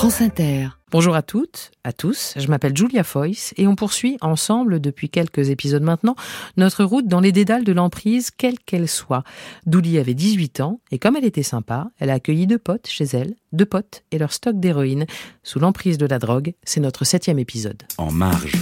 France 0.00 0.22
Inter. 0.22 0.68
Bonjour 0.92 1.14
à 1.14 1.20
toutes, 1.20 1.72
à 1.84 1.92
tous, 1.92 2.32
je 2.38 2.48
m'appelle 2.48 2.74
Julia 2.74 3.04
Foyce 3.04 3.52
et 3.58 3.66
on 3.66 3.76
poursuit 3.76 4.16
ensemble 4.22 4.80
depuis 4.80 5.10
quelques 5.10 5.50
épisodes 5.50 5.82
maintenant 5.82 6.14
notre 6.56 6.84
route 6.84 7.06
dans 7.06 7.20
les 7.20 7.32
dédales 7.32 7.64
de 7.64 7.72
l'emprise, 7.72 8.30
quelle 8.30 8.58
qu'elle 8.58 8.88
soit. 8.88 9.24
Douli 9.66 9.98
avait 9.98 10.14
18 10.14 10.60
ans 10.60 10.80
et 10.90 10.98
comme 10.98 11.16
elle 11.16 11.26
était 11.26 11.42
sympa, 11.42 11.90
elle 11.98 12.08
a 12.08 12.14
accueilli 12.14 12.46
deux 12.46 12.56
potes 12.56 12.86
chez 12.86 13.04
elle, 13.04 13.34
deux 13.52 13.66
potes 13.66 14.02
et 14.10 14.16
leur 14.16 14.32
stock 14.32 14.58
d'héroïne. 14.58 15.04
Sous 15.42 15.58
l'emprise 15.58 15.98
de 15.98 16.06
la 16.06 16.18
drogue, 16.18 16.54
c'est 16.64 16.80
notre 16.80 17.04
septième 17.04 17.38
épisode. 17.38 17.82
En 17.98 18.10
marge. 18.10 18.52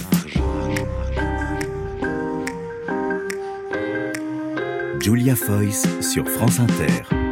Julia 4.99 5.37
Foyce 5.37 5.87
sur 6.01 6.27
France 6.27 6.59
Inter. 6.59 7.28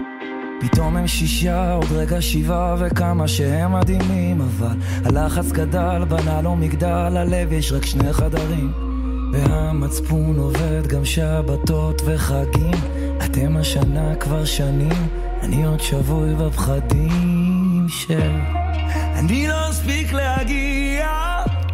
פתאום 0.62 0.98
הם 0.98 1.08
שישה, 1.08 1.74
עוד 1.74 1.92
רגע 1.92 2.22
שבעה, 2.22 2.76
וכמה 2.80 3.28
שהם 3.28 3.74
מדהימים, 3.74 4.42
אבל 4.42 4.78
הלחץ 5.06 5.52
גדל, 5.52 6.04
בנה 6.10 6.42
לו 6.42 6.56
מגדל, 6.56 7.18
הלב 7.18 7.52
יש 7.52 7.72
רק 7.72 7.86
שני 7.86 8.14
חדרים. 8.14 8.72
והמצפון 9.34 10.38
עובד 10.38 10.88
גם 10.88 11.06
שבתות 11.06 12.02
וחגים. 12.06 12.72
אתם 13.26 13.58
השנה 13.58 14.16
כבר 14.16 14.46
שנים, 14.46 15.08
אני 15.42 15.66
עוד 15.66 15.80
שבוי 15.80 16.36
בפחדים 16.36 17.86
של... 17.90 18.32
אני 19.16 19.48
לא 19.48 19.70
אספיק 19.70 20.14
להגיע. 20.14 21.08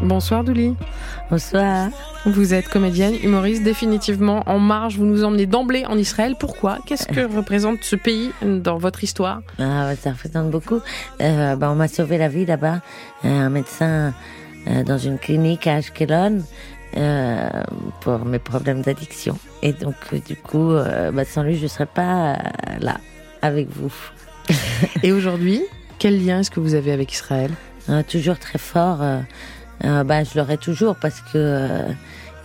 Bonsoir 0.02 0.44
Douli. 0.48 0.84
Bonsoir. 1.30 1.90
Vous 2.26 2.54
êtes 2.54 2.68
comédienne, 2.70 3.16
humoriste, 3.24 3.64
définitivement 3.64 4.44
en 4.46 4.60
marge. 4.60 4.98
Vous 4.98 5.06
nous 5.06 5.24
emmenez 5.24 5.46
d'emblée 5.46 5.86
en 5.86 5.98
Israël. 5.98 6.36
Pourquoi? 6.40 6.80
Qu'est-ce 6.86 7.08
que 7.08 7.22
représente 7.36 7.84
ce 7.84 7.96
pays 7.96 8.32
dans 8.42 8.78
votre 8.78 9.04
histoire? 9.04 9.42
Ah, 9.60 9.96
Ça 9.96 10.12
représente 10.12 10.52
beaucoup. 10.52 10.80
Euh, 11.22 11.56
bah, 11.56 11.72
on 11.72 11.76
m'a 11.76 11.88
sauvé 11.88 12.18
la 12.18 12.28
vie 12.28 12.46
là-bas. 12.46 12.82
Un 13.24 13.50
médecin 13.50 14.14
euh, 14.68 14.84
dans 14.84 14.98
une 14.98 15.18
clinique 15.18 15.66
à 15.68 15.76
Ashkelon 15.76 16.44
euh, 16.98 17.50
pour 18.02 18.26
mes 18.26 18.40
problèmes 18.40 18.82
d'addiction. 18.82 19.38
Et 19.62 19.74
donc, 19.74 19.96
du 20.28 20.36
coup, 20.36 20.72
euh, 20.72 21.12
bah, 21.12 21.26
sans 21.26 21.44
lui, 21.44 21.58
je 21.58 21.64
ne 21.64 21.68
serais 21.68 21.88
pas 21.88 22.38
là 22.80 22.98
avec 23.42 23.68
vous. 23.70 23.94
Et 25.02 25.12
aujourd'hui, 25.14 25.62
quel 26.00 26.24
lien 26.24 26.42
est-ce 26.42 26.52
que 26.52 26.60
vous 26.60 26.76
avez 26.76 26.92
avec 26.92 27.12
Israël? 27.12 27.52
Toujours 28.08 28.40
très 28.40 28.60
fort. 28.60 29.02
Bah, 29.84 30.24
je 30.24 30.38
l'aurai 30.38 30.58
toujours 30.58 30.96
parce 30.96 31.22
que 31.22 31.68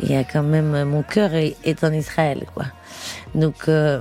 il 0.01 0.11
y 0.11 0.17
a 0.17 0.25
quand 0.25 0.43
même 0.43 0.85
mon 0.85 1.03
cœur 1.03 1.35
est, 1.35 1.57
est 1.65 1.83
en 1.85 1.93
Israël, 1.93 2.45
quoi. 2.55 2.67
Donc, 3.35 3.69
euh, 3.69 4.01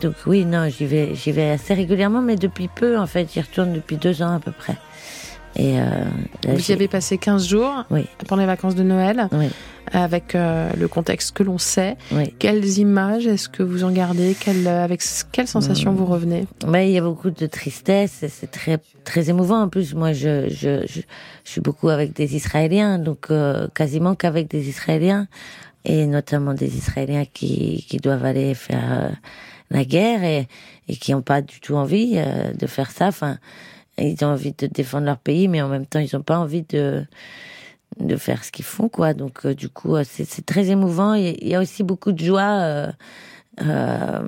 donc 0.00 0.14
oui, 0.26 0.44
non, 0.44 0.68
j'y 0.68 0.86
vais, 0.86 1.14
j'y 1.14 1.32
vais 1.32 1.50
assez 1.50 1.74
régulièrement, 1.74 2.22
mais 2.22 2.36
depuis 2.36 2.68
peu, 2.68 2.98
en 2.98 3.06
fait, 3.06 3.28
j'y 3.32 3.40
retourne 3.40 3.72
depuis 3.72 3.96
deux 3.96 4.22
ans 4.22 4.34
à 4.36 4.40
peu 4.40 4.52
près. 4.52 4.76
Et 5.60 5.78
euh, 5.78 5.82
là, 6.44 6.54
vous 6.54 6.70
y 6.70 6.72
avez 6.72 6.88
passé 6.88 7.18
15 7.18 7.46
jours 7.46 7.84
oui. 7.90 8.06
pendant 8.26 8.40
les 8.40 8.46
vacances 8.46 8.74
de 8.74 8.82
Noël, 8.82 9.28
oui. 9.32 9.48
avec 9.92 10.34
euh, 10.34 10.70
le 10.78 10.88
contexte 10.88 11.36
que 11.36 11.42
l'on 11.42 11.58
sait. 11.58 11.98
Oui. 12.12 12.32
Quelles 12.38 12.78
images 12.78 13.26
est-ce 13.26 13.50
que 13.50 13.62
vous 13.62 13.84
en 13.84 13.90
gardez? 13.90 14.34
Quelle, 14.40 14.66
Avec 14.66 15.02
quelles 15.32 15.48
sensations 15.48 15.92
mmh. 15.92 15.96
vous 15.96 16.06
revenez? 16.06 16.46
Bah, 16.66 16.82
Il 16.82 16.92
y 16.92 16.96
a 16.96 17.02
beaucoup 17.02 17.28
de 17.28 17.46
tristesse, 17.46 18.24
c'est 18.26 18.50
très, 18.50 18.78
très 19.04 19.28
émouvant. 19.28 19.60
En 19.60 19.68
plus, 19.68 19.94
moi, 19.94 20.14
je, 20.14 20.48
je, 20.48 20.86
je, 20.86 21.00
je 21.44 21.50
suis 21.50 21.60
beaucoup 21.60 21.90
avec 21.90 22.14
des 22.14 22.36
Israéliens, 22.36 22.98
donc 22.98 23.26
euh, 23.30 23.68
quasiment 23.74 24.14
qu'avec 24.14 24.48
des 24.48 24.66
Israéliens, 24.66 25.28
et 25.84 26.06
notamment 26.06 26.54
des 26.54 26.74
Israéliens 26.74 27.26
qui, 27.26 27.84
qui 27.86 27.98
doivent 27.98 28.24
aller 28.24 28.54
faire 28.54 28.92
euh, 28.92 29.08
la 29.70 29.84
guerre 29.84 30.24
et, 30.24 30.48
et 30.88 30.96
qui 30.96 31.12
n'ont 31.12 31.20
pas 31.20 31.42
du 31.42 31.60
tout 31.60 31.74
envie 31.74 32.14
euh, 32.16 32.54
de 32.54 32.66
faire 32.66 32.90
ça. 32.90 33.08
Enfin, 33.08 33.36
ils 34.00 34.24
ont 34.24 34.28
envie 34.28 34.52
de 34.52 34.66
défendre 34.66 35.06
leur 35.06 35.18
pays, 35.18 35.48
mais 35.48 35.62
en 35.62 35.68
même 35.68 35.86
temps, 35.86 36.00
ils 36.00 36.10
n'ont 36.14 36.22
pas 36.22 36.38
envie 36.38 36.62
de 36.62 37.04
de 37.98 38.16
faire 38.16 38.44
ce 38.44 38.52
qu'ils 38.52 38.64
font, 38.64 38.88
quoi. 38.88 39.14
Donc, 39.14 39.44
euh, 39.44 39.54
du 39.54 39.68
coup, 39.68 39.96
c'est 40.04 40.46
très 40.46 40.70
émouvant. 40.70 41.14
Il 41.14 41.46
y 41.46 41.54
a 41.54 41.60
aussi 41.60 41.82
beaucoup 41.82 42.12
de 42.12 42.24
joie. 42.24 42.60
Euh, 42.60 42.92
euh, 43.62 44.22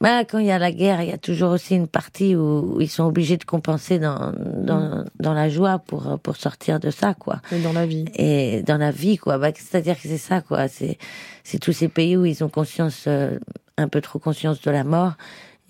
bah, 0.00 0.24
quand 0.24 0.38
il 0.38 0.46
y 0.46 0.50
a 0.50 0.58
la 0.58 0.72
guerre, 0.72 1.02
il 1.02 1.08
y 1.10 1.12
a 1.12 1.18
toujours 1.18 1.50
aussi 1.50 1.74
une 1.74 1.88
partie 1.88 2.34
où, 2.34 2.76
où 2.76 2.80
ils 2.80 2.88
sont 2.88 3.04
obligés 3.04 3.36
de 3.36 3.44
compenser 3.44 3.98
dans 3.98 4.32
dans, 4.38 4.80
mmh. 4.80 5.04
dans 5.18 5.34
la 5.34 5.48
joie 5.50 5.78
pour 5.78 6.18
pour 6.20 6.36
sortir 6.36 6.80
de 6.80 6.90
ça, 6.90 7.12
quoi. 7.14 7.42
Et 7.52 7.60
dans 7.60 7.72
la 7.72 7.86
vie. 7.86 8.06
Et 8.14 8.62
dans 8.62 8.78
la 8.78 8.92
vie, 8.92 9.18
quoi. 9.18 9.36
Bah, 9.36 9.50
c'est-à-dire 9.54 9.96
que 9.96 10.08
c'est 10.08 10.16
ça, 10.16 10.40
quoi. 10.40 10.68
C'est 10.68 10.96
c'est 11.44 11.58
tous 11.58 11.72
ces 11.72 11.88
pays 11.88 12.16
où 12.16 12.24
ils 12.24 12.42
ont 12.42 12.48
conscience, 12.48 13.04
euh, 13.08 13.38
un 13.76 13.88
peu 13.88 14.00
trop 14.00 14.18
conscience 14.18 14.62
de 14.62 14.70
la 14.70 14.84
mort 14.84 15.14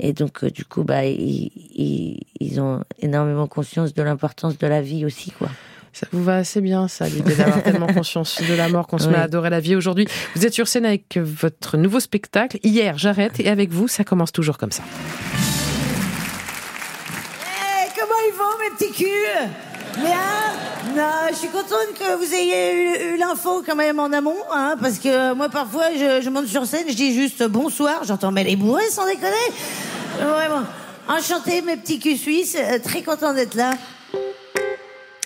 et 0.02 0.12
donc, 0.12 0.44
euh, 0.44 0.50
du 0.50 0.64
coup, 0.64 0.84
bah, 0.84 1.04
ils, 1.04 1.50
ils, 1.74 2.20
ils, 2.40 2.60
ont 2.60 2.82
énormément 3.00 3.46
conscience 3.46 3.94
de 3.94 4.02
l'importance 4.02 4.58
de 4.58 4.66
la 4.66 4.80
vie 4.80 5.04
aussi, 5.04 5.30
quoi. 5.30 5.48
Ça 5.92 6.06
vous 6.12 6.22
va 6.22 6.36
assez 6.36 6.60
bien, 6.60 6.86
ça, 6.88 7.08
l'idée 7.08 7.34
d'avoir 7.34 7.62
tellement 7.64 7.88
conscience 7.88 8.40
de 8.48 8.54
la 8.54 8.68
mort 8.68 8.86
qu'on 8.86 8.98
se 8.98 9.06
oui. 9.06 9.12
met 9.12 9.18
à 9.18 9.22
adorer 9.22 9.50
la 9.50 9.60
vie 9.60 9.74
aujourd'hui. 9.74 10.06
Vous 10.34 10.46
êtes 10.46 10.54
sur 10.54 10.68
scène 10.68 10.86
avec 10.86 11.18
votre 11.18 11.76
nouveau 11.76 12.00
spectacle. 12.00 12.58
Hier, 12.62 12.96
j'arrête, 12.96 13.40
et 13.40 13.48
avec 13.48 13.70
vous, 13.70 13.88
ça 13.88 14.04
commence 14.04 14.32
toujours 14.32 14.58
comme 14.58 14.72
ça. 14.72 14.82
Hey, 17.44 17.88
comment 17.94 18.20
ils 18.28 18.34
vont, 18.36 18.58
mes 18.58 18.76
petits 18.76 19.04
culs? 19.04 19.69
Bien 19.96 20.94
Non, 20.96 21.28
je 21.30 21.34
suis 21.34 21.48
contente 21.48 21.92
que 21.98 22.16
vous 22.16 22.34
ayez 22.34 22.72
eu, 22.74 23.14
eu 23.14 23.16
l'info 23.18 23.62
quand 23.66 23.76
même 23.76 23.98
en 23.98 24.12
amont, 24.12 24.36
hein, 24.52 24.76
parce 24.80 24.98
que 24.98 25.34
moi, 25.34 25.48
parfois, 25.48 25.86
je, 25.94 26.20
je 26.22 26.30
monte 26.30 26.46
sur 26.46 26.66
scène, 26.66 26.84
je 26.88 26.94
dis 26.94 27.14
juste 27.14 27.42
bonsoir, 27.44 28.04
j'entends 28.04 28.32
mais 28.32 28.44
les 28.44 28.56
bourrés, 28.56 28.88
sans 28.90 29.06
déconner 29.06 29.34
Vraiment. 30.18 30.62
Enchanté, 31.08 31.62
mes 31.62 31.76
petits 31.76 31.98
culs 31.98 32.16
suisses. 32.16 32.56
Euh, 32.56 32.78
très 32.78 33.02
content 33.02 33.34
d'être 33.34 33.54
là. 33.54 33.72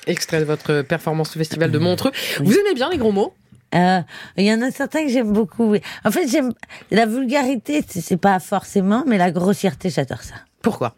Extrait 0.06 0.41
de 0.41 0.44
votre 0.44 0.82
performance 0.82 1.36
au 1.36 1.38
Festival 1.38 1.70
de 1.70 1.78
Montreux. 1.78 2.12
Vous 2.41 2.52
aimez 2.52 2.75
bien 2.75 2.91
les 2.91 2.98
gros 2.98 3.12
mots? 3.12 3.34
Il 3.75 3.81
euh, 3.81 4.02
y 4.38 4.52
en 4.52 4.62
a 4.62 4.70
certains 4.70 5.02
que 5.04 5.10
j'aime 5.10 5.32
beaucoup. 5.32 5.75
En 6.04 6.10
fait, 6.10 6.28
j'aime 6.28 6.52
la 6.91 7.06
vulgarité, 7.06 7.84
c'est 7.88 8.16
pas 8.16 8.38
forcément, 8.38 9.02
mais 9.06 9.19
la 9.19 9.32
grossièreté, 9.32 9.91
j'adore 9.91 10.22
ça. 10.22 10.34
Pourquoi? 10.62 10.94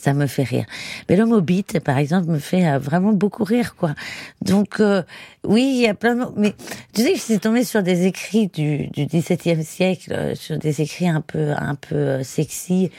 Ça 0.00 0.14
me 0.14 0.26
fait 0.26 0.44
rire. 0.44 0.64
Mais 1.08 1.16
l'homme 1.16 1.32
au 1.32 1.42
par 1.84 1.98
exemple, 1.98 2.28
me 2.28 2.38
fait 2.38 2.66
euh, 2.66 2.78
vraiment 2.78 3.12
beaucoup 3.12 3.44
rire, 3.44 3.76
quoi. 3.76 3.94
Donc, 4.40 4.80
euh, 4.80 5.02
oui, 5.44 5.72
il 5.74 5.80
y 5.82 5.86
a 5.86 5.94
plein 5.94 6.16
de. 6.16 6.24
Mais 6.36 6.54
tu 6.94 7.02
sais 7.02 7.14
je 7.14 7.20
suis 7.20 7.38
tombée 7.38 7.64
sur 7.64 7.82
des 7.82 8.06
écrits 8.06 8.48
du, 8.48 8.88
XVIIe 8.96 9.64
siècle, 9.64 10.12
euh, 10.12 10.34
sur 10.34 10.58
des 10.58 10.80
écrits 10.80 11.08
un 11.08 11.20
peu, 11.20 11.52
un 11.52 11.74
peu 11.74 12.22
sexy, 12.22 12.90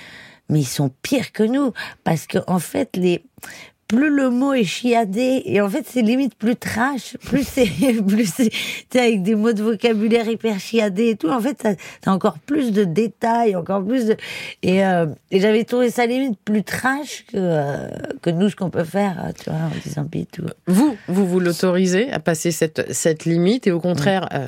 mais 0.50 0.60
ils 0.60 0.66
sont 0.66 0.92
pires 1.02 1.32
que 1.32 1.44
nous, 1.44 1.74
parce 2.04 2.28
que 2.28 2.38
en 2.48 2.60
fait, 2.60 2.96
les 2.96 3.24
plus 3.92 4.10
le 4.10 4.30
mot 4.30 4.54
est 4.54 4.64
chiadé 4.64 5.42
et 5.46 5.60
en 5.60 5.70
fait 5.70 5.86
c'est 5.86 6.02
limite 6.02 6.36
plus 6.36 6.56
trash, 6.56 7.18
plus 7.26 7.46
c'est 7.46 7.66
plus 8.08 8.32
c'est 8.90 9.00
avec 9.00 9.22
des 9.22 9.36
mots 9.36 9.52
de 9.52 9.62
vocabulaire 9.62 10.30
hyper 10.30 10.60
chiadés 10.60 11.10
et 11.10 11.16
tout. 11.18 11.30
En 11.30 11.42
fait, 11.42 11.68
t'as 12.02 12.12
encore 12.12 12.40
plus 12.40 12.72
de 12.72 12.86
détails, 12.86 13.56
encore 13.56 13.84
plus 13.84 14.06
de 14.06 14.18
et, 14.64 14.86
euh, 14.86 15.08
et 15.30 15.42
j'avais 15.42 15.66
trouvé 15.66 15.90
ça 15.90 16.06
limite 16.06 16.40
plus 16.40 16.64
trash 16.64 17.26
que 17.28 17.38
euh, 17.38 17.90
que 18.22 18.30
nous 18.30 18.50
ce 18.50 18.56
qu'on 18.56 18.70
peut 18.70 18.86
faire, 18.86 19.32
tu 19.38 19.50
vois, 19.50 19.60
en 19.60 19.72
disant 19.84 20.08
tout. 20.32 20.46
Vous, 20.68 20.96
vous 21.10 21.28
vous 21.28 21.40
l'autorisez 21.42 22.12
à 22.14 22.20
passer 22.20 22.52
cette 22.52 22.94
cette 22.94 23.26
limite 23.26 23.68
et 23.68 23.72
au 23.72 23.82
contraire 23.82 24.30
euh, 24.34 24.46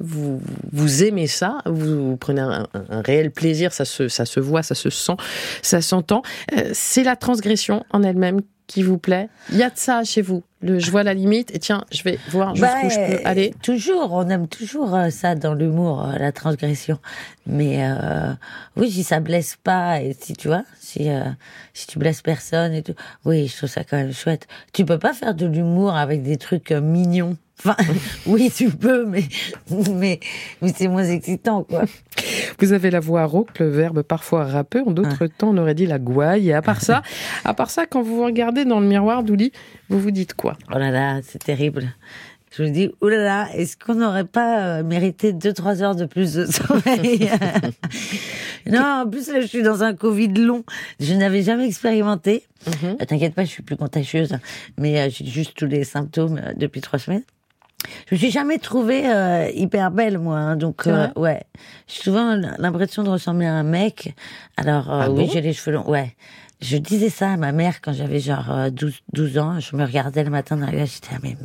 vous 0.00 0.40
vous 0.72 1.04
aimez 1.04 1.26
ça, 1.26 1.58
vous, 1.66 2.10
vous 2.10 2.16
prenez 2.16 2.40
un, 2.40 2.66
un, 2.72 3.02
réel 3.02 3.30
plaisir, 3.30 3.74
ça 3.74 3.84
se 3.84 4.08
ça 4.08 4.24
se 4.24 4.40
voit, 4.40 4.62
ça 4.62 4.74
se 4.74 4.88
sent, 4.88 5.16
ça 5.60 5.82
s'entend. 5.82 6.22
Euh, 6.56 6.70
c'est 6.72 7.02
la 7.02 7.16
transgression 7.16 7.84
en 7.90 8.02
elle-même 8.02 8.40
qui 8.66 8.82
vous 8.82 8.98
plaît. 8.98 9.28
Il 9.50 9.56
y 9.58 9.62
a 9.62 9.70
de 9.70 9.78
ça 9.78 10.04
chez 10.04 10.22
vous 10.22 10.42
le, 10.60 10.78
Je 10.78 10.90
vois 10.90 11.02
la 11.02 11.14
limite 11.14 11.54
et 11.54 11.58
tiens, 11.58 11.84
je 11.92 12.02
vais 12.02 12.18
voir 12.30 12.54
jusqu'où 12.54 12.70
bah, 12.70 12.88
je 12.88 13.16
peux 13.16 13.26
aller. 13.26 13.54
Toujours, 13.62 14.12
on 14.12 14.28
aime 14.28 14.48
toujours 14.48 14.96
ça 15.10 15.34
dans 15.34 15.54
l'humour, 15.54 16.08
la 16.18 16.32
transgression. 16.32 16.98
Mais 17.46 17.78
euh, 17.80 18.32
oui, 18.76 18.90
si 18.90 19.04
ça 19.04 19.20
blesse 19.20 19.56
pas 19.62 20.00
et 20.00 20.16
si 20.18 20.34
tu 20.34 20.48
vois, 20.48 20.64
si 20.80 21.08
euh, 21.08 21.22
si 21.74 21.86
tu 21.86 21.98
blesses 21.98 22.22
personne 22.22 22.72
et 22.72 22.82
tout, 22.82 22.94
oui, 23.24 23.46
je 23.46 23.56
trouve 23.56 23.68
ça 23.68 23.84
quand 23.84 23.96
même 23.96 24.12
chouette. 24.12 24.48
Tu 24.72 24.84
peux 24.84 24.98
pas 24.98 25.12
faire 25.12 25.34
de 25.34 25.46
l'humour 25.46 25.94
avec 25.94 26.22
des 26.22 26.38
trucs 26.38 26.72
euh, 26.72 26.80
mignons. 26.80 27.36
Enfin, 27.58 27.76
oui, 28.26 28.50
tu 28.54 28.68
peux, 28.70 29.06
mais 29.06 29.24
mais 29.70 30.20
mais 30.60 30.72
c'est 30.74 30.88
moins 30.88 31.04
excitant, 31.04 31.62
quoi. 31.62 31.84
Vous 32.58 32.72
avez 32.72 32.90
la 32.90 33.00
voix 33.00 33.24
rauque, 33.24 33.58
le 33.58 33.68
verbe 33.68 34.02
parfois 34.02 34.44
râpeux. 34.44 34.82
En 34.86 34.90
d'autres 34.90 35.26
ah. 35.26 35.28
temps, 35.28 35.50
on 35.50 35.58
aurait 35.58 35.74
dit 35.74 35.86
la 35.86 35.98
gouaille. 35.98 36.50
Et 36.50 36.54
à 36.54 36.62
part 36.62 36.82
ça, 36.82 37.02
à 37.44 37.54
part 37.54 37.70
ça, 37.70 37.86
quand 37.86 38.02
vous 38.02 38.16
vous 38.16 38.24
regardez 38.24 38.64
dans 38.64 38.80
le 38.80 38.86
miroir 38.86 39.22
d'Ouli, 39.22 39.52
vous 39.88 40.00
vous 40.00 40.10
dites 40.10 40.34
quoi? 40.34 40.56
Oh 40.74 40.78
là 40.78 40.90
là, 40.90 41.20
c'est 41.22 41.42
terrible. 41.42 41.94
Je 42.56 42.62
me 42.62 42.70
dis, 42.70 42.90
oh 43.00 43.08
là 43.08 43.18
là, 43.18 43.48
est-ce 43.54 43.76
qu'on 43.76 43.96
n'aurait 43.96 44.24
pas 44.24 44.82
mérité 44.82 45.32
deux, 45.32 45.52
trois 45.52 45.82
heures 45.82 45.96
de 45.96 46.06
plus 46.06 46.34
de 46.34 46.46
sommeil? 46.46 47.30
Non, 48.70 49.02
en 49.04 49.08
plus, 49.08 49.28
là, 49.28 49.40
je 49.40 49.46
suis 49.46 49.62
dans 49.62 49.82
un 49.84 49.94
Covid 49.94 50.28
long. 50.28 50.64
Je 50.98 51.14
n'avais 51.14 51.42
jamais 51.42 51.66
expérimenté. 51.66 52.44
Mm 52.66 52.70
-hmm. 52.70 53.06
T'inquiète 53.06 53.34
pas, 53.34 53.44
je 53.44 53.50
suis 53.50 53.62
plus 53.62 53.76
contagieuse. 53.76 54.32
Mais 54.76 54.98
euh, 54.98 55.08
j'ai 55.08 55.26
juste 55.26 55.54
tous 55.56 55.66
les 55.66 55.84
symptômes 55.84 56.38
euh, 56.38 56.52
depuis 56.56 56.80
trois 56.80 56.98
semaines. 56.98 57.22
Je 58.08 58.14
me 58.14 58.18
suis 58.18 58.30
jamais 58.30 58.58
trouvée 58.58 59.08
euh, 59.08 59.48
hyper 59.54 59.90
belle, 59.90 60.18
moi. 60.18 60.38
Hein, 60.38 60.56
donc, 60.56 60.86
euh, 60.86 61.08
ouais. 61.16 61.42
J'ai 61.86 62.02
souvent 62.02 62.34
l'impression 62.58 63.04
de 63.04 63.10
ressembler 63.10 63.46
à 63.46 63.54
un 63.54 63.62
mec. 63.62 64.14
Alors, 64.56 64.92
euh, 64.92 65.02
ah 65.04 65.10
oui, 65.10 65.26
bon? 65.26 65.30
j'ai 65.32 65.40
les 65.40 65.52
cheveux 65.52 65.76
longs. 65.76 65.88
Ouais. 65.88 66.16
Je 66.60 66.76
disais 66.78 67.10
ça 67.10 67.32
à 67.32 67.36
ma 67.36 67.52
mère 67.52 67.80
quand 67.82 67.92
j'avais 67.92 68.18
genre 68.20 68.50
euh, 68.50 68.70
12, 68.70 68.94
12 69.12 69.38
ans. 69.38 69.60
Je 69.60 69.76
me 69.76 69.84
regardais 69.84 70.24
le 70.24 70.30
matin 70.30 70.56
dans 70.56 70.66
la 70.66 70.72
glace, 70.72 70.94
j'étais, 70.94 71.14
ah, 71.14 71.18
mais 71.22 71.36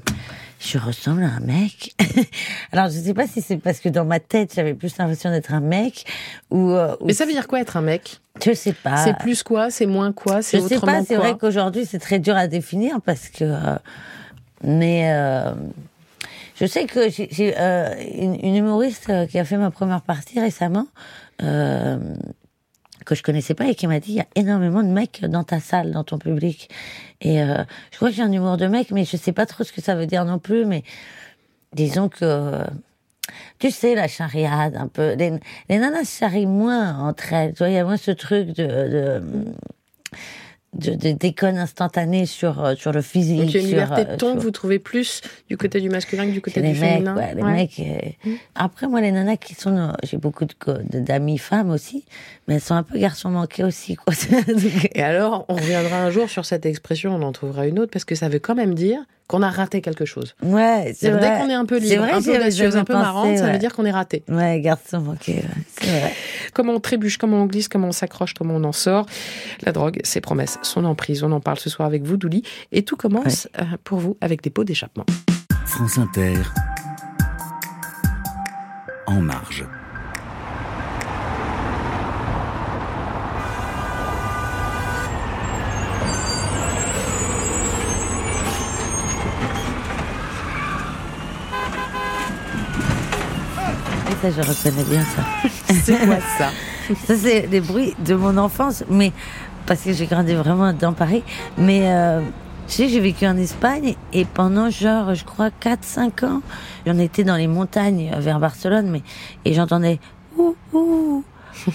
je 0.60 0.78
ressemble 0.78 1.24
à 1.24 1.28
un 1.28 1.40
mec. 1.40 1.94
Alors, 2.72 2.86
je 2.88 3.00
sais 3.00 3.13
pas 3.13 3.28
si 3.28 3.42
c'est 3.42 3.58
parce 3.58 3.80
que 3.80 3.90
dans 3.90 4.06
ma 4.06 4.19
tête, 4.19 4.54
j'avais 4.56 4.74
plus 4.74 4.98
l'impression 4.98 5.30
d'être 5.31 5.54
un 5.54 5.60
mec 5.60 6.06
ou, 6.50 6.72
euh, 6.72 6.96
ou 7.02 7.08
Mais 7.08 7.13
ça 7.13 7.25
veut 7.25 7.34
dire 7.34 7.48
quoi 7.48 7.60
être 7.60 7.78
un 7.78 7.81
mec? 7.81 8.19
Je 8.46 8.54
sais 8.54 8.74
pas. 8.74 8.98
C'est 8.98 9.18
plus 9.18 9.44
quoi? 9.44 9.69
C'est 9.69 9.86
moins 9.86 10.13
quoi? 10.13 10.42
C'est 10.42 10.60
Je 10.62 10.68
sais 10.68 10.75
autrement 10.75 11.00
pas, 11.00 11.06
c'est 11.06 11.16
vrai 11.18 11.38
qu'aujourd'hui 11.38 11.86
c'est 11.86 12.00
très 12.00 12.19
dur 12.19 12.36
à 12.36 12.48
définir 12.48 13.02
parce 13.02 13.28
que. 13.30 13.44
euh, 13.44 13.75
mais 14.63 15.12
euh, 15.13 15.54
je 16.56 16.66
sais 16.68 16.86
que 16.86 17.10
j'ai 17.10 17.56
euh, 17.60 17.94
une, 18.16 18.36
une 18.46 18.56
humoriste 18.56 19.12
qui 19.28 19.40
a 19.40 19.44
fait 19.46 19.58
ma 19.58 19.72
première 19.72 20.02
partie 20.02 20.40
récemment, 20.40 20.88
euh, 21.42 21.98
que 23.06 23.15
je 23.15 23.24
connaissais 23.24 23.53
pas 23.53 23.68
et 23.68 23.75
qui 23.75 23.88
m'a 23.88 24.00
dit 24.00 24.12
il 24.12 24.18
y 24.18 24.21
a 24.21 24.27
énormément 24.36 24.83
de 24.83 24.89
mecs 24.89 25.24
dans 25.25 25.44
ta 25.44 25.59
salle, 25.59 25.92
dans 25.92 26.03
ton 26.03 26.18
public. 26.18 26.69
Et 27.21 27.42
euh, 27.42 27.63
je 27.92 27.98
crois 27.98 28.09
que 28.09 28.15
j'ai 28.15 28.24
un 28.24 28.31
humour 28.31 28.57
de 28.57 28.68
mec, 28.68 28.92
mais 28.92 29.06
je 29.06 29.18
sais 29.18 29.31
pas 29.31 29.45
trop 29.45 29.63
ce 29.63 29.71
que 29.71 29.81
ça 29.81 29.95
veut 29.95 30.07
dire 30.07 30.25
non 30.25 30.39
plus. 30.39 30.65
Mais 30.65 30.83
disons 31.74 32.09
que. 32.09 32.63
Tu 33.59 33.71
sais, 33.71 33.95
la 33.95 34.07
chariade, 34.07 34.75
un 34.75 34.88
peu. 34.88 35.13
Les, 35.13 35.31
nanas 35.69 36.18
charrient 36.19 36.48
moins 36.48 36.98
entre 36.98 37.33
elles. 37.33 37.53
Tu 37.53 37.59
vois, 37.59 37.69
il 37.69 37.75
y 37.75 37.77
a 37.77 37.83
moins 37.83 37.98
ce 37.98 38.12
truc 38.12 38.56
de, 38.56 39.21
de, 40.74 40.94
de 40.96 41.12
déconne 41.12 41.66
sur, 42.26 42.64
euh, 42.64 42.76
sur 42.76 42.92
le 42.94 43.02
physique. 43.02 43.40
Donc 43.40 43.50
il 43.50 43.56
y 43.56 43.58
a 43.58 43.62
une 43.62 43.68
sur, 43.68 43.78
liberté 43.78 44.02
euh, 44.02 44.14
de 44.14 44.18
ton 44.18 44.32
sur- 44.34 44.42
vous 44.42 44.52
trouvez 44.52 44.80
plus 44.80 45.22
du 45.50 45.58
côté 45.58 45.82
du 45.82 45.90
masculin 45.90 46.26
que 46.26 46.32
du 46.32 46.42
côté 46.42 46.62
les 46.62 46.72
du 46.74 46.80
mecs, 46.80 46.94
féminin 46.94 47.16
ouais, 47.18 47.36
les 47.36 47.42
Ouais. 47.44 47.52
mecs. 47.54 47.80
euh, 47.80 48.32
Après, 48.56 48.88
moi, 48.88 49.02
les 49.02 49.12
nanas 49.12 49.36
qui 49.38 49.54
sont, 49.54 49.76
euh, 49.76 49.92
j'ai 50.04 50.18
beaucoup 50.18 50.46
de 50.46 50.54
d'amis 51.00 51.38
femmes 51.38 51.72
aussi, 51.72 52.06
mais 52.48 52.56
elles 52.56 52.62
sont 52.62 52.76
un 52.76 52.84
peu 52.84 52.98
garçons 52.98 53.30
manqués 53.30 53.64
aussi, 53.64 53.96
quoi. 53.96 54.14
Donc, 54.48 54.90
Et 54.96 55.04
alors, 55.04 55.46
on 55.50 55.56
reviendra 55.56 55.98
un 55.98 56.10
jour 56.10 56.30
sur 56.30 56.46
cette 56.46 56.66
expression, 56.66 57.16
on 57.16 57.22
en 57.22 57.32
trouvera 57.34 57.68
une 57.68 57.80
autre, 57.80 57.92
parce 57.92 58.06
que 58.06 58.16
ça 58.16 58.30
veut 58.30 58.40
quand 58.40 58.56
même 58.56 58.74
dire 58.74 59.00
qu'on 59.31 59.44
a 59.44 59.50
raté 59.50 59.81
quelque 59.81 60.04
chose. 60.04 60.36
ouais, 60.44 60.94
c'est 60.94 61.10
vrai. 61.10 61.22
Dès 61.22 61.42
qu'on 61.42 61.50
est 61.50 61.54
un 61.54 61.66
peu 61.66 61.78
libre, 61.78 62.04
vrai, 62.04 62.12
un 62.12 62.22
peu 62.22 62.36
audacieuse, 62.36 62.75
un 62.75 62.83
peu 62.83 62.92
pensé, 62.92 63.06
marrante, 63.06 63.38
ça 63.38 63.50
veut 63.50 63.57
dire 63.60 63.74
qu'on 63.74 63.86
est 63.86 63.92
raté. 63.92 64.24
Ouais, 64.28 64.60
garçons 64.60 65.00
manqués, 65.00 65.36
ouais, 65.36 65.63
c'est 65.80 65.88
vrai. 65.88 66.13
Comment 66.54 66.74
on 66.74 66.80
trébuche, 66.81 67.18
comment 67.18 67.38
on 67.38 67.45
glisse, 67.45 67.69
comment 67.69 67.88
on 67.88 67.94
s'accroche, 67.94 68.33
comment 68.33 68.56
on 68.56 68.63
en 68.66 68.74
sort. 68.74 69.06
La 69.63 69.72
drogue, 69.72 70.01
ses 70.04 70.19
promesses, 70.19 70.60
son 70.63 70.83
emprise. 70.83 71.24
On 71.24 71.31
en 71.31 71.39
parle 71.39 71.60
ce 71.60 71.69
soir 71.69 71.88
avec 71.88 72.04
vous, 72.04 72.18
Douli. 72.18 72.44
Et 72.74 72.83
tout 72.83 72.98
commence 72.98 73.48
euh, 73.57 73.63
pour 73.86 74.00
vous 74.00 74.18
avec 74.19 74.44
des 74.44 74.50
pots 74.50 74.66
d'échappement. 74.66 75.06
France 75.66 75.98
Inter. 75.98 76.36
En 79.07 79.22
marge. 79.22 79.66
Ça, 94.22 94.30
je 94.30 94.42
reconnais 94.42 94.84
bien 94.84 95.04
ça. 95.04 95.50
C'est 95.84 95.98
quoi 96.06 96.20
ça? 96.38 96.50
Ça, 97.08 97.16
c'est 97.16 97.48
les 97.48 97.62
bruits 97.62 97.94
de 98.06 98.16
mon 98.16 98.36
enfance, 98.38 98.84
mais 98.90 99.14
parce 99.66 99.82
que 99.82 99.94
j'ai 99.94 100.08
grandi 100.08 100.34
vraiment 100.34 100.74
dans 100.74 100.92
Paris. 100.92 101.24
Mais 101.58 101.84
euh, 101.86 102.20
tu 102.68 102.74
sais, 102.74 102.90
j'ai 102.90 103.00
vécu 103.00 103.26
en 103.26 103.38
Espagne 103.38 103.96
et 104.12 104.26
pendant 104.26 104.70
genre, 104.70 105.14
je 105.16 105.24
crois, 105.24 105.50
4-5 105.62 106.26
ans, 106.26 106.42
on 106.86 107.00
était 107.00 107.24
dans 107.24 107.38
les 107.38 107.48
montagnes 107.48 108.12
vers 108.18 108.40
Barcelone, 108.40 108.90
mais 108.90 109.04
et 109.46 109.54
j'entendais 109.54 110.00
ouh 110.38 110.56
ouh. 110.74 111.24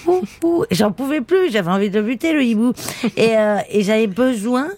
ouh, 0.07 0.23
ouh. 0.45 0.65
J'en 0.71 0.93
pouvais 0.93 1.23
plus, 1.23 1.51
j'avais 1.51 1.71
envie 1.71 1.89
de 1.91 2.03
buter 2.03 2.35
le 2.35 2.43
hibou. 2.43 2.75
Et, 3.17 3.39
euh, 3.39 3.59
et 3.71 3.83
j'avais 3.83 4.09
besoin 4.09 4.69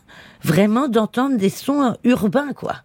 vraiment 0.43 0.89
d'entendre 0.89 1.37
des 1.37 1.49
sons 1.51 1.95
urbains, 2.05 2.53
quoi. 2.55 2.77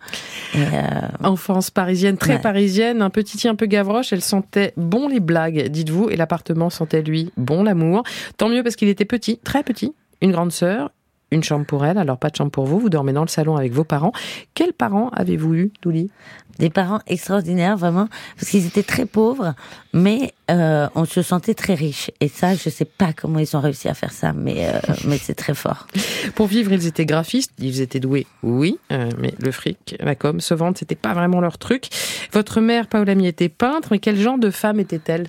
Euh, 0.55 0.81
Enfance 1.23 1.71
parisienne, 1.71 2.17
très 2.17 2.33
Ouais. 2.35 2.41
parisienne, 2.41 3.01
un 3.01 3.09
petit 3.09 3.47
un 3.47 3.55
peu 3.55 3.65
gavroche. 3.65 4.13
Elle 4.13 4.21
sentait 4.21 4.73
bon 4.77 5.07
les 5.07 5.19
blagues, 5.19 5.67
dites-vous, 5.69 6.09
et 6.09 6.15
l'appartement 6.15 6.69
sentait 6.69 7.01
lui 7.01 7.31
bon 7.37 7.63
l'amour. 7.63 8.03
Tant 8.37 8.49
mieux 8.49 8.63
parce 8.63 8.75
qu'il 8.75 8.87
était 8.89 9.05
petit, 9.05 9.37
très 9.43 9.63
petit. 9.63 9.93
Une 10.21 10.31
grande 10.31 10.51
sœur, 10.51 10.91
une 11.31 11.43
chambre 11.43 11.65
pour 11.65 11.85
elle, 11.85 11.97
alors 11.97 12.17
pas 12.17 12.29
de 12.29 12.35
chambre 12.35 12.51
pour 12.51 12.65
vous. 12.65 12.79
Vous 12.79 12.89
dormez 12.89 13.11
dans 13.13 13.23
le 13.23 13.27
salon 13.27 13.55
avec 13.57 13.73
vos 13.73 13.83
parents. 13.83 14.11
Quels 14.53 14.73
parents 14.73 15.09
avez-vous 15.09 15.53
eu, 15.55 15.71
Douli? 15.81 16.11
Des 16.59 16.69
parents 16.69 16.99
extraordinaires, 17.07 17.77
vraiment, 17.77 18.07
parce 18.37 18.49
qu'ils 18.49 18.65
étaient 18.65 18.83
très 18.83 19.05
pauvres, 19.05 19.53
mais 19.93 20.33
euh, 20.51 20.87
on 20.95 21.05
se 21.05 21.21
sentait 21.21 21.53
très 21.53 21.73
riches. 21.73 22.11
Et 22.19 22.27
ça, 22.27 22.55
je 22.55 22.69
sais 22.69 22.85
pas 22.85 23.13
comment 23.13 23.39
ils 23.39 23.55
ont 23.57 23.59
réussi 23.59 23.87
à 23.87 23.93
faire 23.93 24.11
ça, 24.11 24.33
mais 24.33 24.67
euh, 24.67 24.79
mais 25.05 25.17
c'est 25.17 25.35
très 25.35 25.53
fort. 25.53 25.87
Pour 26.35 26.47
vivre, 26.47 26.71
ils 26.71 26.85
étaient 26.87 27.05
graphistes, 27.05 27.51
ils 27.59 27.81
étaient 27.81 27.99
doués, 27.99 28.27
oui, 28.43 28.77
euh, 28.91 29.09
mais 29.19 29.33
le 29.39 29.51
fric, 29.51 29.95
la 29.99 30.15
com, 30.15 30.39
se 30.39 30.53
vendre, 30.53 30.77
c'était 30.77 30.95
pas 30.95 31.13
vraiment 31.13 31.41
leur 31.41 31.57
truc. 31.57 31.87
Votre 32.31 32.61
mère, 32.61 32.87
Paolami, 32.87 33.27
était 33.27 33.49
peintre, 33.49 33.89
mais 33.91 33.99
quel 33.99 34.17
genre 34.17 34.37
de 34.37 34.49
femme 34.49 34.79
était-elle? 34.79 35.27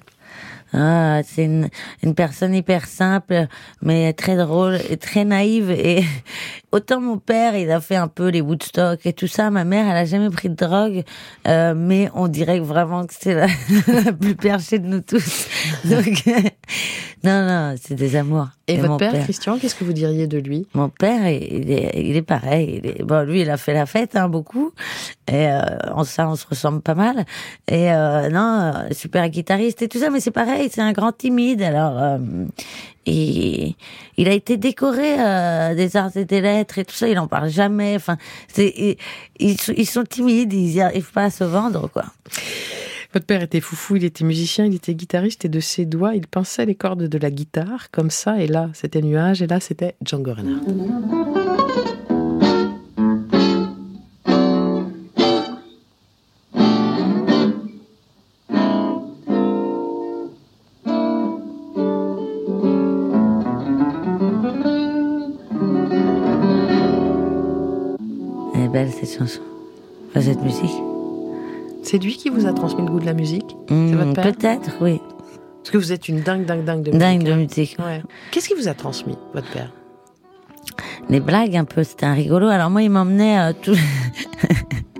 Ah, 0.77 1.21
c'est 1.25 1.45
une, 1.45 1.69
une 2.03 2.17
personne 2.17 2.53
hyper 2.53 2.87
simple, 2.87 3.47
mais 3.81 4.13
très 4.13 4.37
drôle 4.37 4.81
et 4.91 4.97
très 4.97 5.25
naïve. 5.25 5.71
Et 5.71 6.03
autant 6.75 7.01
mon 7.01 7.19
père, 7.19 7.57
il 7.57 7.71
a 7.71 7.81
fait 7.81 7.97
un 7.97 8.09
peu 8.09 8.29
les 8.29 8.41
Woodstock 8.41 9.07
et 9.07 9.13
tout 9.13 9.29
ça. 9.29 9.51
Ma 9.51 9.65
mère, 9.65 9.87
elle 9.89 9.97
a 9.97 10.05
jamais 10.05 10.29
pris 10.31 10.49
de 10.49 10.55
drogue, 10.55 11.05
euh, 11.47 11.75
mais 11.77 12.11
on 12.15 12.29
dirait 12.29 12.59
vraiment 12.59 13.07
que 13.07 13.15
c'est 13.19 13.35
la, 13.35 13.47
la 14.05 14.13
plus 14.13 14.35
perchée 14.35 14.79
de 14.79 14.87
nous 14.87 15.01
tous. 15.01 15.47
Donc, 15.85 16.25
non, 17.25 17.47
non, 17.47 17.75
c'est 17.81 17.95
des 17.95 18.17
amours. 18.17 18.49
Et, 18.67 18.77
votre 18.77 18.91
mon 18.91 18.97
père, 18.97 19.13
Christian, 19.25 19.59
qu'est-ce 19.59 19.75
que 19.75 19.85
vous 19.85 19.93
diriez 19.93 20.27
de 20.27 20.39
lui? 20.39 20.67
Mon 20.75 20.89
père, 20.89 21.29
il 21.29 21.71
est, 21.71 21.93
il 21.97 22.17
est 22.17 22.23
pareil. 22.23 22.81
Il 22.83 22.91
est, 22.91 23.03
bon, 23.03 23.27
lui, 23.27 23.43
il 23.43 23.51
a 23.51 23.59
fait 23.59 23.75
la 23.75 23.85
fête, 23.85 24.17
hein, 24.17 24.29
beaucoup. 24.29 24.73
Et 25.29 25.49
euh, 25.49 25.61
en 25.93 26.05
ça, 26.05 26.29
on 26.29 26.35
se 26.35 26.47
ressemble 26.47 26.81
pas 26.81 26.95
mal. 26.95 27.25
Et 27.69 27.93
euh, 27.93 28.31
non, 28.31 28.73
euh, 28.75 28.89
super 28.93 29.29
guitariste 29.29 29.83
et 29.83 29.89
tout 29.89 29.99
ça, 29.99 30.11
mais 30.11 30.21
c'est 30.21 30.31
pareil, 30.31 30.69
c'est 30.73 30.81
un 30.81 30.93
grand 30.93 31.13
timide. 31.13 31.63
Alors, 31.63 32.03
euh, 32.03 32.19
il 33.07 33.75
a 34.29 34.33
été 34.33 34.57
décoré 34.57 35.17
euh, 35.19 35.75
des 35.75 35.97
arts 35.97 36.17
et 36.17 36.25
des 36.25 36.41
lettres 36.41 36.79
et 36.79 36.85
tout 36.85 36.95
ça. 36.95 37.09
Il 37.09 37.19
en 37.19 37.27
parle 37.27 37.49
jamais. 37.51 37.97
Enfin, 37.97 38.17
ils, 38.57 39.57
sont- 39.87 40.05
timides, 40.05 40.53
ils 40.53 40.73
y 40.73 40.81
arrivent 40.81 41.13
pas 41.13 41.25
à 41.25 41.31
se 41.31 41.45
vendre, 41.45 41.89
quoi. 41.89 42.05
Votre 43.13 43.27
père 43.27 43.43
était 43.43 43.61
foufou, 43.61 43.95
il 43.97 44.05
était 44.05 44.25
musicien, 44.25 44.65
il 44.65 44.75
était 44.75 44.95
guitariste, 44.95 45.45
et 45.45 45.49
de 45.49 45.61
ses 45.61 45.85
doigts, 45.85 46.17
il 46.17 46.27
pinçait 46.27 46.67
les 46.67 46.75
cordes 46.75 47.05
de 47.05 47.19
la 47.19 47.31
guitare, 47.31 47.93
comme 47.93 48.11
ça, 48.11 48.41
et 48.41 48.49
là, 48.49 48.71
c'était 48.73 49.03
Nuage, 49.03 49.41
et 49.41 49.47
là, 49.47 49.61
c'était 49.61 49.95
Django 50.05 50.35
Reinhardt. 50.35 51.44
Belle 68.75 68.91
cette 68.91 69.17
chanson, 69.17 69.41
enfin, 70.09 70.21
cette 70.21 70.43
musique. 70.43 70.75
C'est 71.85 71.99
lui 71.99 72.17
qui 72.17 72.29
vous 72.29 72.45
a 72.45 72.53
transmis 72.53 72.85
le 72.85 72.91
goût 72.91 72.99
de 72.99 73.07
la 73.07 73.15
musique? 73.15 73.57
Hmm, 73.71 74.15
Peut-être, 74.15 74.73
oui. 74.81 75.01
Parce 75.63 75.71
que 75.71 75.79
vous 75.79 75.93
êtes 75.93 76.09
une 76.09 76.23
dingue, 76.23 76.45
dingue, 76.45 76.65
dingue 76.65 76.83
de 76.83 76.91
musique. 76.91 77.01
Dingue 77.01 77.23
de 77.23 77.33
hein. 77.33 77.37
musique. 77.37 77.77
Ouais. 77.79 78.03
Qu'est-ce 78.33 78.49
qui 78.49 78.55
vous 78.55 78.67
a 78.67 78.75
transmis, 78.75 79.17
votre 79.33 79.49
père? 79.53 79.71
Les 81.09 81.21
blagues 81.21 81.57
un 81.57 81.65
peu, 81.65 81.85
c'était 81.85 82.07
un 82.07 82.15
rigolo. 82.15 82.49
Alors 82.49 82.69
moi, 82.69 82.83
il 82.83 82.91
m'emmenait 82.91 83.39
euh, 83.39 83.53
tout. 83.63 83.77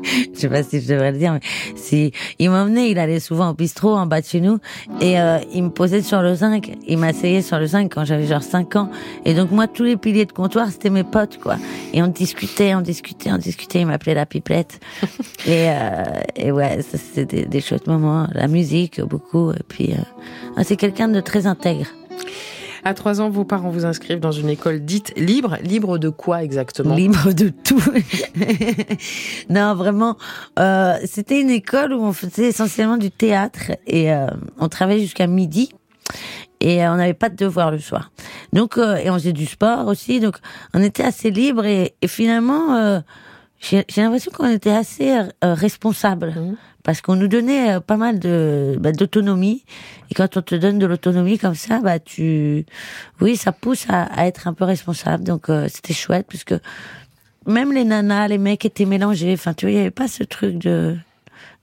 Je 0.45 0.49
sais 0.51 0.63
pas 0.63 0.63
si 0.63 0.83
je 0.83 0.93
devrais 0.93 1.11
le 1.11 1.17
dire, 1.17 1.33
mais 1.33 1.41
si 1.75 2.13
il 2.39 2.51
m'emmenait, 2.51 2.91
il 2.91 2.99
allait 2.99 3.19
souvent 3.19 3.49
au 3.49 3.55
bistrot 3.55 3.95
en 3.95 4.05
bas 4.05 4.21
de 4.21 4.27
chez 4.27 4.43
nous 4.43 4.59
et 5.01 5.19
euh, 5.19 5.39
il 5.55 5.65
me 5.65 5.71
posait 5.71 6.03
sur 6.03 6.21
le 6.21 6.35
zinc. 6.35 6.71
Il 6.87 6.99
m'asseyait 6.99 7.41
sur 7.41 7.59
le 7.59 7.65
zinc 7.65 7.91
quand 7.95 8.05
j'avais 8.05 8.27
genre 8.27 8.43
5 8.43 8.77
ans. 8.77 8.91
Et 9.25 9.33
donc 9.33 9.51
moi, 9.53 9.67
tous 9.69 9.85
les 9.85 9.97
piliers 9.97 10.27
de 10.27 10.33
comptoir, 10.33 10.69
c'était 10.71 10.91
mes 10.91 11.03
potes, 11.03 11.39
quoi. 11.39 11.57
Et 11.95 12.03
on 12.03 12.09
discutait, 12.09 12.75
on 12.75 12.83
discutait, 12.83 13.33
on 13.33 13.39
discutait. 13.39 13.81
Il 13.81 13.87
m'appelait 13.87 14.13
la 14.13 14.27
pipelette. 14.27 14.81
et, 15.47 15.71
euh, 15.71 16.05
et 16.37 16.53
ouais, 16.53 16.83
ça, 16.83 16.99
c'était 16.99 17.25
des, 17.25 17.47
des 17.47 17.61
chouettes 17.63 17.87
moments. 17.87 18.29
La 18.35 18.47
musique, 18.47 19.01
beaucoup. 19.01 19.51
Et 19.53 19.63
puis, 19.67 19.93
euh, 19.93 20.03
ah, 20.59 20.65
c'est 20.65 20.77
quelqu'un 20.77 21.09
de 21.09 21.21
très 21.21 21.47
intègre. 21.47 21.87
À 22.85 22.93
trois 22.93 23.21
ans, 23.21 23.31
vos 23.31 23.45
parents 23.45 23.71
vous 23.71 23.87
inscrivent 23.87 24.21
dans 24.21 24.33
une 24.33 24.51
école 24.51 24.81
dite 24.81 25.15
libre. 25.17 25.57
Libre 25.63 25.97
de 25.97 26.11
quoi 26.11 26.43
exactement? 26.43 26.95
Libre 26.95 27.33
de 27.33 27.49
tout. 27.49 27.83
non, 29.49 29.75
vraiment, 29.75 30.17
euh, 30.59 30.97
c'était 31.07 31.41
une 31.41 31.51
école 31.51 31.95
où 31.95 32.03
on 32.03 32.13
faisait 32.13 32.49
essentiellement 32.49 32.99
du 32.99 33.11
théâtre 33.11 33.73
et 33.87 34.13
euh, 34.13 34.27
on 34.59 34.69
travaillait 34.69 35.01
jusqu'à 35.01 35.27
midi 35.27 35.71
et 36.61 36.85
euh, 36.85 36.93
on 36.93 36.97
n'avait 36.97 37.15
pas 37.15 37.29
de 37.29 37.37
devoirs 37.37 37.71
le 37.71 37.79
soir. 37.79 38.11
Donc, 38.53 38.79
euh, 38.79 38.97
et 38.97 39.11
on 39.11 39.15
faisait 39.15 39.33
du 39.33 39.47
sport 39.47 39.87
aussi, 39.87 40.21
donc 40.21 40.37
on 40.73 40.83
était 40.83 41.05
assez 41.05 41.31
libre 41.31 41.65
et, 41.67 41.95
et 42.03 42.09
finalement, 42.09 42.75
euh, 42.75 43.01
j'ai 43.71 44.03
l'impression 44.03 44.31
qu'on 44.33 44.51
était 44.51 44.71
assez 44.71 45.11
euh, 45.17 45.55
responsable 45.55 46.33
Mhm. 46.37 46.57
parce 46.83 47.01
qu'on 47.01 47.17
nous 47.17 47.29
donnait 47.29 47.77
euh, 47.77 47.81
pas 47.81 47.97
mal 47.97 48.19
de 48.19 48.77
bah, 48.79 48.93
d'autonomie. 48.93 49.65
Et 50.11 50.15
quand 50.15 50.37
on 50.37 50.43
te 50.43 50.55
donne 50.55 50.79
de 50.79 50.87
l'autonomie 50.87 51.39
comme 51.39 51.55
ça 51.55 51.81
bah 51.81 51.99
tu 51.99 52.67
oui 53.21 53.37
ça 53.37 53.53
pousse 53.53 53.87
à, 53.89 54.03
à 54.05 54.27
être 54.27 54.49
un 54.49 54.53
peu 54.55 54.65
responsable. 54.65 55.25
Donc 55.25 55.49
euh, 55.49 55.67
c'était 55.73 55.95
chouette 55.95 56.27
puisque 56.29 56.55
même 57.47 57.73
les 57.73 57.85
nanas 57.85 58.29
les 58.29 58.39
mecs 58.39 58.65
étaient 58.67 58.85
mélangés. 58.85 59.33
Enfin 59.33 59.55
tu 59.55 59.65
vois 59.67 59.73
il 59.73 59.77
y 59.77 59.81
avait 59.81 59.91
pas 59.91 60.09
ce 60.09 60.25
truc 60.25 60.59
de 60.59 60.97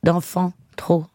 d'enfant 0.04 0.54
trop 0.76 1.06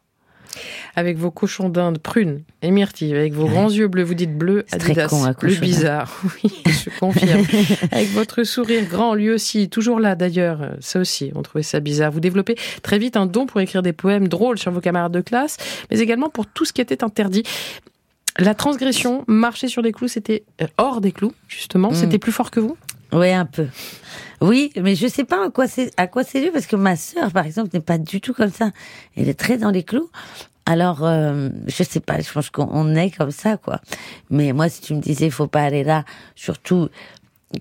Avec 0.97 1.17
vos 1.19 1.31
cochons 1.31 1.69
d'Inde 1.69 1.99
prunes 1.99 2.43
et 2.63 2.71
myrtilles, 2.71 3.15
avec 3.15 3.33
vos 3.35 3.45
Ouais. 3.45 3.51
grands 3.51 3.71
yeux 3.71 3.89
bleus, 3.89 4.03
vous 4.05 4.15
dites 4.15 4.37
bleu, 4.37 4.65
Adidas, 4.73 5.09
con, 5.09 5.25
d'Inde. 5.25 5.61
bizarre. 5.61 6.21
Oui, 6.45 6.53
je 6.67 6.91
confirme. 6.99 7.45
avec 7.93 8.09
votre 8.11 8.43
sourire 8.45 8.85
grand, 8.89 9.15
lui 9.15 9.31
aussi, 9.31 9.69
toujours 9.69 10.01
là 10.01 10.15
d'ailleurs, 10.15 10.73
ça 10.81 10.99
aussi, 11.01 11.31
on 11.35 11.43
trouvait 11.43 11.63
ça 11.63 11.81
bizarre. 11.81 12.11
Vous 12.11 12.21
développez 12.21 12.57
très 12.83 12.99
vite 12.99 13.17
un 13.17 13.27
don 13.27 13.47
pour 13.47 13.61
écrire 13.61 13.83
des 13.83 13.93
poèmes 13.93 14.29
drôles 14.29 14.59
sur 14.59 14.71
vos 14.73 14.81
camarades 14.81 15.13
de 15.13 15.21
classe, 15.21 15.57
mais 15.91 15.99
également 16.01 16.29
pour 16.31 16.47
tout 16.47 16.65
ce 16.65 16.73
qui 16.73 16.81
était 16.81 17.05
interdit. 17.05 17.43
La 18.39 18.55
transgression, 18.55 19.25
marcher 19.29 19.67
sur 19.69 19.83
des 19.83 19.93
clous, 19.93 20.09
c'était 20.09 20.43
euh, 20.61 20.67
hors 20.77 21.01
des 21.01 21.11
clous, 21.13 21.33
justement, 21.49 21.91
Mm. 21.93 21.95
c'était 21.95 22.19
plus 22.19 22.33
fort 22.33 22.51
que 22.51 22.61
vous? 22.61 22.77
Oui, 23.13 23.33
un 23.33 23.47
peu. 23.47 23.69
Oui, 24.41 24.73
mais 24.77 24.95
je 24.95 25.07
sais 25.07 25.25
pas 25.25 25.47
à 25.47 25.51
quoi 25.51 25.67
c'est 25.67 25.93
à 25.97 26.07
quoi 26.07 26.25
c'est 26.25 26.43
dû 26.43 26.51
parce 26.51 26.67
que 26.67 26.77
ma 26.77 26.97
sœur, 26.97 27.33
par 27.33 27.47
exemple, 27.47 27.71
n'est 27.73 27.81
pas 27.81 27.99
du 27.99 28.21
tout 28.21 28.35
comme 28.35 28.51
ça. 28.51 28.71
Elle 29.17 29.29
est 29.29 29.39
très 29.39 29.57
dans 29.57 29.71
les 29.71 29.83
clous. 29.83 30.11
Alors, 30.67 31.05
euh, 31.05 31.49
je 31.69 31.83
sais 31.85 32.01
pas. 32.01 32.21
Je 32.21 32.31
pense 32.31 32.51
qu'on 32.51 32.95
est 32.97 33.11
comme 33.11 33.31
ça, 33.31 33.57
quoi. 33.57 33.81
Mais 34.31 34.53
moi, 34.53 34.69
si 34.69 34.81
tu 34.81 34.95
me 34.95 35.01
disais, 35.01 35.31
faut 35.31 35.47
pas 35.47 35.63
aller 35.63 35.85
là, 35.85 36.05
surtout 36.35 36.89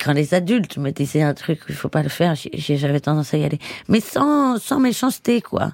quand 0.03 0.13
les 0.13 0.33
adultes 0.33 0.77
me 0.77 0.89
disaient 0.91 1.21
un 1.21 1.35
truc, 1.35 1.61
il 1.69 1.75
faut 1.75 1.89
pas 1.89 2.01
le 2.03 2.09
faire, 2.09 2.33
j'avais 2.35 2.99
tendance 2.99 3.33
à 3.33 3.37
y 3.37 3.43
aller. 3.43 3.59
Mais 3.87 3.99
sans 3.99 4.57
sans 4.57 4.79
méchanceté, 4.79 5.41
quoi. 5.41 5.71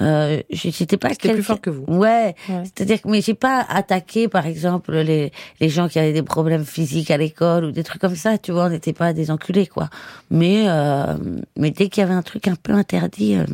Euh, 0.00 0.40
j'étais 0.50 0.96
pas 0.96 1.08
C'était 1.10 1.28
plus 1.30 1.36
quelqu'un- 1.38 1.42
fort 1.42 1.60
que 1.60 1.70
vous. 1.70 1.84
Ouais, 1.88 2.36
Ouais. 2.48 2.62
c'est-à-dire 2.64 3.02
que 3.02 3.08
mais 3.08 3.20
j'ai 3.20 3.34
pas 3.34 3.66
attaqué 3.68 4.28
par 4.28 4.46
exemple 4.46 4.92
les 4.94 5.32
les 5.60 5.68
gens 5.68 5.88
qui 5.88 5.98
avaient 5.98 6.12
des 6.12 6.22
problèmes 6.22 6.64
physiques 6.64 7.10
à 7.10 7.16
l'école 7.16 7.64
ou 7.64 7.70
des 7.72 7.82
trucs 7.82 8.00
comme 8.00 8.14
ça, 8.14 8.38
tu 8.38 8.52
vois, 8.52 8.66
on 8.66 8.70
n'était 8.70 8.92
pas 8.92 9.12
des 9.12 9.30
enculés 9.32 9.66
quoi. 9.66 9.90
Mais 10.30 10.64
euh, 10.68 11.14
mais 11.56 11.72
dès 11.72 11.88
qu'il 11.88 12.02
y 12.02 12.04
avait 12.04 12.14
un 12.14 12.22
truc 12.22 12.46
un 12.46 12.54
peu 12.54 12.72
interdit 12.72 13.34
euh, 13.36 13.44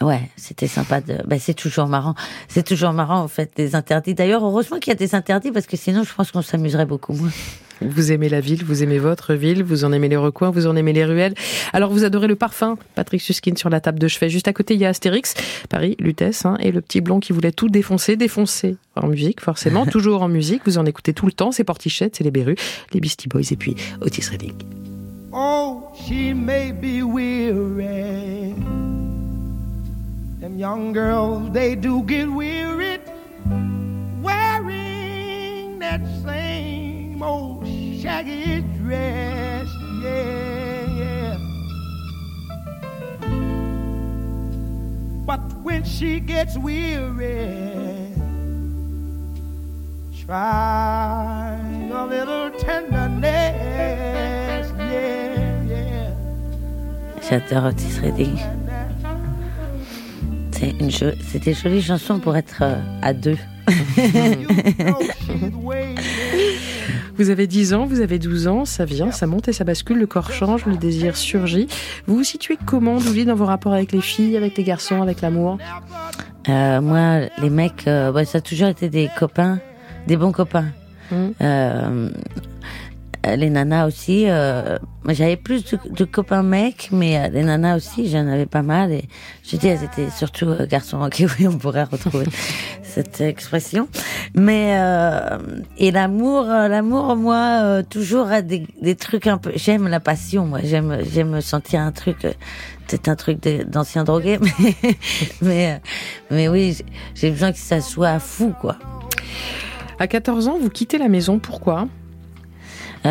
Ouais, 0.00 0.28
c'était 0.36 0.66
sympa 0.66 1.00
de. 1.00 1.18
Ben, 1.26 1.38
c'est 1.38 1.54
toujours 1.54 1.86
marrant. 1.86 2.14
C'est 2.48 2.64
toujours 2.64 2.92
marrant, 2.92 3.20
en 3.20 3.28
fait, 3.28 3.52
des 3.56 3.74
interdits. 3.76 4.14
D'ailleurs, 4.14 4.44
heureusement 4.44 4.78
qu'il 4.78 4.88
y 4.90 4.92
a 4.92 4.96
des 4.98 5.14
interdits 5.14 5.52
parce 5.52 5.66
que 5.66 5.76
sinon, 5.76 6.02
je 6.02 6.12
pense 6.12 6.32
qu'on 6.32 6.42
s'amuserait 6.42 6.84
beaucoup 6.84 7.12
moins. 7.12 7.30
Vous 7.80 8.12
aimez 8.12 8.28
la 8.28 8.40
ville, 8.40 8.64
vous 8.64 8.82
aimez 8.82 8.98
votre 8.98 9.34
ville, 9.34 9.62
vous 9.62 9.84
en 9.84 9.92
aimez 9.92 10.08
les 10.08 10.16
recoins, 10.16 10.50
vous 10.50 10.66
en 10.66 10.76
aimez 10.76 10.92
les 10.92 11.04
ruelles. 11.04 11.34
Alors 11.72 11.90
vous 11.90 12.04
adorez 12.04 12.26
le 12.26 12.36
parfum. 12.36 12.78
Patrick 12.94 13.20
Suskin 13.20 13.54
sur 13.56 13.68
la 13.68 13.80
table 13.80 13.98
de 13.98 14.08
chevet. 14.08 14.30
Juste 14.30 14.48
à 14.48 14.52
côté, 14.52 14.74
il 14.74 14.80
y 14.80 14.86
a 14.86 14.88
Astérix, 14.88 15.34
Paris, 15.68 15.96
Lutèce, 15.98 16.46
hein, 16.46 16.56
et 16.60 16.72
le 16.72 16.80
petit 16.80 17.00
blond 17.00 17.20
qui 17.20 17.32
voulait 17.32 17.52
tout 17.52 17.68
défoncer, 17.68 18.16
défoncer 18.16 18.76
en 18.94 19.08
musique, 19.08 19.40
forcément, 19.40 19.84
toujours 19.90 20.22
en 20.22 20.28
musique. 20.28 20.62
Vous 20.64 20.78
en 20.78 20.86
écoutez 20.86 21.12
tout 21.12 21.26
le 21.26 21.32
temps. 21.32 21.52
C'est 21.52 21.64
Portichette, 21.64 22.16
c'est 22.16 22.24
les 22.24 22.30
Berus, 22.30 22.56
les 22.92 23.00
Beastie 23.00 23.28
Boys 23.28 23.42
et 23.50 23.56
puis 23.56 23.76
Otis 24.00 24.28
Redding. 24.30 24.54
Oh, 25.32 25.88
she 25.94 26.32
may 26.34 26.72
be 26.72 27.02
weary. 27.02 28.54
Them 30.40 30.58
young 30.58 30.92
girls, 30.94 31.52
they 31.52 31.76
do 31.76 32.02
get 32.06 32.26
weary 32.26 33.00
wearing 34.22 35.78
that 35.78 36.00
same 36.24 37.22
old 37.22 37.55
shaggy 38.06 38.62
dress. 38.78 39.66
Yeah, 40.00 40.98
yeah. 41.00 41.38
But 45.26 45.40
when 45.64 45.82
she 45.84 46.20
gets 46.20 46.56
weary, 46.56 47.50
try 50.24 51.58
a 51.92 52.06
little 52.06 52.50
tenderness. 52.60 53.24
Yeah, 54.78 55.64
yeah. 55.66 56.14
J'adore 57.28 57.66
Otis 57.70 57.98
Redding. 58.00 58.38
C'est 60.52 60.70
une 60.80 60.90
jo- 60.90 61.10
des 61.34 61.52
jolies 61.54 61.82
chansons 61.82 62.18
pour 62.20 62.34
être 62.36 62.62
euh, 62.62 62.80
à 63.02 63.12
deux. 63.12 63.36
Vous 67.18 67.30
avez 67.30 67.46
10 67.46 67.74
ans, 67.74 67.86
vous 67.86 68.00
avez 68.00 68.18
12 68.18 68.46
ans, 68.46 68.64
ça 68.64 68.84
vient, 68.84 69.10
ça 69.10 69.26
monte 69.26 69.48
et 69.48 69.52
ça 69.52 69.64
bascule, 69.64 69.98
le 69.98 70.06
corps 70.06 70.30
change, 70.30 70.66
le 70.66 70.76
désir 70.76 71.16
surgit. 71.16 71.66
Vous 72.06 72.16
vous 72.16 72.24
situez 72.24 72.58
comment, 72.64 72.98
Douli, 72.98 73.24
dans 73.24 73.34
vos 73.34 73.46
rapports 73.46 73.72
avec 73.72 73.92
les 73.92 74.02
filles, 74.02 74.36
avec 74.36 74.56
les 74.56 74.64
garçons, 74.64 75.00
avec 75.00 75.22
l'amour? 75.22 75.58
Euh, 76.48 76.80
moi, 76.80 77.20
les 77.40 77.50
mecs, 77.50 77.88
euh, 77.88 78.12
ouais, 78.12 78.24
ça 78.24 78.38
a 78.38 78.40
toujours 78.40 78.68
été 78.68 78.88
des 78.88 79.08
copains, 79.18 79.58
des 80.06 80.16
bons 80.16 80.32
copains. 80.32 80.66
Mhm. 81.10 81.32
Euh, 81.40 82.10
les 83.34 83.50
nanas 83.50 83.86
aussi. 83.88 84.26
Euh, 84.28 84.78
moi, 85.04 85.14
j'avais 85.14 85.36
plus 85.36 85.64
de, 85.64 85.78
de 85.90 86.04
copains 86.04 86.42
mecs, 86.44 86.90
mais 86.92 87.18
euh, 87.18 87.28
les 87.28 87.42
nanas 87.42 87.76
aussi, 87.76 88.08
j'en 88.08 88.28
avais 88.28 88.46
pas 88.46 88.62
mal. 88.62 88.92
Et 88.92 89.08
je 89.42 89.56
dis, 89.56 89.66
elles 89.66 89.82
étaient 89.82 90.10
surtout 90.10 90.46
euh, 90.46 90.66
garçons. 90.66 91.00
Ok, 91.02 91.22
oui, 91.40 91.48
on 91.48 91.58
pourrait 91.58 91.84
retrouver 91.84 92.26
cette 92.84 93.20
expression. 93.20 93.88
Mais 94.34 94.74
euh, 94.78 95.38
et 95.78 95.90
l'amour, 95.90 96.44
euh, 96.48 96.68
l'amour, 96.68 97.16
moi, 97.16 97.60
euh, 97.64 97.82
toujours 97.82 98.28
a 98.28 98.42
des, 98.42 98.66
des 98.80 98.94
trucs 98.94 99.26
un 99.26 99.38
peu. 99.38 99.50
J'aime 99.56 99.88
la 99.88 99.98
passion, 99.98 100.46
moi. 100.46 100.60
J'aime, 100.62 100.98
j'aime 101.12 101.40
sentir 101.40 101.80
un 101.80 101.90
truc. 101.92 102.24
euh, 102.24 102.32
c'est 102.88 103.08
un 103.08 103.16
truc 103.16 103.40
d'ancien 103.66 104.04
drogué, 104.04 104.38
mais 104.60 104.74
mais 105.42 105.72
euh, 105.72 105.78
mais 106.30 106.48
oui, 106.48 106.78
j'ai- 107.16 107.30
besoin 107.32 107.50
que 107.50 107.58
ça 107.58 107.80
soit 107.80 108.20
fou, 108.20 108.54
quoi. 108.60 108.76
À 109.98 110.06
14 110.06 110.46
ans, 110.46 110.56
vous 110.60 110.70
quittez 110.70 110.96
la 110.98 111.08
maison, 111.08 111.40
pourquoi? 111.40 111.80
Euh, 111.82 112.05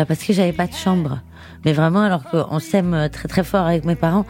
parce 0.04 0.22
que 0.22 0.32
j'avais 0.32 0.52
pas 0.52 0.66
de 0.66 0.74
chambre. 0.74 1.20
Mais 1.64 1.72
vraiment, 1.72 2.02
alors 2.02 2.24
qu'on 2.24 2.58
s'aime 2.58 3.08
très 3.10 3.28
très 3.28 3.42
fort 3.42 3.66
avec 3.66 3.84
mes 3.84 3.96
parents, 3.96 4.26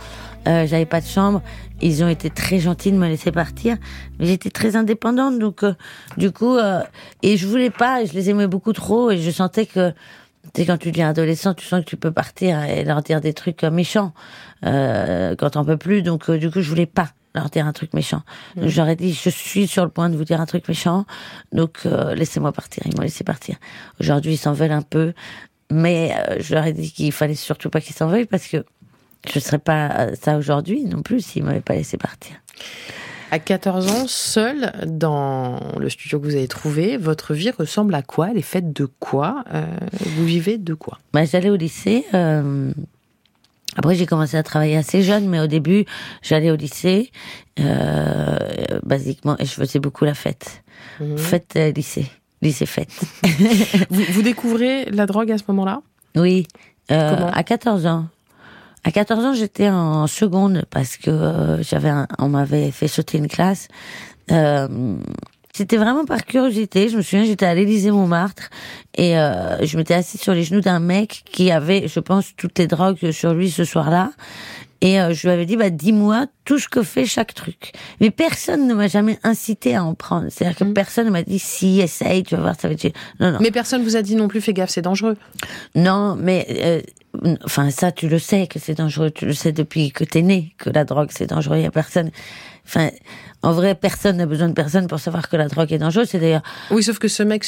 euh, 0.47 0.67
j'avais 0.67 0.87
pas 0.87 1.01
de 1.01 1.07
chambre. 1.07 1.43
Ils 1.83 2.03
ont 2.05 2.09
été 2.09 2.31
très 2.31 2.59
gentils 2.59 2.93
de 2.93 2.97
me 2.97 3.09
laisser 3.09 3.33
partir, 3.33 3.77
mais 4.19 4.27
j'étais 4.27 4.51
très 4.51 4.77
indépendante, 4.77 5.39
donc 5.39 5.63
euh, 5.63 5.75
du 6.17 6.31
coup, 6.31 6.57
euh, 6.57 6.81
et 7.23 7.37
je 7.37 7.47
voulais 7.47 7.71
pas, 7.71 8.05
je 8.05 8.13
les 8.13 8.31
aimais 8.31 8.47
beaucoup 8.47 8.73
trop, 8.73 9.11
et 9.11 9.19
je 9.19 9.31
sentais 9.31 9.67
que, 9.67 9.91
tu 10.55 10.63
sais, 10.63 10.67
quand 10.67 10.79
tu 10.79 10.91
deviens 10.91 11.11
adolescent, 11.11 11.53
tu 11.53 11.67
sens 11.67 11.81
que 11.85 11.91
tu 11.91 11.97
peux 11.99 12.13
partir 12.13 12.63
et 12.63 12.85
leur 12.85 13.03
dire 13.03 13.21
des 13.21 13.35
trucs 13.35 13.65
euh, 13.65 13.71
méchants 13.71 14.15
euh, 14.65 15.35
quand 15.37 15.51
t'en 15.51 15.65
peux 15.67 15.77
plus, 15.77 16.01
donc 16.01 16.31
euh, 16.31 16.39
du 16.39 16.51
coup, 16.51 16.63
je 16.63 16.69
voulais 16.71 16.87
pas 16.87 17.11
leur 17.35 17.51
dire 17.51 17.67
un 17.67 17.73
truc 17.75 17.93
méchant. 17.93 18.23
Donc 18.57 18.69
j'aurais 18.69 18.97
dit, 18.97 19.13
je 19.13 19.29
suis 19.29 19.67
sur 19.67 19.85
le 19.85 19.91
point 19.91 20.09
de 20.09 20.17
vous 20.17 20.25
dire 20.25 20.41
un 20.41 20.47
truc 20.47 20.67
méchant, 20.69 21.05
donc 21.53 21.81
euh, 21.85 22.15
laissez-moi 22.15 22.53
partir. 22.53 22.85
Ils 22.87 22.97
m'ont 22.97 23.03
laissé 23.03 23.25
partir. 23.25 23.57
Aujourd'hui, 24.01 24.33
ils 24.35 24.39
s'en 24.39 24.55
veulent 24.55 24.73
un 24.73 24.81
peu, 24.81 25.13
mais 25.71 26.15
euh, 26.29 26.37
je 26.41 26.55
leur 26.55 26.65
ai 26.67 26.73
dit 26.73 26.91
qu'il 26.93 27.13
fallait 27.13 27.35
surtout 27.35 27.71
pas 27.71 27.81
qu'ils 27.81 27.95
s'en 27.97 28.09
veuillent 28.09 28.27
parce 28.27 28.47
que 28.47 28.65
je 29.33 29.39
serais 29.41 29.59
pas 29.59 29.91
euh, 29.99 30.15
ça 30.21 30.37
aujourd'hui 30.37 30.85
non 30.85 31.03
plus 31.03 31.21
s'ils 31.21 31.43
m'avaient 31.45 31.61
pas 31.61 31.75
laissé 31.75 31.97
partir. 31.97 32.37
À 33.33 33.41
14 33.41 33.89
ans, 33.89 34.07
seul 34.07 34.73
dans 34.87 35.59
le 35.81 35.89
studio 35.91 36.21
que 36.21 36.27
vous 36.27 36.37
avez 36.37 36.47
trouvé, 36.47 36.97
votre 36.97 37.35
vie 37.35 37.51
ressemble 37.51 37.93
à 37.97 38.03
quoi? 38.03 38.29
Elle 38.31 38.39
est 38.39 38.43
faite 38.43 38.73
de 38.73 38.85
quoi? 38.87 39.43
Euh, 39.53 39.67
Vous 40.17 40.25
vivez 40.25 40.59
de 40.59 40.75
quoi? 40.75 40.99
Bah, 41.13 41.25
j'allais 41.25 41.51
au 41.51 41.57
lycée. 41.57 42.05
euh, 42.15 42.71
Après, 43.75 43.97
j'ai 43.97 44.07
commencé 44.07 44.37
à 44.37 44.45
travailler 44.45 44.77
assez 44.77 45.03
jeune, 45.03 45.29
mais 45.29 45.41
au 45.41 45.49
début, 45.49 45.87
j'allais 46.23 46.53
au 46.53 46.57
lycée, 46.57 47.11
euh, 47.59 48.39
basiquement, 48.85 49.37
et 49.41 49.45
je 49.45 49.51
faisais 49.53 49.81
beaucoup 49.81 50.05
la 50.05 50.15
fête. 50.15 50.63
Mhm. 51.01 51.19
Fête 51.19 51.59
lycée, 51.77 52.07
lycée 52.43 52.67
fête. 52.67 52.91
vous, 53.91 54.03
vous 54.11 54.23
découvrez 54.23 54.85
la 54.87 55.07
drogue 55.07 55.31
à 55.31 55.39
ce 55.39 55.45
moment-là? 55.49 55.81
Oui, 56.17 56.47
euh, 56.91 57.29
à 57.33 57.43
14 57.43 57.87
ans. 57.87 58.07
À 58.85 58.93
14 58.93 59.25
ans, 59.25 59.35
j'étais 59.35 59.69
en 59.69 60.07
seconde 60.07 60.65
parce 60.71 60.97
que 60.97 61.11
euh, 61.11 61.63
j'avais, 61.63 61.89
un- 61.89 62.07
on 62.19 62.29
m'avait 62.29 62.71
fait 62.71 62.89
sauter 62.89 63.19
une 63.19 63.27
classe. 63.29 63.69
Euh, 64.31 64.97
c'était 65.53 65.77
vraiment 65.79 66.05
par 66.05 66.25
curiosité. 66.25 66.89
Je 66.89 66.97
me 66.99 67.03
souviens, 67.03 67.25
j'étais 67.25 67.47
à 67.47 67.55
l'Élysée 67.55 67.91
Montmartre 67.91 68.51
et 68.97 69.19
euh, 69.19 69.65
je 69.65 69.77
m'étais 69.77 69.95
assise 69.95 70.21
sur 70.21 70.35
les 70.35 70.45
genoux 70.45 70.61
d'un 70.61 70.79
mec 70.81 71.23
qui 71.33 71.51
avait, 71.51 71.89
je 71.89 71.99
pense, 71.99 72.37
toutes 72.37 72.59
les 72.59 72.67
drogues 72.67 73.11
sur 73.11 73.33
lui 73.35 73.51
ce 73.51 73.65
soir-là. 73.65 74.11
Et 74.81 75.01
euh, 75.01 75.13
je 75.13 75.27
lui 75.27 75.33
avais 75.33 75.47
dit, 75.47 75.57
bah, 75.57 75.71
dis-moi 75.71 76.27
tout 76.45 76.59
ce 76.59 76.69
que 76.69 76.83
fait 76.83 77.07
chaque 77.07 77.35
truc. 77.35 77.73
Mais 78.01 78.11
personne 78.11 78.67
ne 78.67 78.75
m'a 78.75 78.89
jamais 78.89 79.19
incité 79.23 79.75
à 79.75 79.85
en 79.85 79.95
prendre. 79.95 80.29
C'est-à-dire 80.31 80.57
que 80.59 80.65
personne 80.65 81.07
ne 81.07 81.11
m'a 81.11 81.23
dit, 81.23 81.39
si, 81.39 81.81
essaye, 81.81 82.23
tu 82.23 82.37
vas 82.37 82.43
voir, 82.43 82.55
ça 82.61 82.69
va 82.69 82.75
être... 82.75 82.93
Non, 83.21 83.33
non. 83.33 83.39
Mais 83.41 83.51
personne 83.51 83.83
vous 83.83 83.97
a 83.97 84.03
dit 84.03 84.17
non 84.17 84.29
plus, 84.29 84.41
fais 84.41 84.53
gaffe, 84.53 84.71
c'est 84.71 84.83
dangereux. 84.83 85.17
Non, 85.75 86.17
mais 86.17 86.47
euh, 86.51 86.81
enfin 87.45 87.71
ça, 87.71 87.93
tu 87.93 88.09
le 88.09 88.19
sais 88.19 88.47
que 88.47 88.59
c'est 88.59 88.75
dangereux. 88.75 89.11
Tu 89.11 89.27
le 89.27 89.33
sais 89.33 89.53
depuis 89.53 89.91
que 89.91 90.05
t'es 90.05 90.23
né 90.23 90.55
que 90.59 90.71
la 90.71 90.85
drogue 90.85 91.11
c'est 91.13 91.27
dangereux. 91.27 91.57
Il 91.59 91.63
y 91.63 91.67
a 91.67 91.71
personne. 91.71 92.11
Enfin, 92.67 92.91
en 93.43 93.53
vrai, 93.53 93.75
personne 93.75 94.17
n'a 94.17 94.27
besoin 94.27 94.49
de 94.49 94.55
personne 94.55 94.89
pour 94.89 94.99
savoir 94.99 95.29
que 95.29 95.37
la 95.37 95.49
drogue 95.49 95.73
est 95.73 95.79
dangereuse. 95.79 96.09
C'est 96.09 96.19
d'ailleurs 96.19 96.43
Oui, 96.71 96.83
sauf 96.83 96.99
que 96.99 97.09
ce 97.09 97.23
mec 97.23 97.45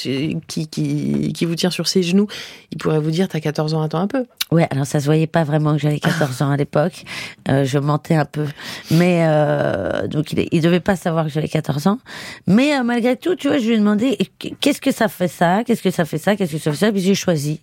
qui, 0.00 0.66
qui, 0.68 1.32
qui 1.32 1.44
vous 1.44 1.54
tient 1.54 1.70
sur 1.70 1.88
ses 1.88 2.02
genoux, 2.02 2.26
il 2.72 2.78
pourrait 2.78 3.00
vous 3.00 3.10
dire 3.10 3.28
T'as 3.28 3.40
14 3.40 3.74
ans, 3.74 3.82
attends 3.82 4.00
un 4.00 4.06
peu. 4.06 4.24
Ouais, 4.50 4.66
alors 4.70 4.86
ça 4.86 4.98
se 4.98 5.04
voyait 5.04 5.26
pas 5.26 5.44
vraiment 5.44 5.74
que 5.74 5.78
j'avais 5.78 6.00
14 6.00 6.40
ans 6.40 6.50
à 6.50 6.56
l'époque. 6.56 7.04
Euh, 7.50 7.64
je 7.64 7.78
mentais 7.78 8.14
un 8.14 8.24
peu. 8.24 8.46
Mais 8.90 9.24
euh, 9.26 10.06
donc 10.08 10.32
il, 10.32 10.48
il 10.50 10.62
devait 10.62 10.80
pas 10.80 10.96
savoir 10.96 11.26
que 11.26 11.30
j'avais 11.30 11.48
14 11.48 11.86
ans. 11.86 11.98
Mais 12.46 12.74
euh, 12.74 12.82
malgré 12.82 13.16
tout, 13.16 13.34
tu 13.34 13.48
vois, 13.48 13.58
je 13.58 13.66
lui 13.66 13.74
ai 13.74 13.78
demandé 13.78 14.16
qu'est-ce 14.60 14.80
que 14.80 14.90
ça 14.90 15.08
fait 15.08 15.28
ça, 15.28 15.64
qu'est-ce 15.64 15.82
que 15.82 15.90
ça 15.90 16.06
fait 16.06 16.16
ça, 16.16 16.34
qu'est-ce 16.34 16.52
que 16.52 16.58
ça 16.58 16.70
fait 16.70 16.86
ça? 16.86 16.92
Puis 16.92 17.02
j'ai 17.02 17.14
choisi. 17.14 17.60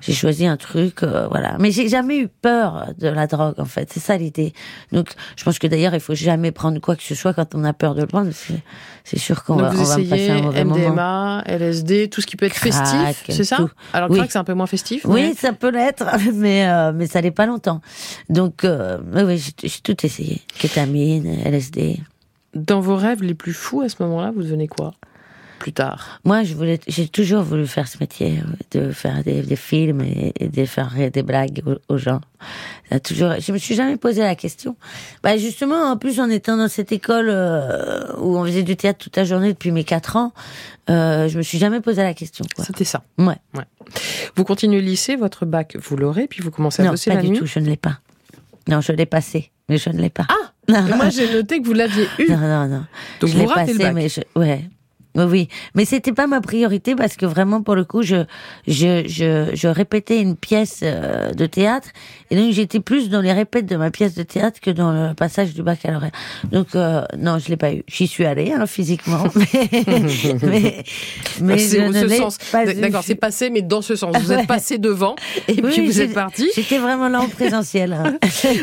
J'ai 0.00 0.12
choisi 0.12 0.46
un 0.46 0.56
truc, 0.56 1.02
voilà. 1.02 1.56
Mais 1.58 1.72
j'ai 1.72 1.88
jamais 1.88 2.18
eu 2.18 2.28
peur 2.28 2.92
de 2.98 3.08
la 3.08 3.26
drogue 3.26 3.58
en 3.58 3.64
fait. 3.64 3.90
C'est 3.92 4.00
ça 4.00 4.16
l'idée. 4.16 4.52
Donc 4.92 5.08
je 5.36 5.42
pense 5.42 5.58
que 5.58 5.66
d'ailleurs 5.66 5.94
il 5.94 6.00
faut 6.00 6.14
jamais 6.14 6.52
prendre 6.52 6.80
quoi 6.80 6.94
que 6.94 7.02
ce 7.02 7.16
soit 7.16 7.34
quand 7.34 7.54
on 7.56 7.64
a 7.64 7.72
peur 7.72 7.96
de 7.96 8.02
le 8.02 8.06
prendre. 8.06 8.30
C'est 9.04 9.18
sûr 9.18 9.42
qu'on 9.42 9.56
va, 9.56 9.70
on 9.70 9.82
va 9.82 9.96
passer 9.96 10.30
un 10.30 10.42
mauvais 10.42 10.64
moment. 10.64 10.78
MDMA, 10.78 11.44
LSD, 11.78 12.08
tout 12.10 12.20
ce 12.20 12.26
qui 12.26 12.36
peut 12.36 12.46
être 12.46 12.54
Crack, 12.54 12.72
festif, 12.72 13.24
c'est 13.28 13.44
ça 13.44 13.56
tout. 13.56 13.70
Alors 13.92 14.10
Oui. 14.10 14.18
crack, 14.18 14.30
c'est 14.32 14.38
un 14.38 14.44
peu 14.44 14.54
moins 14.54 14.66
festif. 14.66 15.04
Oui, 15.06 15.34
ça 15.36 15.52
peut 15.52 15.70
l'être, 15.70 16.04
mais 16.34 16.68
euh, 16.68 16.92
mais 16.94 17.06
ça 17.06 17.20
l'est 17.20 17.30
pas 17.30 17.46
longtemps. 17.46 17.80
Donc 18.28 18.64
euh, 18.64 18.98
oui, 19.14 19.38
j'ai 19.62 19.70
tout 19.82 19.96
essayé. 20.04 20.42
Kétamine, 20.58 21.38
LSD. 21.44 22.00
Dans 22.54 22.80
vos 22.80 22.96
rêves 22.96 23.22
les 23.22 23.34
plus 23.34 23.52
fous 23.52 23.82
à 23.82 23.88
ce 23.88 24.02
moment-là, 24.02 24.32
vous 24.34 24.42
devenez 24.42 24.68
quoi? 24.68 24.94
Plus 25.58 25.72
tard. 25.72 26.20
Moi, 26.24 26.44
je 26.44 26.54
voulais, 26.54 26.78
j'ai 26.86 27.08
toujours 27.08 27.42
voulu 27.42 27.66
faire 27.66 27.88
ce 27.88 27.98
métier, 27.98 28.38
euh, 28.74 28.78
de 28.80 28.92
faire 28.92 29.24
des, 29.24 29.42
des 29.42 29.56
films 29.56 30.00
et, 30.02 30.32
et 30.38 30.48
de 30.48 30.64
faire 30.64 30.92
des 31.12 31.22
blagues 31.22 31.62
aux, 31.66 31.94
aux 31.94 31.98
gens. 31.98 32.20
Ça 32.90 33.00
toujours, 33.00 33.34
je 33.40 33.52
me 33.52 33.58
suis 33.58 33.74
jamais 33.74 33.96
posé 33.96 34.20
la 34.22 34.34
question. 34.36 34.76
Bah 35.22 35.36
justement, 35.36 35.90
en 35.90 35.96
plus, 35.96 36.20
en 36.20 36.30
étant 36.30 36.56
dans 36.56 36.68
cette 36.68 36.92
école 36.92 37.26
euh, 37.28 38.04
où 38.18 38.38
on 38.38 38.44
faisait 38.44 38.62
du 38.62 38.76
théâtre 38.76 38.98
toute 39.00 39.16
la 39.16 39.24
journée 39.24 39.48
depuis 39.52 39.72
mes 39.72 39.84
quatre 39.84 40.16
ans, 40.16 40.32
euh, 40.90 41.28
je 41.28 41.36
me 41.36 41.42
suis 41.42 41.58
jamais 41.58 41.80
posé 41.80 42.02
la 42.02 42.14
question. 42.14 42.44
C'était 42.64 42.84
ça. 42.84 43.02
Ouais. 43.18 43.34
Vous 44.36 44.44
continuez 44.44 44.80
le 44.80 44.86
lycée, 44.86 45.16
votre 45.16 45.44
bac, 45.44 45.76
vous 45.82 45.96
l'aurez, 45.96 46.28
puis 46.28 46.40
vous 46.42 46.50
commencez 46.52 46.82
à 46.82 46.84
Non, 46.86 46.90
bosser 46.92 47.10
pas 47.10 47.16
la 47.16 47.22
du 47.22 47.30
nuit. 47.30 47.38
tout. 47.38 47.46
Je 47.46 47.58
ne 47.58 47.66
l'ai 47.66 47.76
pas. 47.76 47.98
Non, 48.68 48.80
je 48.80 48.92
l'ai 48.92 49.06
passé, 49.06 49.50
mais 49.68 49.76
je 49.78 49.90
ne 49.90 50.00
l'ai 50.00 50.10
pas. 50.10 50.26
Ah 50.28 50.52
Non. 50.68 50.96
Moi, 50.96 51.08
j'ai 51.10 51.32
noté 51.32 51.60
que 51.60 51.66
vous 51.66 51.72
l'aviez 51.72 52.06
eu. 52.18 52.30
Non, 52.30 52.36
non, 52.38 52.68
non. 52.68 52.84
Donc 53.20 53.30
je 53.30 53.34
vous 53.34 53.40
l'ai 53.40 53.46
ratez 53.46 53.72
le 53.72 53.78
passé, 53.78 53.92
bac. 53.92 53.94
mais 53.94 54.08
je, 54.08 54.20
ouais. 54.38 54.64
Oui, 55.14 55.24
oui. 55.24 55.48
Mais 55.74 55.84
c'était 55.84 56.12
pas 56.12 56.26
ma 56.26 56.40
priorité 56.40 56.94
parce 56.94 57.16
que 57.16 57.26
vraiment, 57.26 57.62
pour 57.62 57.74
le 57.74 57.84
coup, 57.84 58.02
je, 58.02 58.24
je, 58.66 59.02
je, 59.08 59.50
je 59.54 59.68
répétais 59.68 60.20
une 60.20 60.36
pièce 60.36 60.80
euh, 60.82 61.32
de 61.32 61.46
théâtre 61.46 61.88
et 62.30 62.36
donc 62.36 62.52
j'étais 62.52 62.78
plus 62.80 63.08
dans 63.08 63.20
les 63.20 63.32
répètes 63.32 63.66
de 63.66 63.76
ma 63.76 63.90
pièce 63.90 64.14
de 64.14 64.22
théâtre 64.22 64.60
que 64.60 64.70
dans 64.70 64.92
le 64.92 65.14
passage 65.14 65.54
du 65.54 65.62
baccalauréat. 65.62 66.12
Donc, 66.52 66.74
euh, 66.74 67.02
non, 67.18 67.38
je 67.38 67.48
l'ai 67.48 67.56
pas 67.56 67.72
eu. 67.72 67.82
J'y 67.88 68.06
suis 68.06 68.24
allée, 68.26 68.52
hein, 68.52 68.66
physiquement, 68.66 69.24
mais, 69.34 70.38
mais, 70.42 70.84
mais 71.40 71.58
je 71.58 71.78
ne 71.78 71.92
ce 71.92 72.04
l'ai 72.04 72.16
sens. 72.18 72.38
pas 72.52 72.64
D- 72.66 72.72
eu. 72.72 72.80
D'accord, 72.80 73.02
c'est 73.04 73.14
passé, 73.14 73.50
mais 73.50 73.62
dans 73.62 73.82
ce 73.82 73.96
sens. 73.96 74.14
Vous 74.18 74.32
êtes 74.32 74.46
passé 74.46 74.78
devant, 74.78 75.16
et 75.48 75.54
Oui, 75.62 75.70
puis 75.72 75.86
vous 75.86 76.00
êtes 76.00 76.12
parti. 76.14 76.48
J'étais 76.54 76.78
vraiment 76.78 77.08
là 77.08 77.20
en 77.20 77.28
présentiel. 77.28 77.92
hein. 77.92 78.18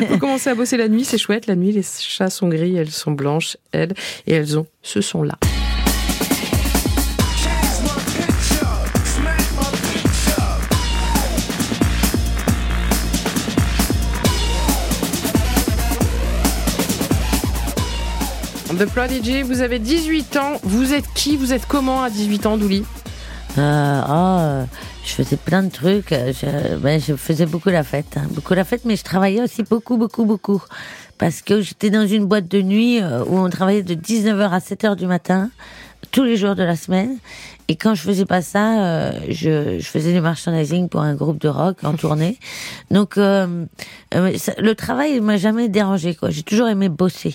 Vous 0.08 0.18
commencez 0.18 0.48
à 0.50 0.54
bosser 0.54 0.76
la 0.76 0.88
nuit, 0.88 1.04
c'est 1.04 1.18
chouette. 1.18 1.46
La 1.46 1.56
nuit, 1.56 1.72
les 1.72 1.82
chats 1.82 2.30
sont 2.30 2.48
gris, 2.48 2.76
elles 2.76 2.90
sont 2.90 3.12
blanches, 3.12 3.56
elles, 3.72 3.94
et 4.26 4.32
elles 4.34 4.58
ont 4.58 4.66
ce 4.82 5.00
son-là. 5.00 5.36
The 18.78 18.84
Prodigy, 18.84 19.42
vous 19.42 19.62
avez 19.62 19.78
18 19.78 20.36
ans. 20.36 20.52
Vous 20.62 20.92
êtes 20.92 21.06
qui? 21.14 21.38
Vous 21.38 21.54
êtes 21.54 21.64
comment 21.66 22.02
à 22.02 22.10
18 22.10 22.44
ans, 22.44 22.58
Douli? 22.58 22.84
Euh, 23.56 24.02
oh, 24.06 24.66
je 25.02 25.12
faisais 25.12 25.38
plein 25.38 25.62
de 25.62 25.70
trucs. 25.70 26.10
Je, 26.10 26.76
ben, 26.76 27.00
je 27.00 27.16
faisais 27.16 27.46
beaucoup 27.46 27.70
la 27.70 27.82
fête, 27.82 28.18
hein, 28.18 28.26
beaucoup 28.32 28.52
la 28.52 28.64
fête, 28.64 28.84
mais 28.84 28.96
je 28.96 29.02
travaillais 29.02 29.40
aussi 29.40 29.62
beaucoup, 29.62 29.96
beaucoup, 29.96 30.26
beaucoup, 30.26 30.62
parce 31.16 31.40
que 31.40 31.62
j'étais 31.62 31.88
dans 31.88 32.06
une 32.06 32.26
boîte 32.26 32.48
de 32.48 32.60
nuit 32.60 33.00
euh, 33.00 33.24
où 33.24 33.38
on 33.38 33.48
travaillait 33.48 33.82
de 33.82 33.94
19h 33.94 34.50
à 34.50 34.58
7h 34.58 34.96
du 34.96 35.06
matin, 35.06 35.48
tous 36.16 36.24
les 36.24 36.38
jours 36.38 36.54
de 36.54 36.62
la 36.62 36.76
semaine. 36.76 37.18
Et 37.68 37.76
quand 37.76 37.94
je 37.94 38.00
faisais 38.00 38.24
pas 38.24 38.40
ça, 38.40 38.80
euh, 38.82 39.12
je, 39.28 39.78
je 39.80 39.84
faisais 39.84 40.14
du 40.14 40.20
merchandising 40.22 40.88
pour 40.88 41.00
un 41.02 41.14
groupe 41.14 41.38
de 41.38 41.48
rock 41.48 41.76
en 41.84 41.92
tournée. 41.92 42.38
Donc, 42.90 43.18
euh, 43.18 43.66
euh, 44.14 44.32
ça- 44.38 44.54
le 44.56 44.74
travail 44.74 45.20
m'a 45.20 45.36
jamais 45.36 45.68
dérangé. 45.68 46.14
quoi. 46.14 46.30
J'ai 46.30 46.42
toujours 46.42 46.68
aimé 46.68 46.88
bosser. 46.88 47.34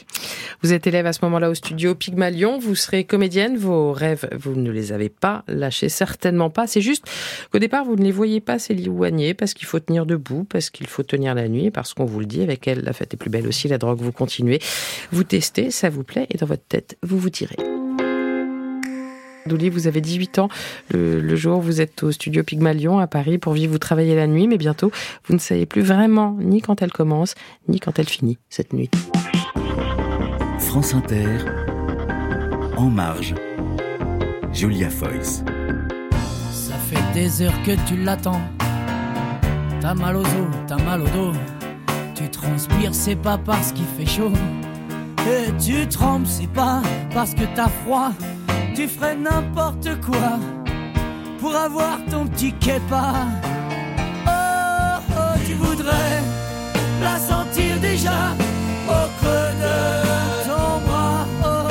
Vous 0.63 0.73
êtes 0.73 0.87
élève 0.87 1.05
à 1.05 1.13
ce 1.13 1.19
moment-là 1.23 1.51
au 1.51 1.53
studio 1.53 1.93
Pygmalion, 1.93 2.57
vous 2.57 2.73
serez 2.73 3.03
comédienne, 3.03 3.55
vos 3.55 3.91
rêves, 3.91 4.27
vous 4.39 4.55
ne 4.55 4.71
les 4.71 4.93
avez 4.93 5.09
pas 5.09 5.43
lâchés, 5.47 5.89
certainement 5.89 6.49
pas. 6.49 6.65
C'est 6.65 6.81
juste 6.81 7.03
qu'au 7.51 7.59
départ, 7.59 7.85
vous 7.85 7.97
ne 7.97 8.03
les 8.03 8.11
voyez 8.11 8.39
pas 8.41 8.57
s'éloigner 8.57 9.35
parce 9.35 9.53
qu'il 9.53 9.67
faut 9.67 9.79
tenir 9.79 10.07
debout, 10.07 10.43
parce 10.49 10.71
qu'il 10.71 10.87
faut 10.87 11.03
tenir 11.03 11.35
la 11.35 11.47
nuit, 11.49 11.69
parce 11.69 11.93
qu'on 11.93 12.05
vous 12.05 12.19
le 12.21 12.25
dit, 12.25 12.41
avec 12.41 12.67
elle, 12.67 12.79
la 12.81 12.93
fête 12.93 13.13
est 13.13 13.17
plus 13.17 13.29
belle 13.29 13.47
aussi, 13.47 13.67
la 13.67 13.77
drogue, 13.77 13.99
vous 14.01 14.11
continuez. 14.11 14.59
Vous 15.11 15.23
testez, 15.23 15.69
ça 15.69 15.89
vous 15.91 16.03
plaît, 16.03 16.25
et 16.31 16.37
dans 16.39 16.47
votre 16.47 16.65
tête, 16.67 16.97
vous 17.03 17.19
vous 17.19 17.29
tirez. 17.29 17.57
Douli, 19.45 19.69
vous 19.69 19.87
avez 19.87 20.01
18 20.01 20.39
ans. 20.39 20.49
Le, 20.91 21.19
le 21.19 21.35
jour 21.35 21.61
vous 21.61 21.81
êtes 21.81 22.03
au 22.03 22.11
studio 22.11 22.43
Pygmalion 22.43 22.99
à 22.99 23.07
Paris 23.07 23.37
pour 23.37 23.53
vivre, 23.53 23.71
vous 23.71 23.79
travaillez 23.79 24.15
la 24.15 24.27
nuit, 24.27 24.47
mais 24.47 24.57
bientôt, 24.57 24.91
vous 25.25 25.33
ne 25.33 25.39
savez 25.39 25.65
plus 25.65 25.81
vraiment 25.81 26.37
ni 26.39 26.61
quand 26.61 26.81
elle 26.81 26.91
commence, 26.91 27.35
ni 27.67 27.79
quand 27.79 27.99
elle 27.99 28.09
finit, 28.09 28.37
cette 28.49 28.73
nuit. 28.73 28.89
France 30.59 30.93
Inter, 30.93 31.27
En 32.77 32.89
Marge, 32.89 33.35
Julia 34.53 34.89
Foyce. 34.89 35.43
Ça 36.51 36.75
fait 36.75 37.13
des 37.13 37.41
heures 37.41 37.61
que 37.63 37.71
tu 37.87 37.97
l'attends. 37.97 38.41
T'as 39.81 39.93
mal 39.93 40.15
aux 40.15 40.21
os, 40.21 40.47
t'as 40.67 40.77
mal 40.77 41.01
au 41.01 41.07
dos. 41.07 41.31
Tu 42.15 42.29
transpires, 42.29 42.93
c'est 42.93 43.15
pas 43.15 43.37
parce 43.37 43.71
qu'il 43.71 43.85
fait 43.85 44.05
chaud. 44.05 44.31
Et 45.27 45.51
tu 45.61 45.87
trembles, 45.87 46.27
c'est 46.27 46.51
pas 46.51 46.81
parce 47.13 47.33
que 47.33 47.43
t'as 47.55 47.67
froid. 47.67 48.11
Tu 48.73 48.87
ferais 48.87 49.15
n'importe 49.15 49.89
quoi 50.01 50.39
pour 51.39 51.55
avoir 51.55 51.99
ton 52.09 52.25
petit 52.25 52.53
képa. 52.53 53.13
Oh, 54.25 54.31
oh, 55.11 55.37
tu 55.45 55.53
voudrais 55.53 56.21
la 57.01 57.17
sentir 57.19 57.79
déjà 57.81 58.33
au 58.87 59.07
creux 59.19 59.51
de 59.65 60.47
ton 60.47 60.79
bras. 60.87 61.25
Oh, 61.43 61.67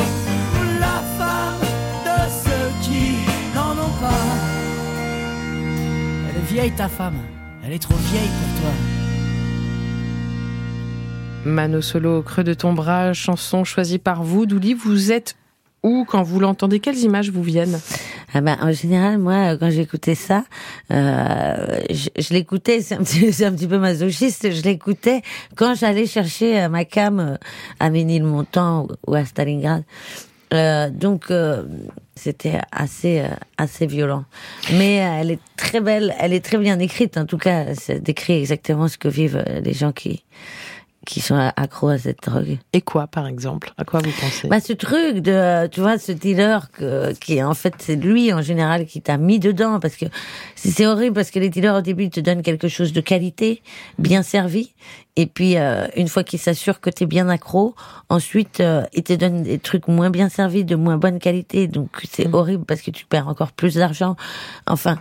la 0.79 1.03
femme 1.19 1.63
de 2.05 2.19
ceux 2.45 2.71
qui 2.83 3.17
n'en 3.55 3.73
ont 3.73 3.97
pas. 3.99 4.27
Elle 6.29 6.37
est 6.37 6.53
vieille 6.53 6.73
ta 6.73 6.89
femme, 6.89 7.19
elle 7.65 7.73
est 7.73 7.83
trop 7.83 7.97
vieille 7.97 8.29
pour 8.29 8.61
toi. 8.61 8.73
Mano 11.47 11.81
Solo 11.81 12.19
au 12.19 12.23
creux 12.23 12.45
de 12.45 12.53
ton 12.53 12.75
bras, 12.75 13.15
chanson 13.15 13.65
choisie 13.65 13.99
par 13.99 14.23
vous. 14.23 14.45
Douli, 14.45 14.75
vous 14.75 15.11
êtes 15.11 15.37
où 15.83 16.05
quand 16.09 16.23
vous 16.23 16.40
l'entendez 16.40 16.81
Quelles 16.81 16.99
images 16.99 17.31
vous 17.31 17.43
viennent 17.43 17.79
Ah 18.35 18.40
ben, 18.40 18.57
en 18.61 18.73
général, 18.73 19.19
moi, 19.19 19.57
quand 19.57 19.71
j'écoutais 19.71 20.14
ça, 20.14 20.45
euh, 20.93 21.81
je, 21.90 22.09
je 22.21 22.35
l'écoutais, 22.35 22.81
c'est 22.83 22.95
un, 22.97 23.03
petit- 23.03 23.33
c'est 23.33 23.45
un 23.47 23.53
petit 23.53 23.66
peu 23.66 23.79
masochiste, 23.79 24.51
je 24.53 24.62
l'écoutais 24.62 25.23
quand 25.57 25.75
j'allais 25.75 26.07
chercher 26.07 26.61
euh, 26.62 26.69
ma 26.69 26.85
cam 26.85 27.21
euh, 27.21 27.37
à 27.79 27.90
Ménilmontant 27.90 28.88
ou 29.07 29.14
à 29.14 29.25
Stalingrad. 29.25 29.85
Euh, 30.53 30.90
donc, 30.90 31.31
euh, 31.31 31.62
c'était 32.16 32.59
assez, 32.73 33.21
euh, 33.21 33.29
assez 33.57 33.87
violent. 33.87 34.25
Mais 34.73 35.01
euh, 35.01 35.21
elle 35.21 35.31
est 35.31 35.38
très 35.57 35.81
belle, 35.81 36.12
elle 36.19 36.33
est 36.33 36.45
très 36.45 36.59
bien 36.59 36.79
écrite, 36.81 37.16
en 37.16 37.25
tout 37.25 37.38
cas, 37.38 37.75
ça 37.77 37.99
décrit 38.01 38.33
exactement 38.40 38.88
ce 38.88 38.99
que 38.99 39.07
vivent 39.09 39.43
euh, 39.47 39.61
les 39.61 39.73
gens 39.73 39.93
qui, 39.93 40.25
qui 41.07 41.21
sont 41.21 41.35
accros 41.57 41.89
à 41.89 41.99
cette 41.99 42.23
drogue. 42.23 42.59
Et 42.75 42.83
quoi, 42.83 43.07
par 43.07 43.27
exemple? 43.27 43.73
À 43.79 43.85
quoi 43.85 44.01
vous 44.01 44.13
pensez? 44.21 44.49
Bah, 44.49 44.61
ce 44.61 44.75
truc 44.75 45.19
de, 45.19 45.67
tu 45.69 45.81
vois, 45.81 45.99
ce 45.99 46.13
dealer 46.13 46.71
que, 46.73 47.13
qui 47.15 47.43
en 47.43 47.55
fait, 47.55 47.75
c'est 47.79 47.97
lui 47.97 48.33
en 48.35 48.43
général 48.43 48.85
qui 48.85 49.01
t'a 49.01 49.17
mis 49.17 49.39
dedans 49.39 49.81
parce 49.81 49.97
que 49.97 50.05
c'est 50.57 50.87
horrible 50.87 51.15
parce 51.15 51.31
que 51.31 51.39
les 51.39 51.49
dealers 51.49 51.77
au 51.77 51.81
début 51.81 52.05
ils 52.05 52.11
te 52.11 52.21
donnent 52.21 52.43
quelque 52.43 52.69
chose 52.69 52.93
de 52.93 53.01
qualité, 53.01 53.63
bien 53.99 54.23
servi, 54.23 54.75
et 55.17 55.27
puis 55.27 55.57
euh, 55.57 55.87
une 55.97 56.09
fois 56.09 56.23
qu'ils 56.23 56.39
s'assurent 56.39 56.81
que 56.81 56.91
t'es 56.91 57.07
bien 57.07 57.31
accro, 57.31 57.75
ensuite 58.11 58.61
euh, 58.61 58.85
ils 58.93 59.03
te 59.03 59.15
donnent 59.15 59.43
des 59.43 59.59
trucs 59.59 59.89
moins 59.89 60.11
bien 60.11 60.29
servis, 60.29 60.65
de 60.65 60.77
moins 60.77 60.99
bonne 60.99 61.19
qualité, 61.19 61.67
donc 61.67 61.89
c'est 62.11 62.33
horrible 62.33 62.65
parce 62.67 62.83
que 62.83 62.91
tu 62.91 63.07
perds 63.07 63.29
encore 63.29 63.53
plus 63.53 63.77
d'argent. 63.77 64.17
Enfin. 64.67 64.99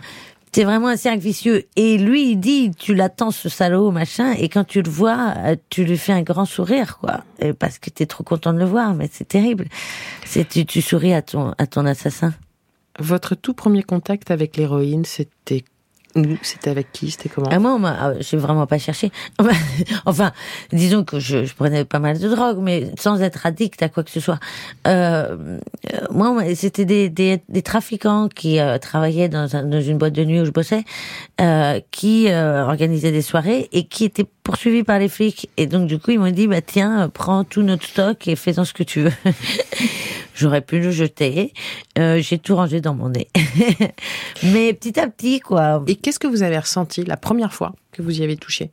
C'est 0.52 0.64
vraiment 0.64 0.88
un 0.88 0.96
cercle 0.96 1.20
vicieux. 1.20 1.66
Et 1.76 1.96
lui, 1.96 2.32
il 2.32 2.36
dit, 2.36 2.72
tu 2.72 2.94
l'attends, 2.94 3.30
ce 3.30 3.48
salaud, 3.48 3.92
machin, 3.92 4.32
et 4.32 4.48
quand 4.48 4.64
tu 4.64 4.82
le 4.82 4.90
vois, 4.90 5.34
euh, 5.38 5.56
tu 5.68 5.84
lui 5.84 5.96
fais 5.96 6.12
un 6.12 6.22
grand 6.22 6.44
sourire, 6.44 6.98
quoi. 6.98 7.22
Parce 7.58 7.78
que 7.78 7.88
t'es 7.90 8.06
trop 8.06 8.24
content 8.24 8.52
de 8.52 8.58
le 8.58 8.64
voir, 8.64 8.94
mais 8.94 9.08
c'est 9.12 9.28
terrible. 9.28 9.66
C'est, 10.24 10.48
tu, 10.48 10.66
tu 10.66 10.82
souris 10.82 11.14
à 11.14 11.22
ton, 11.22 11.54
à 11.58 11.66
ton 11.66 11.86
assassin. 11.86 12.34
Votre 12.98 13.34
tout 13.36 13.54
premier 13.54 13.84
contact 13.84 14.30
avec 14.30 14.56
l'héroïne, 14.56 15.04
c'était 15.04 15.64
C'était 16.42 16.70
avec 16.70 16.90
qui 16.92 17.10
C'était 17.10 17.28
comment 17.28 17.48
Ah, 17.52 17.58
moi, 17.58 17.94
ah, 17.98 18.12
j'ai 18.20 18.36
vraiment 18.36 18.66
pas 18.66 18.78
cherché. 18.78 19.12
enfin, 20.06 20.32
disons 20.72 21.04
que 21.04 21.20
je, 21.20 21.44
je 21.44 21.54
prenais 21.54 21.84
pas 21.84 22.00
mal 22.00 22.18
de 22.18 22.28
drogue, 22.28 22.58
mais 22.60 22.90
sans 22.98 23.20
être 23.22 23.46
addict 23.46 23.80
à 23.82 23.88
quoi 23.88 24.02
que 24.02 24.10
ce 24.10 24.18
soit. 24.20 24.40
Euh, 24.88 25.58
moi, 26.10 26.36
c'était 26.56 26.84
des, 26.84 27.08
des, 27.08 27.40
des 27.48 27.62
trafiquants 27.62 28.28
qui 28.28 28.58
euh, 28.58 28.78
travaillaient 28.78 29.28
dans, 29.28 29.54
un- 29.54 29.62
dans 29.64 29.80
une 29.80 29.98
boîte 29.98 30.14
de 30.14 30.24
nuit 30.24 30.40
où 30.40 30.44
je 30.44 30.50
bossais, 30.50 30.84
euh, 31.40 31.80
qui 31.92 32.28
euh, 32.28 32.64
organisaient 32.64 33.12
des 33.12 33.22
soirées 33.22 33.68
et 33.72 33.84
qui 33.84 34.04
étaient 34.04 34.26
poursuivis 34.42 34.82
par 34.82 34.98
les 34.98 35.08
flics. 35.08 35.48
Et 35.56 35.66
donc, 35.66 35.86
du 35.86 35.98
coup, 35.98 36.10
ils 36.10 36.18
m'ont 36.18 36.30
dit, 36.32 36.48
bah 36.48 36.60
tiens, 36.60 37.08
prends 37.12 37.44
tout 37.44 37.62
notre 37.62 37.84
stock 37.86 38.26
et 38.26 38.34
fais-en 38.34 38.64
ce 38.64 38.72
que 38.72 38.82
tu 38.82 39.02
veux. 39.02 39.12
J'aurais 40.40 40.62
pu 40.62 40.80
le 40.80 40.90
jeter. 40.90 41.52
Euh, 41.98 42.18
j'ai 42.22 42.38
tout 42.38 42.56
rangé 42.56 42.80
dans 42.80 42.94
mon 42.94 43.10
nez. 43.10 43.28
mais 44.42 44.72
petit 44.72 44.98
à 44.98 45.06
petit, 45.06 45.38
quoi. 45.40 45.82
Et 45.86 45.96
qu'est-ce 45.96 46.18
que 46.18 46.26
vous 46.26 46.42
avez 46.42 46.58
ressenti 46.58 47.04
la 47.04 47.18
première 47.18 47.52
fois 47.52 47.74
que 47.92 48.00
vous 48.00 48.20
y 48.20 48.24
avez 48.24 48.36
touché? 48.36 48.70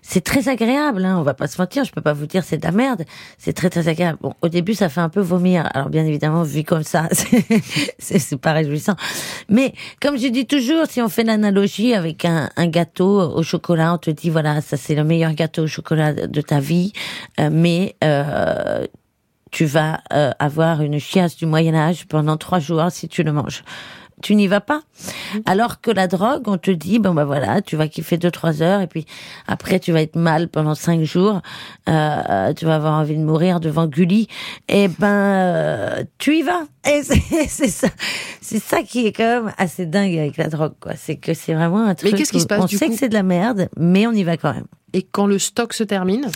C'est 0.00 0.24
très 0.24 0.48
agréable, 0.48 1.04
hein, 1.04 1.16
on 1.18 1.22
va 1.22 1.34
pas 1.34 1.46
se 1.46 1.60
mentir, 1.60 1.84
je 1.84 1.92
peux 1.92 2.00
pas 2.00 2.12
vous 2.12 2.26
dire 2.26 2.42
c'est 2.42 2.56
de 2.56 2.64
la 2.64 2.72
merde, 2.72 3.04
c'est 3.38 3.52
très 3.52 3.70
très 3.70 3.86
agréable. 3.86 4.18
Bon, 4.20 4.34
au 4.42 4.48
début 4.48 4.74
ça 4.74 4.88
fait 4.88 5.00
un 5.00 5.08
peu 5.08 5.20
vomir, 5.20 5.68
alors 5.74 5.90
bien 5.90 6.04
évidemment 6.04 6.42
vu 6.42 6.64
comme 6.64 6.82
ça, 6.82 7.08
c'est- 7.98 8.36
pas 8.36 8.52
réjouissant. 8.52 8.96
Mais 9.48 9.74
comme 10.00 10.18
je 10.18 10.26
dis 10.26 10.44
toujours, 10.46 10.86
si 10.88 11.00
on 11.00 11.08
fait 11.08 11.22
l'analogie 11.22 11.94
avec 11.94 12.24
un, 12.24 12.50
un 12.56 12.66
gâteau 12.66 13.20
au 13.20 13.42
chocolat, 13.44 13.94
on 13.94 13.98
te 13.98 14.10
dit 14.10 14.28
voilà, 14.28 14.60
ça 14.60 14.76
c'est 14.76 14.94
le 14.96 15.04
meilleur 15.04 15.34
gâteau 15.34 15.62
au 15.62 15.66
chocolat 15.68 16.12
de 16.14 16.40
ta 16.40 16.58
vie, 16.58 16.92
euh, 17.38 17.48
mais 17.52 17.94
euh, 18.02 18.84
tu 19.52 19.64
vas 19.66 20.00
euh, 20.12 20.32
avoir 20.40 20.80
une 20.82 20.98
chiasse 20.98 21.36
du 21.36 21.46
Moyen 21.46 21.74
Âge 21.74 22.06
pendant 22.08 22.36
trois 22.36 22.58
jours 22.58 22.90
si 22.90 23.06
tu 23.08 23.22
le 23.22 23.32
manges. 23.32 23.62
Tu 24.22 24.36
n'y 24.36 24.46
vas 24.46 24.60
pas. 24.60 24.82
Alors 25.46 25.80
que 25.80 25.90
la 25.90 26.06
drogue, 26.06 26.44
on 26.46 26.56
te 26.56 26.70
dit, 26.70 27.00
bon 27.00 27.12
bah 27.12 27.24
voilà, 27.24 27.60
tu 27.60 27.74
vas 27.76 27.88
kiffer 27.88 28.18
deux 28.18 28.30
trois 28.30 28.62
heures 28.62 28.80
et 28.80 28.86
puis 28.86 29.04
après 29.48 29.80
tu 29.80 29.90
vas 29.90 30.00
être 30.00 30.14
mal 30.14 30.48
pendant 30.48 30.76
cinq 30.76 31.02
jours, 31.02 31.40
euh, 31.88 32.52
tu 32.54 32.64
vas 32.64 32.76
avoir 32.76 32.94
envie 33.00 33.16
de 33.16 33.22
mourir 33.22 33.58
devant 33.58 33.86
Gulli. 33.86 34.28
Et 34.68 34.86
ben 34.86 35.08
euh, 35.08 36.04
tu 36.18 36.36
y 36.36 36.42
vas. 36.42 36.62
Et 36.88 37.02
c'est 37.48 37.68
ça, 37.68 37.88
c'est 38.40 38.60
ça 38.62 38.82
qui 38.82 39.06
est 39.06 39.12
quand 39.12 39.42
même 39.44 39.52
assez 39.58 39.86
dingue 39.86 40.16
avec 40.16 40.36
la 40.36 40.48
drogue, 40.48 40.74
quoi. 40.80 40.92
C'est 40.96 41.16
que 41.16 41.34
c'est 41.34 41.54
vraiment 41.54 41.84
un 41.84 41.94
truc. 41.96 42.14
qu'est-ce 42.14 42.32
qui 42.32 42.40
se 42.40 42.46
passe, 42.46 42.62
On 42.62 42.66
du 42.66 42.76
sait 42.76 42.86
coup? 42.86 42.92
que 42.92 42.98
c'est 42.98 43.08
de 43.08 43.14
la 43.14 43.24
merde, 43.24 43.68
mais 43.76 44.06
on 44.06 44.12
y 44.12 44.22
va 44.22 44.36
quand 44.36 44.54
même. 44.54 44.66
Et 44.94 45.02
quand 45.02 45.26
le 45.26 45.38
stock 45.38 45.72
se 45.72 45.84
termine, 45.84 46.26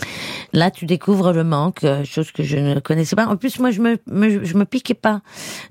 Là, 0.52 0.70
tu 0.70 0.86
découvres 0.86 1.32
le 1.32 1.44
manque, 1.44 1.84
euh, 1.84 2.04
chose 2.04 2.30
que 2.30 2.42
je 2.42 2.56
ne 2.56 2.78
connaissais 2.80 3.16
pas. 3.16 3.26
En 3.26 3.36
plus, 3.36 3.58
moi, 3.58 3.70
je 3.72 3.80
me, 3.82 3.98
me- 4.06 4.44
je 4.44 4.56
me 4.56 4.64
piquais 4.64 4.94
pas. 4.94 5.20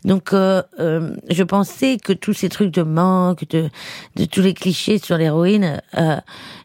Donc, 0.03 0.33
euh, 0.33 0.61
euh, 0.79 1.15
je 1.29 1.43
pensais 1.43 1.97
que 1.97 2.13
tous 2.13 2.33
ces 2.33 2.49
trucs 2.49 2.71
de 2.71 2.83
manque, 2.83 3.47
de, 3.49 3.69
de 4.17 4.25
tous 4.25 4.41
les 4.41 4.53
clichés 4.53 4.97
sur 4.99 5.17
l'héroïne, 5.17 5.81
euh, 5.97 6.17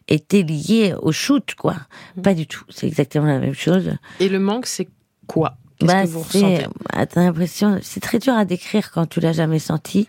étaient 0.07 0.43
liés 0.43 0.93
au 1.01 1.11
shoot, 1.11 1.55
quoi. 1.55 1.75
Pas 2.21 2.33
du 2.33 2.45
tout. 2.45 2.63
C'est 2.69 2.85
exactement 2.87 3.25
la 3.27 3.39
même 3.39 3.55
chose. 3.55 3.91
et 4.19 4.29
le 4.29 4.39
manque, 4.39 4.67
c'est 4.67 4.89
quoi? 5.25 5.55
Qu'est-ce 5.79 5.91
Bah, 5.91 6.03
que 6.03 6.07
vous 6.09 6.23
c'est- 6.29 6.37
ressentez? 6.45 6.65
bah, 6.93 7.05
T'as 7.07 7.23
l'impression, 7.23 7.79
c'est 7.81 8.01
très 8.01 8.19
dur 8.19 8.33
à 8.35 8.45
décrire 8.45 8.91
quand 8.91 9.07
tu 9.07 9.19
l'as 9.19 9.33
jamais 9.33 9.57
senti, 9.59 10.07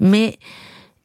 mais 0.00 0.38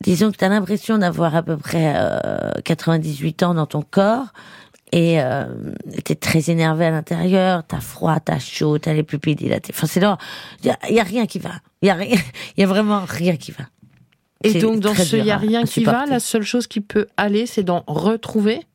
disons 0.02 0.32
que 0.32 0.38
t'as 0.38 0.50
l'impression 0.50 0.98
d'avoir 0.98 1.36
à 1.36 1.44
peu 1.44 1.58
près 1.58 1.94
euh, 1.96 2.52
98 2.64 3.44
ans 3.44 3.54
dans 3.54 3.66
ton 3.66 3.82
corps 3.82 4.28
et 4.92 5.22
euh, 5.22 5.46
t'es 6.04 6.16
très 6.16 6.50
énervé 6.50 6.86
à 6.86 6.92
l'intérieur, 6.92 7.64
t'as 7.68 7.80
froid, 7.80 8.20
t'as 8.20 8.40
chaud, 8.40 8.80
t'as 8.80 8.94
les 8.94 9.04
pupilles 9.04 9.36
dilatées. 9.36 9.72
Enfin, 9.76 9.86
c'est 9.86 10.00
là, 10.00 10.18
il 10.62 10.68
y 10.68 10.70
a, 10.70 10.92
y 10.92 11.00
a 11.00 11.04
rien 11.04 11.28
qui 11.28 11.38
va. 11.38 11.52
Il 11.82 11.88
y 11.88 11.92
a 11.92 11.94
rien, 11.94 12.18
il 12.58 12.62
y 12.62 12.64
a 12.64 12.68
vraiment 12.68 13.04
rien 13.08 13.38
qui 13.38 13.52
va. 13.52 13.66
Et 14.44 14.54
donc, 14.54 14.80
dans 14.80 14.96
ce 14.96 15.18
il 15.18 15.24
n'y 15.24 15.32
a 15.32 15.38
rien 15.38 15.64
qui 15.64 15.84
va, 15.84 16.06
la 16.06 16.20
seule 16.20 16.44
chose 16.44 16.66
qui 16.66 16.82
peut 16.82 17.08
aller, 17.18 17.46
c'est 17.46 17.64
d'en 17.64 17.84
retrouver? 17.88 18.66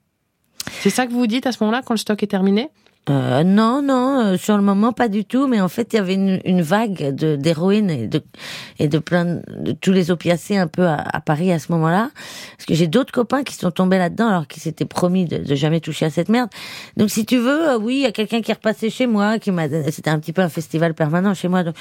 C'est 0.80 0.90
ça 0.90 1.06
que 1.06 1.12
vous 1.12 1.26
dites 1.26 1.46
à 1.46 1.52
ce 1.52 1.62
moment-là, 1.62 1.82
quand 1.84 1.94
le 1.94 1.98
stock 1.98 2.22
est 2.22 2.28
terminé? 2.28 2.68
Euh, 3.10 3.44
non, 3.44 3.82
non, 3.82 4.20
euh, 4.20 4.36
sur 4.38 4.56
le 4.56 4.62
moment 4.62 4.92
pas 4.92 5.08
du 5.08 5.26
tout, 5.26 5.46
mais 5.46 5.60
en 5.60 5.68
fait 5.68 5.92
il 5.92 5.96
y 5.96 5.98
avait 5.98 6.14
une, 6.14 6.40
une 6.46 6.62
vague 6.62 7.14
de 7.14 7.36
d'héroïne 7.36 7.90
et 7.90 8.06
de 8.06 8.22
et 8.78 8.88
de 8.88 8.98
plein 8.98 9.26
de, 9.26 9.42
de 9.58 9.72
tous 9.72 9.92
les 9.92 10.10
opiacés 10.10 10.56
un 10.56 10.68
peu 10.68 10.86
à, 10.86 10.94
à 11.12 11.20
Paris 11.20 11.52
à 11.52 11.58
ce 11.58 11.70
moment-là, 11.72 12.10
parce 12.56 12.64
que 12.64 12.72
j'ai 12.72 12.86
d'autres 12.86 13.12
copains 13.12 13.42
qui 13.42 13.56
sont 13.56 13.70
tombés 13.70 13.98
là-dedans 13.98 14.28
alors 14.28 14.46
qu'ils 14.46 14.62
s'étaient 14.62 14.86
promis 14.86 15.26
de, 15.26 15.36
de 15.36 15.54
jamais 15.54 15.80
toucher 15.80 16.06
à 16.06 16.10
cette 16.10 16.30
merde. 16.30 16.48
Donc 16.96 17.10
si 17.10 17.26
tu 17.26 17.36
veux, 17.36 17.72
euh, 17.72 17.78
oui, 17.78 17.96
il 17.96 18.00
y 18.00 18.06
a 18.06 18.12
quelqu'un 18.12 18.40
qui 18.40 18.50
est 18.50 18.54
repassé 18.54 18.88
chez 18.88 19.06
moi, 19.06 19.38
qui 19.38 19.50
m'a, 19.50 19.68
c'était 19.90 20.08
un 20.08 20.18
petit 20.18 20.32
peu 20.32 20.40
un 20.40 20.48
festival 20.48 20.94
permanent 20.94 21.34
chez 21.34 21.48
moi, 21.48 21.62
donc 21.62 21.74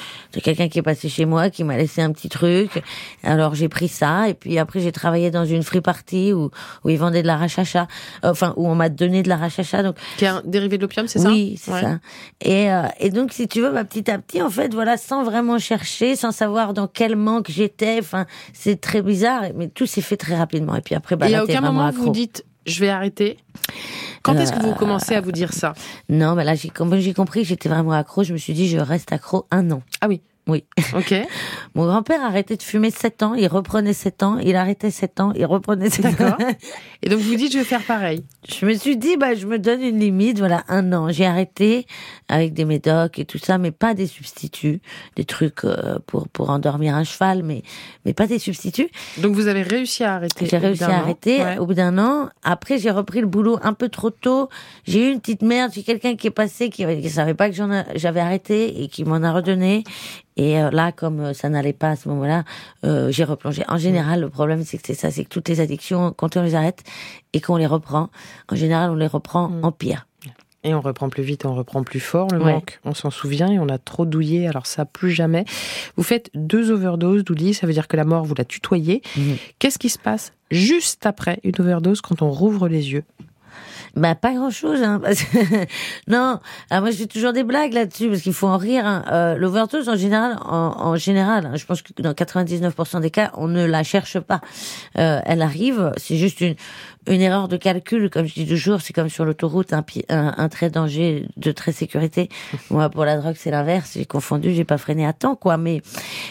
quelqu'un 0.43 0.67
qui 0.67 0.79
est 0.79 0.83
passé 0.83 1.07
chez 1.07 1.23
moi, 1.23 1.49
qui 1.49 1.63
m'a 1.63 1.77
laissé 1.77 2.01
un 2.01 2.11
petit 2.11 2.27
truc. 2.27 2.83
Alors 3.23 3.55
j'ai 3.55 3.69
pris 3.69 3.87
ça 3.87 4.27
et 4.27 4.33
puis 4.33 4.59
après 4.59 4.81
j'ai 4.81 4.91
travaillé 4.91 5.31
dans 5.31 5.45
une 5.45 5.63
free 5.63 5.79
party 5.79 6.33
où 6.33 6.51
où 6.83 6.89
ils 6.89 6.99
vendaient 6.99 7.21
de 7.21 7.27
la 7.27 7.37
rachacha, 7.37 7.87
enfin 8.23 8.53
où 8.57 8.67
on 8.67 8.75
m'a 8.75 8.89
donné 8.89 9.23
de 9.23 9.29
la 9.29 9.37
rachacha, 9.37 9.83
donc 9.83 9.95
Qui 10.17 10.25
est 10.25 10.27
un 10.27 10.41
dérivé 10.43 10.77
de 10.77 10.81
l'opium, 10.81 11.07
c'est 11.13 11.19
ça 11.19 11.29
oui, 11.29 11.59
c'est 11.61 11.71
Ouais. 11.71 11.81
ça. 11.81 11.99
Et, 12.41 12.71
euh, 12.71 12.83
et 12.99 13.09
donc, 13.09 13.31
si 13.33 13.47
tu 13.47 13.61
veux, 13.61 13.71
bah, 13.71 13.83
petit 13.83 14.09
à 14.09 14.17
petit, 14.17 14.41
en 14.41 14.49
fait, 14.49 14.73
voilà, 14.73 14.97
sans 14.97 15.23
vraiment 15.23 15.59
chercher, 15.59 16.15
sans 16.15 16.31
savoir 16.31 16.73
dans 16.73 16.87
quel 16.87 17.15
manque 17.15 17.49
j'étais, 17.49 17.97
enfin, 17.99 18.25
c'est 18.53 18.81
très 18.81 19.01
bizarre, 19.01 19.43
mais 19.55 19.67
tout 19.67 19.85
s'est 19.85 20.01
fait 20.01 20.17
très 20.17 20.35
rapidement. 20.35 20.75
Et 20.75 20.81
puis 20.81 20.95
après, 20.95 21.15
bah, 21.15 21.27
Et 21.27 21.31
là, 21.31 21.39
à 21.39 21.43
aucun 21.43 21.61
moment 21.61 21.85
accro. 21.85 22.03
vous 22.05 22.09
dites 22.11 22.43
je 22.65 22.79
vais 22.79 22.89
arrêter. 22.89 23.37
Quand 24.21 24.35
est-ce 24.35 24.53
que 24.53 24.59
Euh, 24.59 24.61
vous 24.69 24.73
commencez 24.73 25.15
à 25.15 25.19
vous 25.21 25.33
dire 25.33 25.51
ça? 25.51 25.73
Non, 26.07 26.33
mais 26.33 26.45
là, 26.45 26.55
j'ai, 26.55 26.71
j'ai 27.01 27.13
compris 27.13 27.41
que 27.41 27.47
j'étais 27.47 27.67
vraiment 27.67 27.91
accro, 27.91 28.23
je 28.23 28.31
me 28.31 28.37
suis 28.37 28.53
dit, 28.53 28.69
je 28.69 28.77
reste 28.77 29.11
accro 29.11 29.45
un 29.51 29.69
an. 29.71 29.83
Ah 29.99 30.07
oui. 30.07 30.21
Oui. 30.47 30.65
Ok. 30.93 31.13
Mon 31.75 31.85
grand-père 31.85 32.21
a 32.21 32.25
arrêté 32.27 32.57
de 32.57 32.63
fumer 32.63 32.91
7 32.91 33.23
ans, 33.23 33.33
il 33.33 33.47
reprenait 33.47 33.93
7 33.93 34.23
ans, 34.23 34.37
il 34.39 34.55
arrêtait 34.57 34.91
7 34.91 35.19
ans, 35.21 35.31
il 35.35 35.45
reprenait 35.45 35.89
7 35.89 36.05
ans. 36.21 36.37
Et 37.01 37.09
donc 37.09 37.19
vous 37.19 37.35
dites 37.35 37.53
je 37.53 37.59
vais 37.59 37.63
faire 37.63 37.81
pareil. 37.83 38.23
Je 38.49 38.65
me 38.65 38.73
suis 38.73 38.97
dit, 38.97 39.15
bah, 39.17 39.35
je 39.35 39.45
me 39.47 39.57
donne 39.57 39.81
une 39.81 39.99
limite, 39.99 40.39
voilà, 40.39 40.63
un 40.67 40.91
an. 40.91 41.09
J'ai 41.11 41.25
arrêté 41.25 41.85
avec 42.27 42.53
des 42.53 42.65
médocs 42.65 43.19
et 43.19 43.25
tout 43.25 43.37
ça, 43.37 43.57
mais 43.57 43.71
pas 43.71 43.93
des 43.93 44.07
substituts, 44.07 44.81
des 45.15 45.23
trucs 45.25 45.63
euh, 45.65 45.99
pour 46.07 46.27
pour 46.27 46.49
endormir 46.49 46.95
un 46.95 47.03
cheval, 47.05 47.43
mais 47.43 47.63
mais 48.05 48.13
pas 48.13 48.27
des 48.27 48.39
substituts. 48.39 48.89
Donc 49.19 49.35
vous 49.35 49.47
avez 49.47 49.61
réussi 49.61 50.03
à 50.03 50.15
arrêter. 50.15 50.45
J'ai 50.45 50.57
réussi 50.57 50.83
à 50.83 50.97
arrêter 50.99 51.41
Ouais. 51.41 51.57
au 51.57 51.65
bout 51.65 51.73
d'un 51.73 51.97
an. 51.97 52.29
Après, 52.43 52.77
j'ai 52.77 52.91
repris 52.91 53.21
le 53.21 53.27
boulot 53.27 53.57
un 53.63 53.73
peu 53.73 53.89
trop 53.89 54.09
tôt. 54.09 54.49
J'ai 54.85 55.07
eu 55.07 55.11
une 55.13 55.19
petite 55.21 55.41
merde. 55.41 55.71
J'ai 55.73 55.83
quelqu'un 55.83 56.15
qui 56.15 56.27
est 56.27 56.31
passé 56.31 56.69
qui, 56.69 56.85
qui 57.01 57.09
savait 57.09 57.33
pas 57.33 57.49
que 57.49 57.55
j'avais 57.95 58.19
arrêté 58.19 58.83
et 58.83 58.87
qui 58.87 59.03
m'en 59.05 59.23
a 59.23 59.31
redonné. 59.31 59.83
Et 60.37 60.59
euh, 60.59 60.71
là, 60.71 60.91
comme 60.91 61.19
euh, 61.19 61.33
ça 61.33 61.49
n'allait 61.49 61.73
pas 61.73 61.91
à 61.91 61.95
ce 61.95 62.09
moment-là, 62.09 62.43
euh, 62.85 63.11
j'ai 63.11 63.23
replongé. 63.23 63.63
En 63.67 63.77
général, 63.77 64.21
le 64.21 64.29
problème, 64.29 64.63
c'est 64.63 64.77
que 64.77 64.83
c'est 64.87 64.93
ça, 64.93 65.11
c'est 65.11 65.23
que 65.25 65.29
toutes 65.29 65.47
les 65.49 65.59
addictions, 65.59 66.13
quand 66.15 66.37
on 66.37 66.41
les 66.41 66.55
arrête 66.55 66.83
et 67.33 67.41
qu'on 67.41 67.57
les 67.57 67.67
reprend, 67.67 68.09
en 68.51 68.55
général, 68.55 68.89
on 68.91 68.95
les 68.95 69.07
reprend 69.07 69.49
Mm. 69.49 69.63
en 69.65 69.71
pire. 69.71 70.07
Et 70.65 70.73
on 70.73 70.79
reprend 70.79 71.09
plus 71.09 71.23
vite 71.23 71.45
on 71.45 71.53
reprend 71.55 71.83
plus 71.83 71.99
fort. 71.99 72.29
Le 72.31 72.39
Ouais. 72.41 72.53
manque, 72.53 72.79
on 72.85 72.93
s'en 72.93 73.11
souvient 73.11 73.51
et 73.51 73.59
on 73.59 73.67
a 73.67 73.77
trop 73.77 74.05
douillé, 74.05 74.47
alors 74.47 74.65
ça, 74.65 74.85
plus 74.85 75.11
jamais. 75.11 75.43
Vous 75.97 76.03
faites 76.03 76.29
deux 76.35 76.71
overdoses, 76.71 77.25
Douli, 77.25 77.53
ça 77.53 77.67
veut 77.67 77.73
dire 77.73 77.89
que 77.89 77.97
la 77.97 78.05
mort, 78.05 78.23
vous 78.23 78.33
la 78.37 78.45
tutoyez. 78.45 79.01
Mhm. 79.17 79.35
Qu'est-ce 79.59 79.77
qui 79.77 79.89
se 79.89 79.99
passe 79.99 80.31
juste 80.51 81.05
après 81.05 81.41
une 81.43 81.53
overdose 81.59 81.99
quand 81.99 82.21
on 82.21 82.31
rouvre 82.31 82.69
les 82.69 82.93
yeux? 82.93 83.03
Bah 83.95 84.15
pas 84.15 84.33
grand 84.33 84.49
chose, 84.49 84.81
hein. 84.81 84.99
non, 86.07 86.39
alors 86.71 86.81
moi 86.81 86.89
je 86.89 86.97
fais 86.97 87.05
toujours 87.05 87.31
des 87.31 87.43
blagues 87.43 87.73
là-dessus 87.73 88.09
parce 88.09 88.21
qu'il 88.21 88.33
faut 88.33 88.47
en 88.47 88.57
rire. 88.57 88.87
Hein. 88.87 89.05
Euh, 89.11 89.35
L'overdose 89.37 89.87
en 89.87 89.95
général, 89.95 90.39
en, 90.43 90.73
en 90.79 90.95
général, 90.95 91.45
hein, 91.45 91.55
je 91.57 91.65
pense 91.65 91.83
que 91.83 92.01
dans 92.01 92.13
99% 92.13 93.01
des 93.01 93.11
cas, 93.11 93.31
on 93.35 93.47
ne 93.47 93.63
la 93.63 93.83
cherche 93.83 94.19
pas. 94.19 94.41
Euh, 94.97 95.19
elle 95.25 95.43
arrive, 95.43 95.91
c'est 95.97 96.17
juste 96.17 96.41
une 96.41 96.55
une 97.07 97.21
erreur 97.21 97.47
de 97.47 97.57
calcul, 97.57 98.09
comme 98.09 98.25
je 98.25 98.33
dis 98.33 98.47
toujours, 98.47 98.81
c'est 98.81 98.93
comme 98.93 99.09
sur 99.09 99.25
l'autoroute, 99.25 99.73
un, 99.73 99.83
un, 100.09 100.33
un 100.37 100.49
trait 100.49 100.69
danger, 100.69 101.27
de 101.37 101.51
trait 101.51 101.71
sécurité. 101.71 102.29
Moi, 102.69 102.89
pour 102.89 103.05
la 103.05 103.17
drogue, 103.17 103.35
c'est 103.37 103.51
l'inverse. 103.51 103.91
J'ai 103.95 104.05
confondu, 104.05 104.53
j'ai 104.53 104.63
pas 104.63 104.77
freiné 104.77 105.05
à 105.05 105.13
temps, 105.13 105.35
quoi. 105.35 105.57
Mais, 105.57 105.81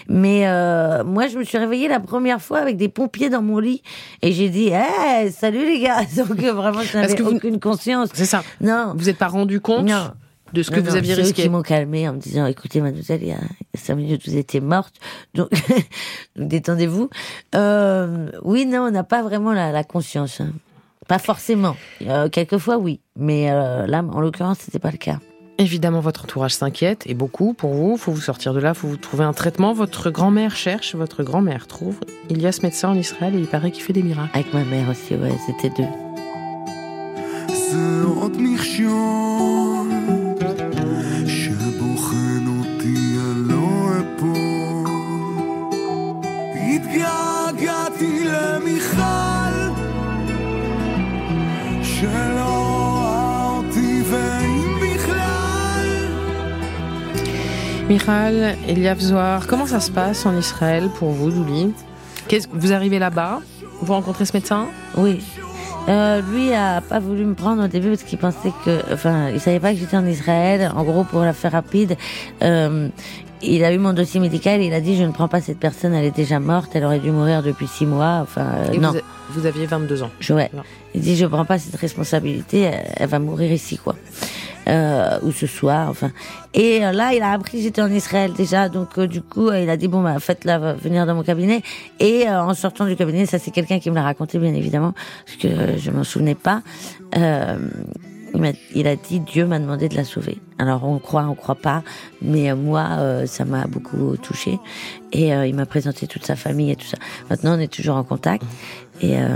mais 0.08 0.46
euh, 0.46 1.04
moi, 1.04 1.26
je 1.28 1.38
me 1.38 1.44
suis 1.44 1.58
réveillée 1.58 1.88
la 1.88 2.00
première 2.00 2.40
fois 2.40 2.58
avec 2.58 2.76
des 2.76 2.88
pompiers 2.88 3.30
dans 3.30 3.42
mon 3.42 3.58
lit 3.58 3.82
et 4.22 4.32
j'ai 4.32 4.48
dit, 4.48 4.68
hey, 4.72 5.30
salut 5.32 5.64
les 5.66 5.80
gars. 5.80 6.02
Donc 6.16 6.38
vraiment, 6.40 6.82
je 6.82 6.96
n'avais 6.98 7.14
que 7.14 7.22
vous- 7.22 7.36
aucune 7.36 7.60
conscience. 7.60 8.08
C'est 8.14 8.24
ça. 8.26 8.42
Non. 8.60 8.92
Vous 8.96 9.06
n'êtes 9.06 9.18
pas 9.18 9.28
rendu 9.28 9.60
compte 9.60 9.86
Non. 9.86 10.10
De 10.52 10.62
ce 10.62 10.70
que 10.70 10.80
Non, 10.80 10.90
vous 10.90 10.96
aviez 10.96 11.14
c'est 11.14 11.20
eux 11.20 11.24
risqué 11.24 11.42
qui 11.42 11.48
m'ont 11.48 11.62
calmé 11.62 12.08
en 12.08 12.12
me 12.14 12.18
disant, 12.18 12.46
écoutez, 12.46 12.80
mademoiselle, 12.80 13.20
il 13.22 13.28
y 13.28 13.32
a 13.32 13.36
il 13.38 13.78
y 13.78 13.80
a 13.80 13.84
cinq 13.84 13.94
minutes, 13.96 14.22
vous 14.28 14.36
étiez 14.36 14.60
morte. 14.60 14.94
Donc, 15.34 15.48
donc 16.36 16.48
détendez-vous. 16.48 17.08
Euh, 17.54 18.30
oui, 18.42 18.66
non, 18.66 18.82
on 18.82 18.90
n'a 18.90 19.04
pas 19.04 19.22
vraiment 19.22 19.52
la, 19.52 19.72
la 19.72 19.84
conscience. 19.84 20.40
hein. 20.40 20.52
Pas 21.08 21.18
forcément. 21.18 21.76
Euh, 22.06 22.28
quelquefois, 22.28 22.78
oui. 22.78 23.00
Mais 23.16 23.50
euh, 23.50 23.86
là, 23.86 24.02
en 24.12 24.20
l'occurrence, 24.20 24.58
c'était 24.60 24.78
pas 24.78 24.90
le 24.90 24.98
cas. 24.98 25.18
Évidemment, 25.58 26.00
votre 26.00 26.24
entourage 26.24 26.54
s'inquiète, 26.54 27.02
et 27.06 27.14
beaucoup 27.14 27.52
pour 27.54 27.74
vous. 27.74 27.96
faut 27.96 28.10
vous 28.12 28.20
sortir 28.20 28.54
de 28.54 28.60
là, 28.60 28.72
faut 28.74 28.88
vous 28.88 28.96
trouver 28.96 29.24
un 29.24 29.32
traitement. 29.34 29.74
Votre 29.74 30.10
grand-mère 30.10 30.56
cherche, 30.56 30.94
votre 30.94 31.22
grand-mère 31.22 31.66
trouve. 31.66 31.96
Il 32.30 32.40
y 32.40 32.46
a 32.46 32.52
ce 32.52 32.62
médecin 32.62 32.88
en 32.88 32.94
Israël 32.94 33.34
et 33.34 33.38
il 33.38 33.46
paraît 33.46 33.70
qu'il 33.70 33.82
fait 33.82 33.92
des 33.92 34.02
miracles. 34.02 34.30
Avec 34.32 34.52
ma 34.54 34.64
mère 34.64 34.88
aussi, 34.88 35.14
ouais, 35.14 35.36
c'était 35.46 35.70
deux. 35.70 35.88
Michal, 57.92 58.56
Eliav 58.66 58.98
Zohar, 59.00 59.46
comment 59.46 59.66
ça 59.66 59.78
se 59.78 59.90
passe 59.90 60.24
en 60.24 60.34
Israël 60.38 60.88
pour 60.98 61.10
vous, 61.10 61.30
Douli 61.30 61.74
Qu'est-ce- 62.26 62.48
Vous 62.50 62.72
arrivez 62.72 62.98
là-bas, 62.98 63.40
vous 63.82 63.92
rencontrez 63.92 64.24
ce 64.24 64.32
médecin 64.32 64.64
Oui. 64.96 65.20
Euh, 65.90 66.22
lui 66.32 66.54
a 66.54 66.80
pas 66.80 67.00
voulu 67.00 67.26
me 67.26 67.34
prendre 67.34 67.62
au 67.64 67.68
début 67.68 67.90
parce 67.90 68.04
qu'il 68.04 68.18
pensait 68.18 68.52
que, 68.64 68.80
enfin, 68.94 69.28
il 69.28 69.40
savait 69.40 69.60
pas 69.60 69.74
que 69.74 69.78
j'étais 69.78 69.98
en 69.98 70.06
Israël. 70.06 70.72
En 70.74 70.84
gros, 70.84 71.04
pour 71.04 71.20
la 71.20 71.34
faire 71.34 71.52
rapide, 71.52 71.98
euh, 72.42 72.88
il 73.42 73.62
a 73.62 73.70
eu 73.74 73.78
mon 73.78 73.92
dossier 73.92 74.20
médical. 74.20 74.62
Et 74.62 74.68
il 74.68 74.72
a 74.72 74.80
dit 74.80 74.96
je 74.96 75.02
ne 75.02 75.10
prends 75.12 75.28
pas 75.28 75.42
cette 75.42 75.58
personne, 75.58 75.92
elle 75.92 76.06
est 76.06 76.16
déjà 76.16 76.40
morte, 76.40 76.70
elle 76.74 76.84
aurait 76.86 76.98
dû 77.00 77.10
mourir 77.10 77.42
depuis 77.42 77.66
six 77.66 77.84
mois. 77.84 78.20
Enfin, 78.22 78.46
euh, 78.56 78.72
Et 78.72 78.78
non. 78.78 78.92
vous, 78.92 78.98
a- 78.98 79.02
vous 79.32 79.44
aviez 79.44 79.66
22 79.66 80.02
ans. 80.02 80.10
Je- 80.18 80.32
ouais. 80.32 80.48
Non. 80.54 80.62
Il 80.94 81.02
dit 81.02 81.14
je 81.16 81.26
prends 81.26 81.44
pas 81.44 81.58
cette 81.58 81.76
responsabilité, 81.76 82.60
elle, 82.60 82.84
elle 82.96 83.08
va 83.08 83.18
mourir 83.18 83.52
ici 83.52 83.76
quoi. 83.76 83.96
Euh, 84.68 85.18
ou 85.24 85.32
ce 85.32 85.48
soir, 85.48 85.88
enfin. 85.90 86.12
Et 86.54 86.84
euh, 86.84 86.92
là, 86.92 87.14
il 87.14 87.22
a 87.22 87.32
appris 87.32 87.58
que 87.58 87.64
j'étais 87.64 87.82
en 87.82 87.90
Israël 87.90 88.32
déjà, 88.32 88.68
donc 88.68 88.96
euh, 88.96 89.08
du 89.08 89.20
coup, 89.20 89.48
euh, 89.48 89.58
il 89.60 89.68
a 89.68 89.76
dit 89.76 89.88
bon 89.88 90.02
bah 90.02 90.20
faites-la 90.20 90.60
va 90.60 90.72
venir 90.74 91.04
dans 91.04 91.16
mon 91.16 91.24
cabinet. 91.24 91.62
Et 91.98 92.28
euh, 92.28 92.40
en 92.40 92.54
sortant 92.54 92.86
du 92.86 92.94
cabinet, 92.94 93.26
ça 93.26 93.40
c'est 93.40 93.50
quelqu'un 93.50 93.80
qui 93.80 93.90
me 93.90 93.96
l'a 93.96 94.02
raconté 94.04 94.38
bien 94.38 94.54
évidemment, 94.54 94.94
parce 95.26 95.36
que 95.36 95.48
euh, 95.48 95.78
je 95.78 95.90
m'en 95.90 96.04
souvenais 96.04 96.36
pas. 96.36 96.62
Euh, 97.16 97.58
il, 98.34 98.40
m'a- 98.40 98.52
il 98.72 98.86
a 98.86 98.94
dit 98.94 99.18
Dieu 99.18 99.46
m'a 99.46 99.58
demandé 99.58 99.88
de 99.88 99.96
la 99.96 100.04
sauver. 100.04 100.38
Alors 100.60 100.84
on 100.84 101.00
croit, 101.00 101.24
on 101.28 101.34
croit 101.34 101.56
pas, 101.56 101.82
mais 102.22 102.52
euh, 102.52 102.54
moi 102.54 102.86
euh, 102.98 103.26
ça 103.26 103.44
m'a 103.44 103.66
beaucoup 103.66 104.16
touché. 104.16 104.60
Et 105.10 105.34
euh, 105.34 105.44
il 105.44 105.56
m'a 105.56 105.66
présenté 105.66 106.06
toute 106.06 106.24
sa 106.24 106.36
famille 106.36 106.70
et 106.70 106.76
tout 106.76 106.86
ça. 106.86 106.98
Maintenant 107.30 107.56
on 107.56 107.60
est 107.60 107.72
toujours 107.72 107.96
en 107.96 108.04
contact 108.04 108.44
et 109.00 109.18
euh, 109.18 109.26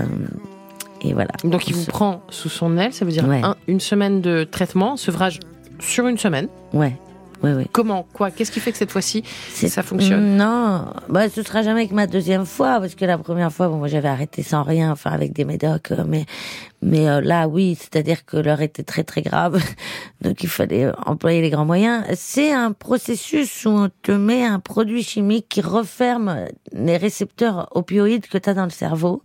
et 1.07 1.13
voilà. 1.15 1.31
Donc 1.45 1.69
il 1.69 1.75
vous 1.75 1.85
prend 1.87 2.23
sous 2.31 2.49
son 2.49 2.77
aile, 2.79 2.93
ça 2.93 3.05
veut 3.05 3.13
dire 3.13 3.27
Ouais. 3.29 3.41
un- 3.43 3.57
une 3.69 3.81
semaine 3.81 4.21
de 4.21 4.45
traitement, 4.45 4.97
sevrage 4.97 5.41
sur 5.81 6.07
une 6.07 6.19
semaine. 6.19 6.49
Ouais, 6.73 6.97
ouais, 7.43 7.53
ouais. 7.55 7.67
Comment 7.73 8.07
Quoi 8.13 8.31
Qu'est-ce 8.31 8.51
qui 8.51 8.61
fait 8.61 8.73
que 8.73 8.79
cette 8.79 8.91
fois-ci 8.93 9.23
ça 9.53 9.83
fonctionne? 9.83 10.37
Non, 10.37 10.87
bah 11.09 11.29
ce 11.29 11.43
sera 11.43 11.63
jamais 11.63 11.89
que 11.89 11.95
ma 11.95 12.07
deuxième 12.07 12.47
fois 12.47 12.81
parce 12.81 12.95
que 12.95 13.05
la 13.05 13.19
première 13.19 13.53
fois, 13.53 13.69
bon, 13.69 13.77
moi 13.77 13.89
j'avais 13.89 14.09
arrêté 14.09 14.43
sans 14.43 14.63
rien, 14.63 14.93
enfin 14.93 15.11
avec 15.11 15.33
des 15.33 15.45
médocs, 15.45 15.93
euh, 15.93 16.05
mais 16.07 16.25
mais 16.83 17.09
euh, 17.09 17.21
là 17.21 17.49
oui, 17.49 17.77
c'est-à-dire 17.79 18.25
que 18.25 18.37
l'heure 18.37 18.61
était 18.61 18.83
très 18.83 19.03
très 19.03 19.23
grave, 19.23 19.63
donc 20.21 20.43
il 20.43 20.49
fallait 20.49 20.91
employer 21.05 21.41
les 21.41 21.51
grands 21.51 21.65
moyens. 21.65 22.05
C'est 22.15 22.53
un 22.53 22.73
processus 22.73 23.65
où 23.65 23.71
on 23.71 23.91
te 24.03 24.13
met 24.13 24.45
un 24.45 24.61
produit 24.61 25.03
chimique 25.03 25.47
qui 25.49 25.61
referme 25.61 26.47
les 26.73 26.97
récepteurs 26.97 27.69
opioïdes 27.73 28.27
que 28.27 28.39
tu 28.39 28.51
as 28.51 28.55
dans 28.55 28.65
le 28.65 28.71
cerveau, 28.71 29.23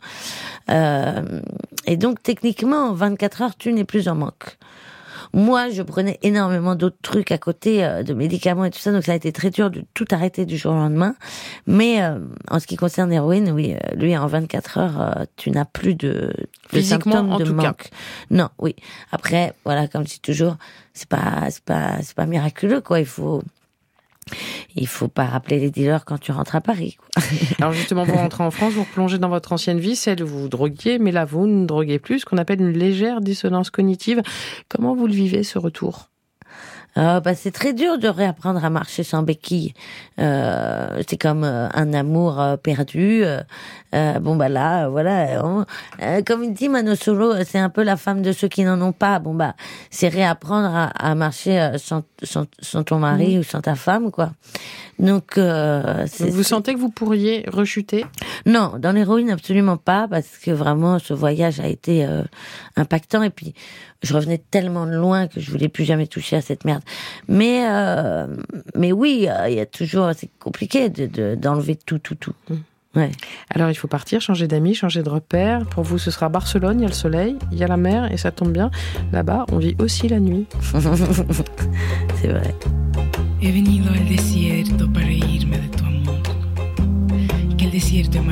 Euh, 0.70 1.42
et 1.86 1.98
donc 1.98 2.22
techniquement, 2.24 2.90
en 2.90 2.94
24 2.94 3.42
heures, 3.42 3.56
tu 3.58 3.74
n'es 3.74 3.84
plus 3.84 4.08
en 4.08 4.16
manque. 4.16 4.58
Moi, 5.34 5.70
je 5.70 5.82
prenais 5.82 6.20
énormément 6.24 6.76
d'autres 6.76 6.98
trucs 7.02 7.32
à 7.32 7.38
côté, 7.38 7.84
euh, 7.84 8.04
de 8.04 8.14
médicaments 8.14 8.66
et 8.66 8.72
tout 8.72 8.80
ça, 8.80 8.92
donc 8.92 9.04
ça 9.04 9.14
a 9.14 9.16
été 9.16 9.32
très 9.32 9.50
dur 9.50 9.70
de 9.70 9.84
tout 9.94 10.06
arrêter 10.12 10.46
du 10.46 10.58
jour 10.58 10.74
au 10.74 10.76
lendemain. 10.76 11.16
Mais 11.68 12.02
euh, 12.04 12.20
en 12.50 12.60
ce 12.60 12.68
qui 12.68 12.76
concerne 12.76 13.10
l'héroïne, 13.10 13.52
oui, 13.52 13.74
euh, 13.74 13.96
lui, 13.96 14.16
en 14.18 14.28
24 14.28 14.78
heures, 14.78 15.02
euh, 15.02 15.24
tu 15.38 15.52
n'as 15.52 15.66
plus 15.66 15.96
de, 15.96 16.34
de 16.74 16.82
symptômes 16.82 17.32
en 17.32 17.38
de 17.38 17.46
tout 17.46 17.56
cas. 17.56 17.68
manque. 17.68 17.90
Non, 18.30 18.50
oui. 18.60 18.76
Après, 19.12 19.54
voilà, 19.66 19.88
comme 19.88 20.04
je 20.04 20.14
dis 20.14 20.20
toujours, 20.20 20.58
c'est 20.94 21.08
pas, 21.08 21.48
c'est 21.50 21.64
pas, 21.64 21.98
c'est 22.02 22.16
pas 22.16 22.26
miraculeux, 22.26 22.82
quoi. 22.82 23.00
Il 23.00 23.06
faut, 23.06 23.42
il 24.76 24.88
faut 24.88 25.08
pas 25.08 25.26
rappeler 25.26 25.60
les 25.60 25.72
dealers 25.72 26.06
quand 26.06 26.20
tu 26.20 26.32
rentres 26.32 26.56
à 26.56 26.62
Paris. 26.62 26.98
Quoi. 26.98 27.24
Alors 27.60 27.74
justement, 27.74 28.04
vous 28.04 28.16
rentrez 28.16 28.44
en 28.44 28.52
France, 28.52 28.74
vous 28.74 28.84
replongez 28.84 29.18
dans 29.18 29.30
votre 29.30 29.54
ancienne 29.54 29.80
vie, 29.80 29.96
celle 29.96 30.24
où 30.24 30.28
vous 30.28 30.48
droguiez, 30.48 31.00
mais 31.00 31.12
là 31.12 31.26
vous 31.26 31.48
ne 31.48 31.66
droguez 31.66 32.00
plus, 32.00 32.20
ce 32.20 32.26
qu'on 32.26 32.38
appelle 32.38 32.62
une 32.62 32.78
légère 32.78 33.22
dissonance 33.22 33.70
cognitive. 33.70 34.22
Comment 34.70 34.96
vous 34.96 35.08
le 35.08 35.14
vivez 35.14 35.44
ce 35.44 35.58
retour? 35.58 36.11
Euh, 36.98 37.20
bah, 37.22 37.36
c'est 37.36 37.52
très 37.52 37.74
dur 37.74 37.98
de 37.98 38.08
réapprendre 38.08 38.64
à 38.66 38.70
marcher 38.70 39.04
sans 39.04 39.24
béquille. 39.24 39.74
Euh, 40.20 41.02
c'est 41.08 41.18
comme 41.18 41.44
euh, 41.44 41.68
un 41.74 41.94
amour 41.94 42.40
euh, 42.42 42.58
perdu. 42.58 43.24
Euh, 43.24 43.42
euh, 43.96 44.20
bon 44.20 44.36
bah 44.36 44.50
là, 44.50 44.88
voilà. 44.90 45.42
on- 45.46 45.66
comme 46.26 46.44
il 46.44 46.54
dit 46.54 46.68
Mano 46.70 46.96
Solo, 46.96 47.34
c'est 47.46 47.60
un 47.60 47.70
peu 47.70 47.84
la 47.84 47.96
femme 47.98 48.22
de 48.22 48.32
ceux 48.34 48.48
qui 48.50 48.64
n'en 48.64 48.82
ont 48.82 48.92
pas. 48.92 49.20
Bon 49.20 49.34
bah, 49.34 49.56
c'est 49.90 50.10
réapprendre 50.10 50.68
à, 50.76 50.86
à 50.88 51.16
marcher 51.16 51.72
sans, 51.78 52.04
sans, 52.24 52.46
sans 52.60 52.84
ton 52.84 53.00
mari 53.00 53.40
ou 53.40 53.44
sans 53.44 53.62
ta 53.62 53.76
femme, 53.76 54.12
quoi. 54.12 54.32
Donc, 55.00 55.38
euh, 55.38 56.06
Vous 56.20 56.44
sentez 56.44 56.76
que 56.76 56.80
vous 56.80 56.90
pourriez 56.92 57.46
rechuter? 57.52 58.06
Non, 58.46 58.74
dans 58.78 58.92
l'héroïne, 58.92 59.32
absolument 59.32 59.78
pas, 59.78 60.08
parce 60.08 60.38
que 60.38 60.52
vraiment, 60.52 61.00
ce 61.00 61.14
voyage 61.16 61.60
a 61.60 61.68
été 61.68 62.06
euh, 62.06 62.22
impactant. 62.76 63.24
Et 63.24 63.32
puis, 63.32 63.56
je 64.02 64.14
revenais 64.14 64.40
tellement 64.52 64.86
de 64.86 64.96
loin 64.96 65.28
que 65.28 65.40
je 65.40 65.52
voulais 65.52 65.70
plus 65.70 65.84
jamais 65.86 66.08
toucher 66.08 66.36
à 66.38 66.42
cette 66.42 66.66
merde. 66.66 66.82
Mais, 67.28 67.66
euh, 67.70 68.28
mais 68.76 68.92
oui, 68.92 69.28
euh, 69.30 69.48
il 69.50 69.56
y 69.56 69.60
a 69.60 69.66
toujours, 69.66 70.10
c'est 70.18 70.30
compliqué 70.40 70.90
de 70.90 71.06
de- 71.06 71.36
d'enlever 71.36 71.76
tout, 71.76 72.00
tout, 72.00 72.16
tout. 72.16 72.34
Ouais. 72.94 73.12
Alors 73.56 73.70
il 73.70 73.76
faut 73.76 73.88
partir, 73.88 74.20
changer 74.20 74.48
d'amis, 74.48 74.74
changer 74.76 75.02
de 75.02 75.10
repère. 75.10 75.66
Pour 75.66 75.84
vous, 75.84 75.98
ce 75.98 76.12
sera 76.12 76.28
Barcelone, 76.28 76.80
il 76.80 76.82
y 76.82 76.86
a 76.86 76.90
le 76.90 76.94
soleil, 76.94 77.38
il 77.54 77.58
y 77.58 77.64
a 77.64 77.68
la 77.68 77.78
mer, 77.78 78.12
et 78.12 78.18
ça 78.18 78.32
tombe 78.32 78.52
bien. 78.52 78.70
Là-bas, 79.14 79.46
on 79.52 79.60
vit 79.60 79.76
aussi 79.80 80.10
la 80.10 80.20
nuit. 80.20 80.46
c'est 82.22 82.28
vrai. 82.28 82.54
He 83.42 83.52
venido 83.52 83.90
al 83.92 84.08
desierto 84.10 84.92
para 84.92 85.10
irme 85.12 85.58
de 85.58 85.68
tu 85.70 85.84
amor. 85.86 86.22
Que 87.58 87.66
el 87.66 87.72
desierto 87.72 88.18
es 88.20 88.24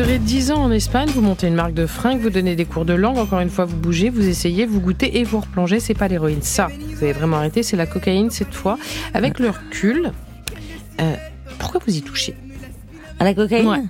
resterez 0.00 0.18
10 0.18 0.50
ans 0.52 0.62
en 0.62 0.70
Espagne, 0.70 1.10
vous 1.14 1.20
montez 1.20 1.46
une 1.46 1.54
marque 1.54 1.74
de 1.74 1.84
fringues, 1.84 2.20
vous 2.20 2.30
donnez 2.30 2.56
des 2.56 2.64
cours 2.64 2.86
de 2.86 2.94
langue, 2.94 3.18
encore 3.18 3.40
une 3.40 3.50
fois 3.50 3.66
vous 3.66 3.76
bougez, 3.76 4.08
vous 4.08 4.26
essayez, 4.26 4.64
vous 4.64 4.80
goûtez 4.80 5.18
et 5.18 5.24
vous 5.24 5.40
replongez. 5.40 5.78
C'est 5.78 5.92
pas 5.92 6.08
l'héroïne, 6.08 6.40
ça, 6.40 6.68
vous 6.68 7.04
avez 7.04 7.12
vraiment 7.12 7.36
arrêté, 7.36 7.62
c'est 7.62 7.76
la 7.76 7.84
cocaïne 7.84 8.30
cette 8.30 8.54
fois. 8.54 8.78
Avec 9.12 9.38
le 9.38 9.50
recul, 9.50 10.12
euh, 11.02 11.14
pourquoi 11.58 11.82
vous 11.86 11.94
y 11.94 12.00
touchez? 12.00 12.34
À 13.18 13.24
la 13.24 13.34
cocaïne? 13.34 13.68
Ouais. 13.68 13.82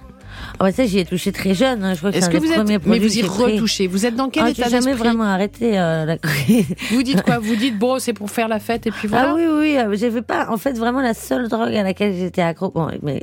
Ah 0.59 0.65
bah 0.65 0.73
ça, 0.73 0.85
j'y 0.85 0.99
ai 0.99 1.05
touché 1.05 1.33
très 1.33 1.55
jeune. 1.55 1.83
hein. 1.85 1.95
Je 1.95 1.99
crois 1.99 2.13
que 2.13 2.17
Est-ce 2.17 2.27
un 2.27 2.31
que 2.33 2.37
vous 2.39 2.53
êtes, 2.53 2.87
mais 2.87 2.99
vous 2.99 3.17
y 3.19 3.23
retouchez 3.23 3.87
Vous 3.87 4.05
êtes 4.07 4.15
dans 4.17 4.29
quel 4.29 4.45
Ah, 4.45 4.51
état 4.51 4.65
j'ai 4.65 4.71
jamais 4.71 4.87
d'esprit 4.87 5.09
vraiment 5.09 5.25
arrêté 5.25 5.79
euh, 5.79 6.05
la. 6.05 6.17
Vous 6.91 7.03
dites 7.03 7.23
quoi 7.23 7.39
Vous 7.43 7.57
dites 7.57 7.79
bon, 7.79 7.99
c'est 7.99 8.13
pour 8.13 8.31
faire 8.31 8.49
la 8.49 8.59
fête 8.59 8.87
et 8.87 8.91
puis 8.91 9.09
voilà. 9.09 9.31
Ah 9.31 9.35
oui, 9.37 9.45
oui, 9.49 9.77
euh, 9.79 9.95
j'avais 9.97 10.23
pas. 10.23 10.49
En 10.51 10.57
fait, 10.57 10.73
vraiment 10.77 11.01
la 11.01 11.15
seule 11.15 11.49
drogue 11.49 11.75
à 11.75 11.83
laquelle 11.83 12.15
j'étais 12.15 12.43
accro. 12.43 12.71
Bon, 12.71 12.89
mais 13.03 13.23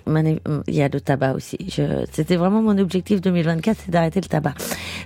il 0.67 0.73
y 0.75 0.81
a 0.81 0.89
le 0.89 1.01
tabac 1.01 1.33
aussi. 1.33 1.57
Je, 1.69 2.05
c'était 2.11 2.35
vraiment 2.37 2.61
mon 2.61 2.77
objectif 2.77 3.21
2024, 3.21 3.77
c'est 3.85 3.91
d'arrêter 3.91 4.21
le 4.21 4.27
tabac. 4.27 4.53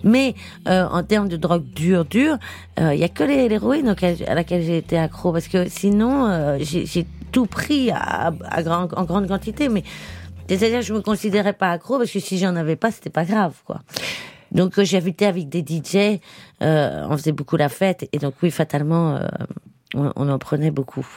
Mais 0.04 0.36
euh, 0.68 0.86
en 0.90 1.04
termes 1.04 1.28
de 1.28 1.38
drogue 1.38 1.64
dure, 1.76 2.06
dure, 2.06 2.38
euh, 2.80 2.94
il 2.94 3.00
y 3.00 3.04
a 3.04 3.10
que 3.10 3.24
les- 3.24 3.50
l'héroïne 3.50 3.94
à 4.28 4.34
laquelle 4.36 4.64
j'ai 4.64 4.78
été 4.78 4.98
accro, 4.98 5.32
parce 5.34 5.48
que 5.48 5.68
sinon, 5.70 6.28
euh, 6.28 6.58
j'ai 6.62 6.86
j'ai 6.86 7.06
tout 7.32 7.46
pris 7.46 7.92
à, 7.92 8.32
à 8.50 8.62
grand, 8.64 8.88
en 8.96 9.04
grande 9.06 9.28
quantité, 9.28 9.70
mais 9.70 9.84
c'est-à-dire, 10.58 10.82
je 10.82 10.94
me 10.94 11.02
considérais 11.02 11.54
pas 11.54 11.72
accro 11.72 11.98
parce 11.98 12.12
que 12.12 12.20
si 12.20 12.38
j'en 12.38 12.56
avais 12.56 12.76
pas, 12.76 12.92
c'était 12.92 13.10
pas 13.10 13.26
grave, 13.26 13.54
quoi. 13.66 13.82
Donc 14.52 14.78
euh, 14.80 14.84
j'habitais 14.84 15.26
avec 15.28 15.48
des 15.50 15.62
DJ, 15.62 16.20
euh, 16.62 17.06
on 17.10 17.16
faisait 17.18 17.32
beaucoup 17.32 17.56
la 17.58 17.70
fête, 17.70 18.08
et 18.12 18.18
donc 18.18 18.34
oui, 18.44 18.52
fatalement, 18.52 19.16
euh, 19.16 19.28
on, 19.96 20.12
on 20.16 20.30
en 20.30 20.38
prenait 20.40 20.72
beaucoup. 20.72 21.08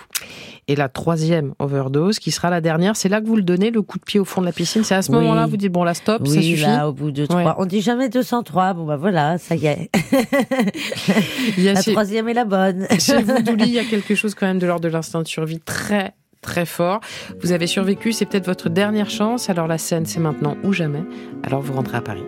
Et 0.69 0.77
la 0.77 0.89
troisième 0.89 1.53
overdose, 1.59 2.19
qui 2.21 2.31
sera 2.31 2.49
la 2.49 2.61
dernière, 2.61 2.97
c'est 2.97 3.09
là 3.09 3.21
que 3.21 3.27
vous 3.27 3.37
le 3.37 3.43
donnez, 3.43 3.71
le 3.71 3.83
coup 3.83 3.99
de 3.99 4.05
pied 4.05 4.19
au 4.21 4.25
fond 4.25 4.41
de 4.41 4.47
la 4.47 4.53
piscine. 4.53 4.83
C'est 4.85 4.95
à 4.95 5.03
ce 5.03 5.11
Oui. 5.13 5.19
moment-là, 5.19 5.47
vous 5.47 5.57
dites 5.57 5.71
bon, 5.73 5.85
là, 5.85 5.95
stop, 5.95 6.27
ça 6.27 6.33
oui, 6.33 6.43
suffit. 6.43 6.63
là, 6.63 6.89
au 6.89 6.93
bout 6.93 7.11
de 7.11 7.27
trois. 7.27 7.43
Ouais. 7.45 7.53
On 7.59 7.67
dit 7.67 7.83
jamais 7.83 8.09
203. 8.09 8.73
Bon, 8.75 8.85
bah 8.87 8.97
voilà, 8.97 9.37
ça 9.39 9.57
y 9.57 9.67
est. 9.67 9.91
Y 11.59 11.65
la 11.73 11.81
chez- 11.83 11.93
troisième 11.93 12.29
est 12.29 12.35
la 12.35 12.45
bonne. 12.45 12.87
Chez 12.99 13.21
vous, 13.23 13.43
Douli, 13.43 13.65
il 13.67 13.75
y 13.75 13.79
a 13.79 13.85
quelque 13.91 14.15
chose 14.15 14.35
quand 14.35 14.47
même 14.47 14.59
de 14.59 14.67
l'ordre 14.67 14.83
de 14.85 14.89
l'instinct 14.89 15.23
de 15.23 15.29
survie 15.29 15.61
très 15.61 16.15
très 16.45 16.67
fort. 16.67 17.01
Vous 17.43 17.53
avez 17.53 17.67
survécu, 17.67 18.13
c'est 18.13 18.27
peut-être 18.27 18.47
votre 18.47 18.69
dernière 18.69 19.11
chance. 19.11 19.51
Alors 19.51 19.67
la 19.67 19.79
scène, 19.79 20.07
c'est 20.07 20.21
maintenant 20.21 20.57
ou 20.63 20.73
jamais. 20.73 21.03
Alors 21.43 21.61
vous 21.61 21.73
rentrez 21.73 21.97
à 21.97 22.03
Paris. 22.03 22.25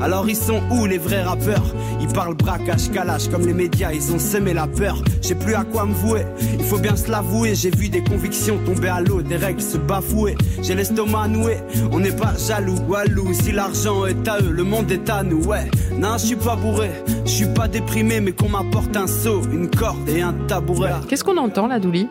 Alors 0.00 0.28
ils 0.28 0.36
sont 0.36 0.60
où 0.70 0.86
les 0.86 0.98
vrais 0.98 1.22
rappeurs? 1.22 1.74
Ils 2.00 2.08
parlent 2.08 2.34
braquage, 2.34 2.90
calage 2.90 3.28
comme 3.28 3.46
les 3.46 3.54
médias, 3.54 3.92
ils 3.92 4.12
ont 4.12 4.18
semé 4.18 4.52
la 4.52 4.66
peur. 4.66 5.02
J'ai 5.22 5.34
plus 5.34 5.54
à 5.54 5.64
quoi 5.64 5.86
me 5.86 5.92
vouer, 5.92 6.22
il 6.58 6.64
faut 6.64 6.78
bien 6.78 6.96
se 6.96 7.10
l'avouer. 7.10 7.54
J'ai 7.54 7.70
vu 7.70 7.88
des 7.88 8.02
convictions 8.02 8.58
tomber 8.64 8.88
à 8.88 9.00
l'eau, 9.00 9.22
des 9.22 9.36
règles 9.36 9.60
se 9.60 9.78
bafouer. 9.78 10.36
J'ai 10.62 10.74
l'estomac 10.74 11.28
noué, 11.28 11.58
on 11.92 12.00
n'est 12.00 12.16
pas 12.16 12.34
jaloux, 12.36 12.78
walou. 12.88 13.32
Si 13.32 13.52
l'argent 13.52 14.06
est 14.06 14.26
à 14.28 14.38
eux, 14.40 14.50
le 14.50 14.64
monde 14.64 14.90
est 14.90 15.08
à 15.08 15.22
nous, 15.22 15.44
ouais. 15.44 15.70
Non, 15.92 16.14
je 16.18 16.26
suis 16.26 16.36
pas 16.36 16.56
bourré, 16.56 16.90
je 17.24 17.30
suis 17.30 17.46
pas 17.54 17.68
déprimé, 17.68 18.20
mais 18.20 18.32
qu'on 18.32 18.48
m'apporte 18.48 18.96
un 18.96 19.06
seau, 19.06 19.42
une 19.52 19.70
corde 19.70 20.08
et 20.08 20.20
un 20.20 20.34
tabouret. 20.46 20.92
Qu'est-ce 21.08 21.24
qu'on 21.24 21.38
entend 21.38 21.68
là, 21.68 21.78
Douli? 21.78 22.08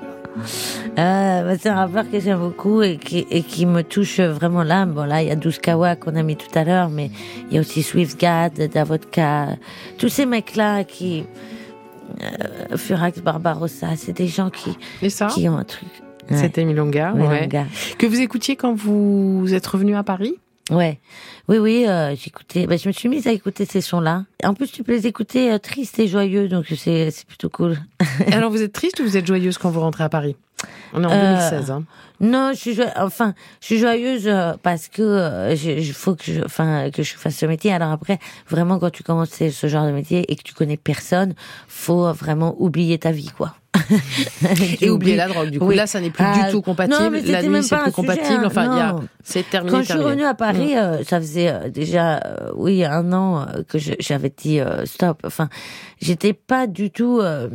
Euh, 0.98 1.56
c'est 1.60 1.70
un 1.70 1.76
rappeur 1.76 2.10
que 2.10 2.20
j'aime 2.20 2.40
beaucoup 2.40 2.82
et 2.82 2.98
qui, 2.98 3.26
et 3.30 3.42
qui 3.44 3.66
me 3.66 3.84
touche 3.84 4.20
vraiment 4.20 4.64
l'âme. 4.64 4.94
Bon, 4.94 5.04
là, 5.06 5.22
il 5.22 5.28
y 5.28 5.32
a 5.32 5.36
12 5.36 5.60
Kawa 5.60 5.96
qu'on 5.96 6.16
a 6.16 6.24
mis 6.24 6.36
tout 6.36 6.58
à 6.58 6.64
l'heure, 6.64 6.90
mais 6.90 7.12
il 7.50 7.56
y 7.56 7.58
a 7.58 7.62
aussi 7.62 7.84
Swiftgad, 7.84 8.54
Davodka, 8.74 9.50
tous 9.98 10.10
ces 10.10 10.26
mecs-là 10.26 10.84
qui, 10.84 11.26
euh, 12.22 12.78
Furax 12.78 13.20
Barbarossa, 13.22 13.96
c'est 13.96 14.14
des 14.14 14.28
gens 14.28 14.50
qui, 14.50 14.78
Et 15.02 15.10
ça 15.10 15.28
qui 15.28 15.48
ont 15.50 15.58
un 15.58 15.64
truc. 15.64 15.90
Ouais. 16.30 16.38
C'était 16.38 16.66
Milonga, 16.66 17.14
ouais. 17.14 17.22
Milonga. 17.22 17.66
Que 17.98 18.08
vous 18.08 18.20
écoutiez 18.20 18.56
quand 18.56 18.74
vous 18.74 19.54
êtes 19.54 19.68
revenu 19.68 19.96
à 19.96 20.04
Paris? 20.04 20.36
Ouais, 20.72 21.00
oui, 21.48 21.58
oui, 21.60 21.86
euh, 21.88 22.16
j'écoutais. 22.16 22.66
Ben, 22.66 22.78
je 22.80 22.88
me 22.88 22.94
suis 22.94 23.08
mise 23.08 23.28
à 23.28 23.32
écouter 23.32 23.66
ces 23.66 23.82
sons-là. 23.82 24.26
En 24.44 24.56
plus, 24.56 24.72
tu 24.72 24.84
peux 24.84 24.94
les 24.94 25.06
écouter 25.06 25.52
euh, 25.52 25.60
tristes 25.60 26.00
et 26.00 26.08
joyeux, 26.08 26.48
donc 26.48 26.66
c'est 26.76 27.12
c'est 27.12 27.28
plutôt 27.28 27.50
cool. 27.50 27.78
Alors 28.32 28.50
vous 28.50 28.62
êtes 28.64 28.74
triste 28.74 29.00
ou 29.00 29.04
vous 29.04 29.16
êtes 29.16 29.28
joyeuse 29.28 29.58
quand 29.60 29.70
vous 29.70 29.82
rentrez 29.82 30.04
à 30.04 30.10
Paris? 30.10 30.36
On 30.94 31.04
est 31.04 31.06
en 31.06 31.12
Euh, 31.12 31.36
2016. 31.36 31.70
Hein. 31.72 31.84
Non, 32.22 32.52
je 32.54 32.58
suis 32.60 32.74
joie- 32.74 32.94
enfin, 32.96 33.36
je 33.62 33.66
suis 33.68 33.78
joyeuse 33.78 34.28
euh, 34.28 34.54
parce 34.64 34.88
que 34.88 35.02
euh, 35.04 35.56
je- 35.56 35.82
je 35.82 35.94
faut 35.94 36.16
que 36.16 36.24
je, 36.26 36.42
enfin, 36.44 36.90
que 36.90 37.04
je 37.04 37.14
fasse 37.16 37.36
ce 37.36 37.46
métier. 37.46 37.72
Alors 37.72 37.92
après, 37.92 38.18
vraiment, 38.50 38.80
quand 38.80 38.90
tu 38.90 39.04
commences 39.04 39.30
ce 39.32 39.52
ce 39.52 39.68
genre 39.68 39.86
de 39.86 39.92
métier 39.92 40.26
et 40.32 40.36
que 40.36 40.42
tu 40.42 40.54
connais 40.56 40.78
personne, 40.78 41.36
faut 41.68 42.12
vraiment 42.14 42.56
oublier 42.58 42.98
ta 42.98 43.12
vie, 43.12 43.30
quoi. 43.38 43.54
Et 44.82 44.90
oublier 44.90 45.16
la 45.16 45.28
drogue. 45.28 45.50
Du 45.50 45.60
coup, 45.60 45.68
Oui. 45.68 45.76
là, 45.76 45.88
ça 45.88 46.00
n'est 46.00 46.10
plus 46.10 46.24
Ah, 46.26 46.46
du 46.46 46.52
tout 46.52 46.62
compatible. 46.62 46.96
non, 46.98 47.10
la 47.10 47.10
nuit, 47.44 47.64
c'est 47.64 47.76
plus 47.76 47.76
un 47.76 47.80
sujet, 47.80 47.92
compatible. 47.92 48.40
hein, 48.44 48.48
Enfin, 48.48 48.78
y 48.78 48.82
a, 48.82 48.96
c'est 49.24 49.50
terminé. 49.50 49.72
Quand 49.72 49.82
je 49.84 49.92
suis 49.92 50.00
revenue 50.00 50.24
à 50.26 50.34
Paris, 50.34 50.74
Mm. 50.76 50.78
euh, 50.78 51.04
ça 51.04 51.20
faisait 51.20 51.50
euh, 51.52 51.70
déjà, 51.70 52.18
euh, 52.26 52.52
oui, 52.56 52.84
un 52.86 53.12
an 53.14 53.46
que 53.68 53.78
j'avais 53.80 54.34
dit 54.36 54.60
stop. 54.86 55.22
Enfin, 55.26 55.50
j'étais 56.02 56.34
pas 56.34 56.68
du 56.68 56.92
tout. 56.92 57.20
euh, 57.22 57.50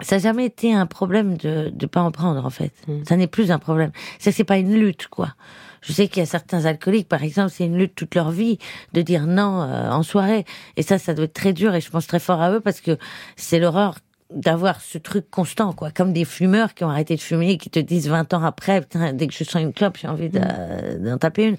ça 0.00 0.16
n'a 0.16 0.22
jamais 0.22 0.44
été 0.46 0.74
un 0.74 0.86
problème 0.86 1.36
de 1.36 1.70
de 1.72 1.86
pas 1.86 2.00
en 2.00 2.10
prendre 2.10 2.44
en 2.44 2.50
fait. 2.50 2.72
Ça 3.08 3.16
n'est 3.16 3.28
plus 3.28 3.52
un 3.52 3.60
problème. 3.60 3.92
Ça 4.18 4.32
c'est 4.32 4.42
pas 4.42 4.56
une 4.56 4.74
lutte 4.74 5.06
quoi. 5.06 5.34
Je 5.82 5.92
sais 5.92 6.08
qu'il 6.08 6.18
y 6.20 6.22
a 6.22 6.26
certains 6.26 6.64
alcooliques, 6.64 7.08
par 7.08 7.22
exemple, 7.22 7.50
c'est 7.54 7.64
une 7.66 7.76
lutte 7.76 7.94
toute 7.94 8.14
leur 8.16 8.30
vie 8.30 8.58
de 8.94 9.02
dire 9.02 9.26
non 9.26 9.62
euh, 9.62 9.90
en 9.90 10.02
soirée. 10.02 10.46
Et 10.76 10.82
ça, 10.82 10.98
ça 10.98 11.12
doit 11.14 11.26
être 11.26 11.34
très 11.34 11.52
dur. 11.52 11.74
Et 11.74 11.80
je 11.82 11.90
pense 11.90 12.06
très 12.06 12.18
fort 12.18 12.40
à 12.42 12.50
eux 12.52 12.60
parce 12.60 12.80
que 12.80 12.96
c'est 13.36 13.58
l'horreur 13.60 13.96
d'avoir 14.34 14.80
ce 14.80 14.98
truc 14.98 15.30
constant, 15.30 15.72
quoi. 15.72 15.90
Comme 15.90 16.12
des 16.12 16.24
fumeurs 16.24 16.74
qui 16.74 16.84
ont 16.84 16.90
arrêté 16.90 17.16
de 17.16 17.20
fumer 17.20 17.52
et 17.52 17.56
qui 17.58 17.70
te 17.70 17.78
disent 17.78 18.08
20 18.08 18.34
ans 18.34 18.42
après, 18.44 18.80
putain, 18.80 19.12
dès 19.12 19.26
que 19.26 19.34
je 19.34 19.44
sens 19.44 19.62
une 19.62 19.72
clope, 19.72 19.96
j'ai 20.00 20.08
envie 20.08 20.28
de- 20.28 20.98
d'en 20.98 21.18
taper 21.18 21.44
une. 21.44 21.56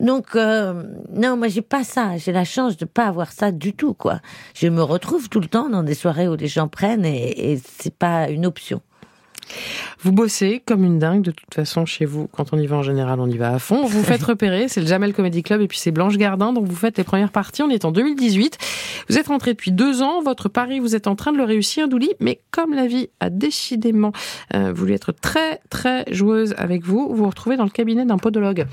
Donc, 0.00 0.34
euh, 0.36 0.82
non, 1.12 1.36
moi, 1.36 1.48
j'ai 1.48 1.62
pas 1.62 1.84
ça. 1.84 2.16
J'ai 2.16 2.32
la 2.32 2.44
chance 2.44 2.76
de 2.76 2.84
pas 2.84 3.06
avoir 3.06 3.32
ça 3.32 3.52
du 3.52 3.72
tout, 3.74 3.94
quoi. 3.94 4.20
Je 4.54 4.68
me 4.68 4.82
retrouve 4.82 5.28
tout 5.28 5.40
le 5.40 5.46
temps 5.48 5.68
dans 5.68 5.82
des 5.82 5.94
soirées 5.94 6.28
où 6.28 6.36
les 6.36 6.48
gens 6.48 6.68
prennent 6.68 7.04
et, 7.04 7.52
et 7.52 7.60
c'est 7.64 7.94
pas 7.94 8.28
une 8.28 8.46
option. 8.46 8.80
Vous 10.02 10.12
bossez 10.12 10.62
comme 10.64 10.84
une 10.84 10.98
dingue 10.98 11.22
de 11.22 11.30
toute 11.30 11.54
façon 11.54 11.84
chez 11.86 12.04
vous. 12.04 12.28
Quand 12.28 12.52
on 12.52 12.58
y 12.58 12.66
va 12.66 12.76
en 12.76 12.82
général, 12.82 13.20
on 13.20 13.28
y 13.28 13.36
va 13.36 13.54
à 13.54 13.58
fond. 13.58 13.84
Vous 13.84 14.02
faites 14.02 14.22
repérer, 14.24 14.68
c'est 14.68 14.80
le 14.80 14.86
Jamel 14.86 15.12
Comedy 15.12 15.42
Club 15.42 15.60
et 15.60 15.68
puis 15.68 15.78
c'est 15.78 15.90
Blanche 15.90 16.16
Gardin 16.16 16.52
dont 16.52 16.62
vous 16.62 16.76
faites 16.76 16.96
les 16.98 17.04
premières 17.04 17.32
parties. 17.32 17.62
On 17.62 17.70
est 17.70 17.84
en 17.84 17.92
2018. 17.92 18.58
Vous 19.08 19.18
êtes 19.18 19.28
rentré 19.28 19.52
depuis 19.52 19.72
deux 19.72 20.02
ans. 20.02 20.22
Votre 20.22 20.48
pari, 20.48 20.80
vous 20.80 20.96
êtes 20.96 21.06
en 21.06 21.16
train 21.16 21.32
de 21.32 21.38
le 21.38 21.44
réussir, 21.44 21.88
Douli. 21.88 22.10
Mais 22.20 22.40
comme 22.50 22.74
la 22.74 22.86
vie 22.86 23.08
a 23.20 23.30
décidément 23.30 24.12
euh, 24.54 24.72
voulu 24.72 24.94
être 24.94 25.12
très 25.12 25.60
très 25.70 26.04
joueuse 26.12 26.54
avec 26.56 26.84
vous, 26.84 27.08
vous 27.08 27.16
vous 27.16 27.28
retrouvez 27.28 27.56
dans 27.56 27.64
le 27.64 27.70
cabinet 27.70 28.04
d'un 28.04 28.18
podologue 28.18 28.66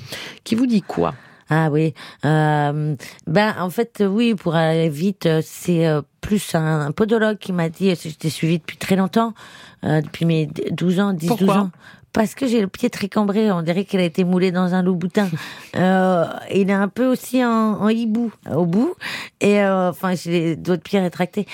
qui 0.43 0.55
vous 0.55 0.65
dit 0.65 0.81
quoi? 0.81 1.13
Ah 1.49 1.69
oui. 1.71 1.93
Euh, 2.25 2.95
ben 3.25 3.55
en 3.59 3.69
fait 3.69 4.03
oui 4.05 4.35
pour 4.35 4.55
aller 4.55 4.89
vite 4.89 5.25
euh, 5.25 5.41
c'est 5.43 5.87
euh, 5.87 6.01
plus 6.21 6.55
un, 6.55 6.87
un 6.87 6.91
podologue 6.91 7.37
qui 7.37 7.53
m'a 7.53 7.69
dit 7.69 7.93
j'étais 7.95 8.29
suivi 8.29 8.59
depuis 8.59 8.77
très 8.77 8.95
longtemps 8.95 9.33
euh, 9.83 10.01
depuis 10.01 10.25
mes 10.25 10.47
12 10.71 10.99
ans 10.99 11.13
10 11.13 11.27
12 11.27 11.37
Pourquoi 11.37 11.57
ans 11.57 11.71
parce 12.13 12.33
que 12.33 12.47
j'ai 12.47 12.61
le 12.61 12.67
pied 12.67 12.89
très 12.89 13.09
cambré, 13.09 13.51
on 13.51 13.61
dirait 13.61 13.83
qu'elle 13.83 13.99
a 13.99 14.05
été 14.05 14.23
moulée 14.23 14.51
dans 14.51 14.73
un 14.73 14.81
loup-boutin. 14.81 15.29
Euh, 15.75 16.25
il 16.51 16.71
est 16.71 16.73
un 16.73 16.87
peu 16.87 17.05
aussi 17.05 17.45
en, 17.45 17.79
en 17.79 17.89
hibou 17.89 18.31
au 18.51 18.65
bout, 18.65 18.95
et 19.41 19.61
euh, 19.61 19.91
enfin 19.91 20.15
j'ai 20.15 20.31
les 20.31 20.55
doigts 20.55 20.77
de 20.77 20.81
pied 20.81 20.99
rétractés. 20.99 21.45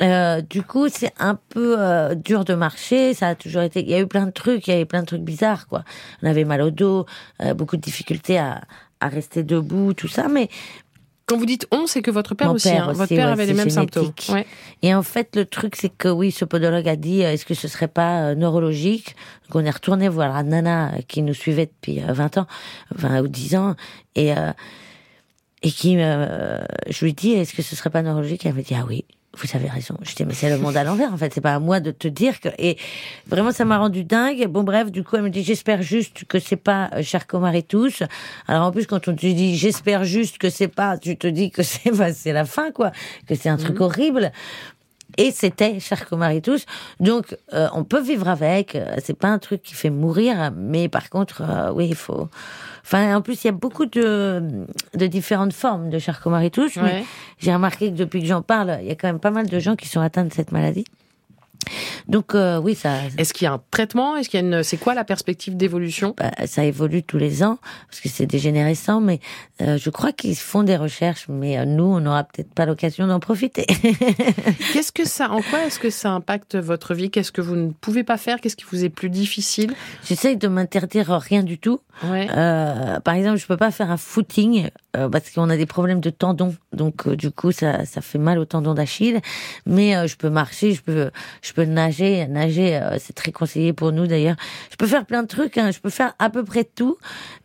Euh, 0.00 0.40
du 0.40 0.62
coup, 0.62 0.88
c'est 0.88 1.12
un 1.18 1.34
peu 1.34 1.76
euh, 1.78 2.14
dur 2.14 2.44
de 2.44 2.54
marcher. 2.54 3.14
Ça 3.14 3.28
a 3.28 3.34
toujours 3.34 3.62
été. 3.62 3.80
Il 3.80 3.88
y 3.88 3.94
a 3.94 4.00
eu 4.00 4.06
plein 4.06 4.26
de 4.26 4.30
trucs. 4.30 4.66
Il 4.68 4.70
y 4.70 4.74
avait 4.74 4.84
plein 4.84 5.00
de 5.00 5.06
trucs 5.06 5.22
bizarres, 5.22 5.66
quoi. 5.66 5.84
On 6.22 6.28
avait 6.28 6.44
mal 6.44 6.62
au 6.62 6.70
dos, 6.70 7.06
euh, 7.42 7.54
beaucoup 7.54 7.76
de 7.76 7.82
difficultés 7.82 8.38
à, 8.38 8.62
à 9.00 9.08
rester 9.08 9.42
debout, 9.42 9.94
tout 9.94 10.08
ça. 10.08 10.28
Mais 10.28 10.48
Quand 11.26 11.36
vous 11.36 11.44
dites 11.46 11.66
on, 11.70 11.86
c'est 11.86 12.00
que 12.00 12.10
votre 12.10 12.34
père 12.34 12.48
Mon 12.48 12.54
aussi. 12.54 12.70
père 12.70 12.88
hein. 12.88 12.92
Votre 12.94 13.08
père 13.08 13.26
ouais, 13.26 13.32
avait 13.32 13.46
les 13.46 13.52
mêmes 13.52 13.68
symptômes. 13.68 14.12
Ouais. 14.30 14.46
Et 14.82 14.94
en 14.94 15.02
fait, 15.02 15.36
le 15.36 15.44
truc, 15.44 15.76
c'est 15.76 15.90
que 15.90 16.08
oui, 16.08 16.32
ce 16.32 16.46
podologue 16.46 16.88
a 16.88 16.96
dit, 16.96 17.22
euh, 17.22 17.32
est-ce 17.32 17.44
que 17.44 17.52
ce 17.54 17.68
serait 17.68 17.86
pas 17.88 18.22
euh, 18.30 18.34
neurologique 18.34 19.14
Donc 19.48 19.56
on 19.62 19.64
est 19.66 19.70
retourné 19.70 20.08
voir 20.08 20.32
la 20.32 20.42
nana 20.42 20.94
euh, 20.94 21.00
qui 21.06 21.20
nous 21.22 21.34
suivait 21.34 21.66
depuis 21.66 22.00
euh, 22.02 22.12
20 22.14 22.38
ans, 22.38 22.46
20 22.94 23.20
ou 23.20 23.28
10 23.28 23.56
ans, 23.56 23.74
et 24.14 24.32
euh, 24.36 24.52
et 25.62 25.70
qui, 25.70 25.96
euh, 25.98 26.58
je 26.88 27.04
lui 27.04 27.12
dis, 27.14 27.32
est-ce 27.32 27.52
que 27.52 27.62
ce 27.62 27.74
serait 27.76 27.90
pas 27.90 28.00
neurologique? 28.02 28.46
Elle 28.46 28.54
me 28.54 28.62
dit, 28.62 28.74
ah 28.74 28.84
oui. 28.88 29.04
Vous 29.40 29.56
avez 29.56 29.68
raison. 29.68 29.96
Je 30.02 30.14
dis, 30.14 30.24
mais 30.24 30.34
c'est 30.34 30.50
le 30.50 30.58
monde 30.58 30.76
à 30.76 30.84
l'envers, 30.84 31.12
en 31.12 31.16
fait. 31.16 31.32
C'est 31.32 31.40
pas 31.40 31.54
à 31.54 31.58
moi 31.60 31.80
de 31.80 31.90
te 31.90 32.08
dire 32.08 32.40
que, 32.40 32.48
et 32.58 32.76
vraiment, 33.26 33.52
ça 33.52 33.64
m'a 33.64 33.78
rendu 33.78 34.04
dingue. 34.04 34.46
Bon, 34.48 34.62
bref, 34.64 34.90
du 34.90 35.04
coup, 35.04 35.16
elle 35.16 35.22
me 35.22 35.30
dit, 35.30 35.42
j'espère 35.44 35.82
juste 35.82 36.24
que 36.24 36.38
c'est 36.38 36.56
pas 36.56 36.90
euh, 36.94 37.02
Charcomar 37.02 37.54
et 37.54 37.62
tous. 37.62 38.02
Alors, 38.46 38.66
en 38.66 38.72
plus, 38.72 38.86
quand 38.86 39.06
on 39.08 39.14
te 39.14 39.26
dit, 39.26 39.56
j'espère 39.56 40.04
juste 40.04 40.38
que 40.38 40.50
c'est 40.50 40.68
pas, 40.68 40.98
tu 40.98 41.16
te 41.16 41.26
dis 41.26 41.50
que 41.50 41.62
c'est, 41.62 41.90
bah, 41.96 42.12
c'est 42.12 42.32
la 42.32 42.44
fin, 42.44 42.72
quoi. 42.72 42.90
Que 43.26 43.34
c'est 43.34 43.48
un 43.48 43.56
truc 43.56 43.80
horrible. 43.80 44.32
Et 45.16 45.30
c'était 45.30 45.80
Charcomar 45.80 46.30
et 46.32 46.42
tous. 46.42 46.66
Donc, 47.00 47.36
euh, 47.54 47.68
on 47.72 47.82
peut 47.84 48.00
vivre 48.00 48.28
avec. 48.28 48.74
euh, 48.74 48.96
C'est 49.02 49.16
pas 49.18 49.28
un 49.28 49.38
truc 49.38 49.62
qui 49.62 49.74
fait 49.74 49.90
mourir. 49.90 50.52
Mais 50.56 50.88
par 50.88 51.08
contre, 51.10 51.42
euh, 51.42 51.72
oui, 51.72 51.86
il 51.88 51.94
faut, 51.96 52.28
Enfin, 52.90 53.14
en 53.14 53.20
plus, 53.20 53.44
il 53.44 53.48
y 53.48 53.50
a 53.50 53.52
beaucoup 53.52 53.84
de, 53.84 54.42
de 54.94 55.06
différentes 55.06 55.52
formes 55.52 55.90
de. 55.90 55.98
Ouais. 56.78 56.82
Mais 56.82 57.04
j'ai 57.38 57.52
remarqué 57.52 57.90
que 57.90 57.96
depuis 57.96 58.22
que 58.22 58.26
j'en 58.26 58.40
parle, 58.40 58.78
il 58.80 58.88
y 58.88 58.90
a 58.90 58.94
quand 58.94 59.08
même 59.08 59.20
pas 59.20 59.30
mal 59.30 59.46
de 59.46 59.58
gens 59.58 59.76
qui 59.76 59.86
sont 59.86 60.00
atteints 60.00 60.24
de 60.24 60.32
cette 60.32 60.52
maladie. 60.52 60.86
Donc, 62.08 62.34
euh, 62.34 62.58
oui, 62.58 62.74
ça, 62.74 62.94
Est-ce 63.16 63.32
qu'il 63.32 63.44
y 63.44 63.48
a 63.48 63.52
un 63.52 63.62
traitement? 63.70 64.16
Est-ce 64.16 64.28
qu'il 64.28 64.40
y 64.40 64.42
a 64.42 64.46
une 64.46 64.62
C'est 64.62 64.76
quoi 64.76 64.94
la 64.94 65.04
perspective 65.04 65.56
d'évolution? 65.56 66.14
Bah, 66.16 66.30
ça 66.46 66.64
évolue 66.64 67.02
tous 67.02 67.18
les 67.18 67.42
ans 67.42 67.58
parce 67.88 68.00
que 68.00 68.08
c'est 68.08 68.26
dégénérescent. 68.26 69.00
Mais 69.00 69.20
euh, 69.60 69.78
je 69.78 69.90
crois 69.90 70.12
qu'ils 70.12 70.36
font 70.36 70.62
des 70.62 70.76
recherches. 70.76 71.26
Mais 71.28 71.58
euh, 71.58 71.64
nous, 71.64 71.84
on 71.84 72.00
n'aura 72.00 72.24
peut-être 72.24 72.52
pas 72.54 72.66
l'occasion 72.66 73.06
d'en 73.06 73.20
profiter. 73.20 73.66
Qu'est-ce 74.72 74.92
que 74.92 75.06
ça 75.06 75.30
En 75.30 75.42
quoi 75.42 75.64
est-ce 75.66 75.78
que 75.78 75.90
ça 75.90 76.10
impacte 76.12 76.56
votre 76.56 76.94
vie? 76.94 77.10
Qu'est-ce 77.10 77.32
que 77.32 77.40
vous 77.40 77.56
ne 77.56 77.70
pouvez 77.70 78.04
pas 78.04 78.16
faire? 78.16 78.40
Qu'est-ce 78.40 78.56
qui 78.56 78.64
vous 78.70 78.84
est 78.84 78.88
plus 78.88 79.10
difficile? 79.10 79.74
J'essaye 80.04 80.36
de 80.36 80.48
m'interdire 80.48 81.08
rien 81.10 81.42
du 81.42 81.58
tout. 81.58 81.80
Ouais. 82.04 82.28
Euh, 82.30 83.00
par 83.00 83.14
exemple, 83.14 83.38
je 83.38 83.46
peux 83.46 83.56
pas 83.56 83.70
faire 83.70 83.90
un 83.90 83.96
footing 83.96 84.68
parce 84.92 85.30
qu'on 85.30 85.48
a 85.48 85.56
des 85.56 85.66
problèmes 85.66 86.00
de 86.00 86.10
tendons, 86.10 86.56
donc 86.72 87.08
du 87.08 87.30
coup 87.30 87.52
ça 87.52 87.84
ça 87.84 88.00
fait 88.00 88.18
mal 88.18 88.38
au 88.38 88.44
tendon 88.44 88.74
d'Achille. 88.74 89.20
Mais 89.64 90.08
je 90.08 90.16
peux 90.16 90.30
marcher, 90.30 90.74
je 90.74 90.82
peux 90.82 91.10
je 91.40 91.52
peux 91.52 91.57
nager, 91.64 92.26
nager 92.26 92.76
euh, 92.76 92.96
c'est 92.98 93.12
très 93.12 93.32
conseillé 93.32 93.72
pour 93.72 93.92
nous 93.92 94.06
d'ailleurs. 94.06 94.36
Je 94.70 94.76
peux 94.76 94.86
faire 94.86 95.06
plein 95.06 95.22
de 95.22 95.28
trucs, 95.28 95.58
hein, 95.58 95.70
je 95.70 95.78
peux 95.78 95.90
faire 95.90 96.14
à 96.18 96.30
peu 96.30 96.44
près 96.44 96.64
tout, 96.64 96.96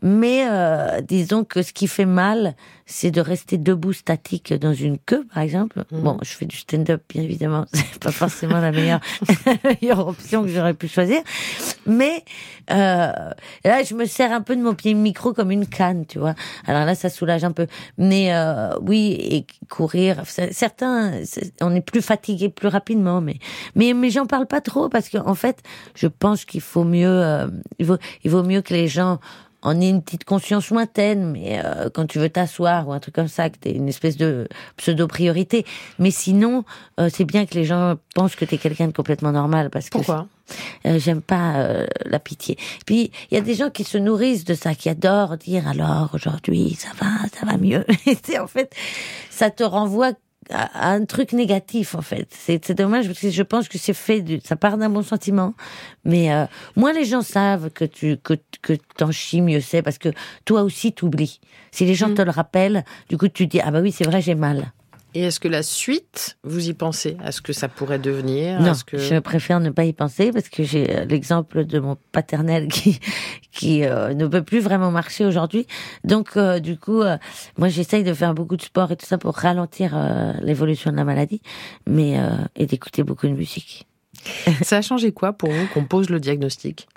mais 0.01 0.45
euh, 0.49 1.01
disons 1.01 1.43
que 1.43 1.61
ce 1.61 1.73
qui 1.73 1.87
fait 1.87 2.05
mal, 2.05 2.55
c'est 2.85 3.11
de 3.11 3.21
rester 3.21 3.57
debout 3.57 3.93
statique 3.93 4.53
dans 4.53 4.73
une 4.73 4.97
queue, 4.97 5.25
par 5.33 5.43
exemple. 5.43 5.83
Bon, 5.91 6.17
je 6.21 6.31
fais 6.31 6.45
du 6.45 6.57
stand-up, 6.57 7.01
bien 7.09 7.23
évidemment, 7.23 7.65
c'est 7.73 7.99
pas 7.99 8.11
forcément 8.11 8.59
la 8.59 8.71
meilleure, 8.71 8.99
la 9.45 9.57
meilleure 9.63 10.07
option 10.07 10.43
que 10.43 10.49
j'aurais 10.49 10.73
pu 10.73 10.87
choisir, 10.87 11.21
mais 11.85 12.23
euh, 12.71 13.11
là, 13.65 13.83
je 13.83 13.93
me 13.93 14.05
sers 14.05 14.31
un 14.31 14.41
peu 14.41 14.55
de 14.55 14.61
mon 14.61 14.73
pied 14.73 14.93
micro 14.93 15.33
comme 15.33 15.51
une 15.51 15.67
canne, 15.67 16.05
tu 16.05 16.19
vois. 16.19 16.35
Alors 16.65 16.85
là, 16.85 16.95
ça 16.95 17.09
soulage 17.09 17.43
un 17.43 17.51
peu. 17.51 17.67
Mais 17.97 18.33
euh, 18.33 18.77
oui, 18.81 19.17
et 19.19 19.45
courir, 19.69 20.23
certains, 20.25 21.21
on 21.61 21.75
est 21.75 21.81
plus 21.81 22.01
fatigué 22.01 22.49
plus 22.49 22.67
rapidement, 22.67 23.21
mais 23.21 23.37
mais 23.75 23.93
mais 23.93 24.09
j'en 24.09 24.25
parle 24.25 24.47
pas 24.47 24.61
trop 24.61 24.89
parce 24.89 25.09
que 25.09 25.17
en 25.17 25.35
fait, 25.35 25.61
je 25.95 26.07
pense 26.07 26.45
qu'il 26.45 26.61
faut 26.61 26.83
mieux, 26.83 27.07
euh, 27.07 27.47
il 27.79 27.85
vaut 27.85 27.97
il 28.23 28.31
vaut 28.31 28.43
mieux 28.43 28.61
que 28.61 28.73
les 28.73 28.87
gens 28.87 29.19
en 29.63 29.79
aient 29.81 29.89
une 29.89 30.01
petite 30.03 30.25
conscience 30.25 30.69
lointaine, 30.69 31.31
mais 31.31 31.61
euh, 31.63 31.89
quand 31.89 32.05
tu 32.05 32.19
veux 32.19 32.29
t'asseoir 32.29 32.87
ou 32.87 32.93
un 32.93 32.99
truc 32.99 33.15
comme 33.15 33.27
ça, 33.27 33.49
que 33.49 33.57
t'aies 33.57 33.71
une 33.71 33.87
espèce 33.89 34.17
de 34.17 34.47
pseudo-priorité. 34.77 35.65
Mais 35.99 36.11
sinon, 36.11 36.65
euh, 36.99 37.09
c'est 37.11 37.25
bien 37.25 37.45
que 37.45 37.55
les 37.55 37.63
gens 37.65 37.95
pensent 38.13 38.35
que 38.35 38.45
t'es 38.45 38.57
quelqu'un 38.57 38.87
de 38.87 38.91
complètement 38.93 39.31
normal 39.31 39.69
parce 39.69 39.89
que 39.89 39.97
Pourquoi? 39.97 40.27
euh, 40.85 40.99
j'aime 40.99 41.21
pas 41.21 41.85
la 42.05 42.19
pitié. 42.19 42.57
Puis 42.85 43.11
il 43.31 43.35
y 43.35 43.37
a 43.37 43.41
des 43.41 43.55
gens 43.55 43.69
qui 43.69 43.83
se 43.83 43.97
nourrissent 43.97 44.45
de 44.45 44.53
ça, 44.53 44.75
qui 44.75 44.89
adorent 44.89 45.37
dire 45.37 45.67
alors 45.67 46.09
aujourd'hui 46.13 46.77
ça 46.77 46.89
va, 46.99 47.07
ça 47.33 47.45
va 47.45 47.57
mieux. 47.57 47.85
Et 48.05 48.17
c'est 48.21 48.39
en 48.39 48.47
fait, 48.47 48.73
ça 49.29 49.49
te 49.49 49.63
renvoie 49.63 50.11
à, 50.49 50.91
un 50.91 51.05
truc 51.05 51.33
négatif 51.33 51.95
en 51.95 52.01
fait. 52.01 52.27
C'est 52.31 52.71
dommage 52.73 53.07
parce 53.07 53.19
que 53.19 53.29
je 53.29 53.43
pense 53.43 53.67
que 53.67 53.77
c'est 53.77 53.93
fait, 53.93 54.21
du, 54.21 54.39
ça 54.43 54.55
part 54.55 54.77
d'un 54.77 54.89
bon 54.89 55.03
sentiment. 55.03 55.53
Mais 56.05 56.33
euh, 56.33 56.45
moins 56.75 56.93
les 56.93 57.05
gens 57.05 57.21
savent 57.21 57.69
que 57.69 57.85
tu 57.85 58.17
que 58.17 58.35
que 58.61 58.73
t'en 58.97 59.11
chies, 59.11 59.41
mieux 59.41 59.61
c'est 59.61 59.81
parce 59.81 59.97
que 59.97 60.09
toi 60.45 60.63
aussi 60.63 60.93
t'oublies. 60.93 61.39
Si 61.71 61.85
les 61.85 61.95
gens 61.95 62.13
te 62.13 62.21
le 62.21 62.31
rappellent, 62.31 62.83
du 63.09 63.17
coup 63.17 63.27
tu 63.27 63.47
dis 63.47 63.61
ah 63.61 63.71
bah 63.71 63.81
oui 63.81 63.91
c'est 63.91 64.05
vrai 64.05 64.21
j'ai 64.21 64.35
mal. 64.35 64.71
Et 65.15 65.21
est-ce 65.21 65.39
que 65.39 65.47
la 65.47 65.63
suite, 65.63 66.37
vous 66.43 66.69
y 66.69 66.73
pensez? 66.73 67.17
À 67.23 67.31
ce 67.31 67.41
que 67.41 67.53
ça 67.53 67.67
pourrait 67.67 67.99
devenir? 67.99 68.59
Non, 68.59 68.73
que... 68.85 68.97
je 68.97 69.19
préfère 69.19 69.59
ne 69.59 69.69
pas 69.69 69.85
y 69.85 69.93
penser 69.93 70.31
parce 70.31 70.49
que 70.49 70.63
j'ai 70.63 70.89
euh, 70.89 71.05
l'exemple 71.05 71.65
de 71.65 71.79
mon 71.79 71.97
paternel 72.11 72.67
qui 72.71 72.99
qui 73.53 73.85
euh, 73.85 74.13
ne 74.13 74.27
peut 74.27 74.43
plus 74.43 74.59
vraiment 74.59 74.91
marcher 74.91 75.25
aujourd'hui. 75.25 75.67
Donc 76.03 76.35
euh, 76.35 76.59
du 76.59 76.77
coup, 76.77 77.01
euh, 77.01 77.17
moi 77.57 77.69
j'essaye 77.69 78.03
de 78.03 78.13
faire 78.13 78.33
beaucoup 78.33 78.57
de 78.57 78.61
sport 78.61 78.91
et 78.91 78.97
tout 78.97 79.05
ça 79.05 79.17
pour 79.17 79.35
ralentir 79.35 79.95
l'évolution 80.41 80.91
de 80.91 80.97
la 80.97 81.03
maladie, 81.03 81.41
mais 81.87 82.17
et 82.55 82.65
d'écouter 82.65 83.03
beaucoup 83.03 83.27
de 83.27 83.33
musique. 83.33 83.87
Ça 84.63 84.77
a 84.77 84.81
changé 84.81 85.11
quoi 85.11 85.33
pour 85.33 85.51
vous 85.51 85.67
qu'on 85.67 85.85
pose 85.85 86.09
le 86.09 86.19
diagnostic? 86.19 86.87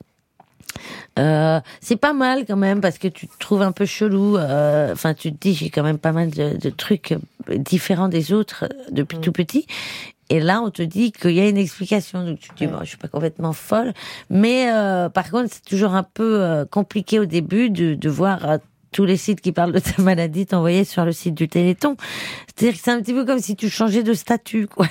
Euh, 1.19 1.61
c'est 1.81 1.97
pas 1.97 2.13
mal 2.13 2.45
quand 2.47 2.57
même 2.57 2.81
parce 2.81 2.99
que 2.99 3.09
tu 3.09 3.27
te 3.29 3.39
trouves 3.39 3.63
un 3.63 3.73
peu 3.73 3.87
chelou. 3.87 4.37
euh, 4.37 4.93
Enfin, 4.93 5.15
tu 5.15 5.33
te 5.33 5.39
dis 5.39 5.55
j'ai 5.55 5.71
quand 5.71 5.83
même 5.83 5.99
pas 5.99 6.13
mal 6.13 6.31
de, 6.31 6.57
de 6.57 6.71
trucs 6.71 7.15
différents 7.57 8.09
des 8.09 8.33
autres 8.33 8.65
euh, 8.65 8.85
depuis 8.91 9.19
tout 9.19 9.33
petit. 9.33 9.67
Et 10.29 10.41
là, 10.41 10.61
on 10.61 10.71
te 10.71 10.83
dit 10.83 11.13
qu'il 11.13 11.31
y 11.33 11.41
a 11.41 11.49
une 11.49 11.57
explication. 11.57 12.25
Donc 12.25 12.39
tu 12.41 12.49
te 12.51 12.55
dis 12.57 12.67
bon, 12.67 12.79
je 12.81 12.87
suis 12.89 12.97
pas 12.97 13.09
complètement 13.09 13.53
folle, 13.53 13.93
mais 14.29 14.71
euh, 14.73 15.09
par 15.09 15.31
contre, 15.31 15.49
c'est 15.53 15.65
toujours 15.65 15.95
un 15.95 16.03
peu 16.03 16.67
compliqué 16.71 17.19
au 17.21 17.27
début 17.27 17.71
de, 17.71 17.95
de 17.95 18.09
voir. 18.09 18.59
tous 18.93 19.05
les 19.05 19.19
sites 19.19 19.43
qui 19.43 19.53
parlent 19.53 19.73
de 19.73 19.79
ta 19.79 20.01
maladie 20.01 20.47
t'envoyer 20.47 20.85
sur 20.85 21.05
le 21.05 21.13
site 21.13 21.35
du 21.35 21.49
Téléthon. 21.49 21.97
C'est-à-dire 22.47 22.75
que 22.79 22.83
c'est 22.83 22.91
un 22.91 23.01
petit 23.03 23.13
peu 23.13 23.27
comme 23.27 23.41
si 23.41 23.55
tu 23.55 23.69
changeais 23.69 24.03
de 24.03 24.15
statut, 24.15 24.67
quoi, 24.69 24.87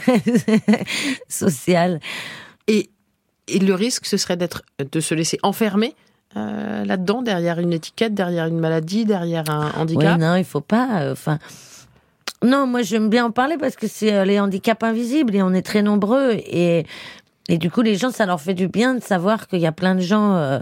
social. 1.28 2.00
Et, 3.48 3.60
le 3.60 3.74
risque, 3.74 4.06
ce 4.06 4.18
serait 4.18 4.38
d'être, 4.38 4.64
de 4.91 5.00
se 5.00 5.14
laisser 5.14 5.38
enfermer 5.43 5.96
euh, 6.38 6.84
là-dedans, 6.84 7.22
derrière 7.22 7.60
une 7.60 7.74
étiquette, 7.74 8.14
derrière 8.14 8.48
une 8.48 8.60
maladie, 8.60 9.06
derrière 9.06 9.50
un 9.50 9.72
handicap. 9.78 10.20
Non, 10.20 10.36
il 10.36 10.43
faut 10.43 10.62
pas. 10.62 11.02
euh, 11.02 11.12
Enfin, 11.14 11.39
non, 12.43 12.68
moi 12.68 12.82
j'aime 12.82 13.10
bien 13.10 13.26
en 13.26 13.32
parler 13.32 13.58
parce 13.58 13.76
que 13.76 13.88
c'est 13.88 14.14
euh, 14.14 14.26
les 14.26 14.39
handicaps 14.39 14.84
invisibles 14.84 15.36
et 15.36 15.41
on 15.41 15.54
est 15.54 15.62
très 15.66 15.82
nombreux 15.82 16.34
et 16.34 16.86
et 17.48 17.58
du 17.60 17.70
coup 17.70 17.82
les 17.82 17.96
gens 17.96 18.10
ça 18.12 18.26
leur 18.26 18.41
fait 18.41 18.56
du 18.56 18.68
bien 18.68 18.96
de 18.96 19.04
savoir 19.04 19.48
qu'il 19.48 19.60
y 19.60 19.68
a 19.68 19.72
plein 19.72 19.93
de 19.96 20.02
gens 20.02 20.60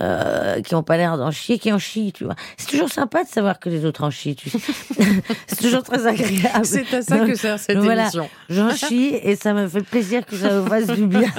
euh, 0.00 0.60
qui 0.62 0.74
ont 0.74 0.82
pas 0.82 0.96
l'air 0.96 1.16
d'en 1.18 1.30
chier, 1.30 1.58
qui 1.58 1.72
en 1.72 1.78
chient, 1.78 2.12
tu 2.12 2.24
vois. 2.24 2.34
C'est 2.56 2.68
toujours 2.68 2.88
sympa 2.90 3.24
de 3.24 3.28
savoir 3.28 3.58
que 3.58 3.68
les 3.68 3.84
autres 3.84 4.04
en 4.04 4.10
chient, 4.10 4.36
tu 4.36 4.50
sais. 4.50 4.58
c'est 5.46 5.60
toujours 5.60 5.82
très 5.82 6.06
agréable. 6.06 6.64
C'est 6.64 6.94
à 6.94 7.02
ça 7.02 7.18
Donc- 7.18 7.28
que 7.28 7.34
sert 7.34 7.58
cette 7.58 7.78
voilà, 7.78 8.02
émission. 8.02 8.28
J'en 8.48 8.70
chie 8.74 9.18
et 9.22 9.36
ça 9.36 9.52
me 9.54 9.68
fait 9.68 9.82
plaisir 9.82 10.24
que 10.26 10.36
ça 10.36 10.60
vous 10.60 10.68
fasse 10.68 10.86
du 10.86 11.06
bien. 11.06 11.28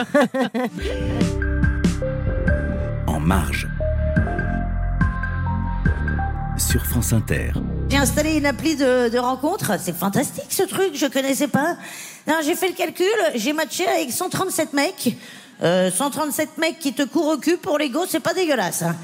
En 3.07 3.19
marge. 3.19 3.67
Sur 6.57 6.85
France 6.85 7.13
Inter. 7.13 7.51
J'ai 7.89 7.97
installé 7.97 8.37
une 8.37 8.45
appli 8.45 8.75
de, 8.75 9.09
de 9.09 9.17
rencontre. 9.17 9.71
C'est 9.79 9.95
fantastique 9.95 10.45
ce 10.49 10.63
truc, 10.63 10.91
je 10.93 11.05
connaissais 11.07 11.47
pas. 11.47 11.75
Non, 12.27 12.35
j'ai 12.45 12.53
fait 12.55 12.67
le 12.67 12.75
calcul, 12.75 13.05
j'ai 13.35 13.53
matché 13.53 13.87
avec 13.87 14.11
137 14.11 14.73
mecs. 14.73 15.15
Euh, 15.61 15.91
137 15.91 16.57
mecs 16.57 16.79
qui 16.79 16.93
te 16.93 17.03
courent 17.03 17.33
au 17.33 17.37
cul 17.37 17.57
pour 17.57 17.77
l'ego, 17.77 18.05
c'est 18.07 18.19
pas 18.21 18.33
dégueulasse. 18.33 18.81
hein. 18.83 18.95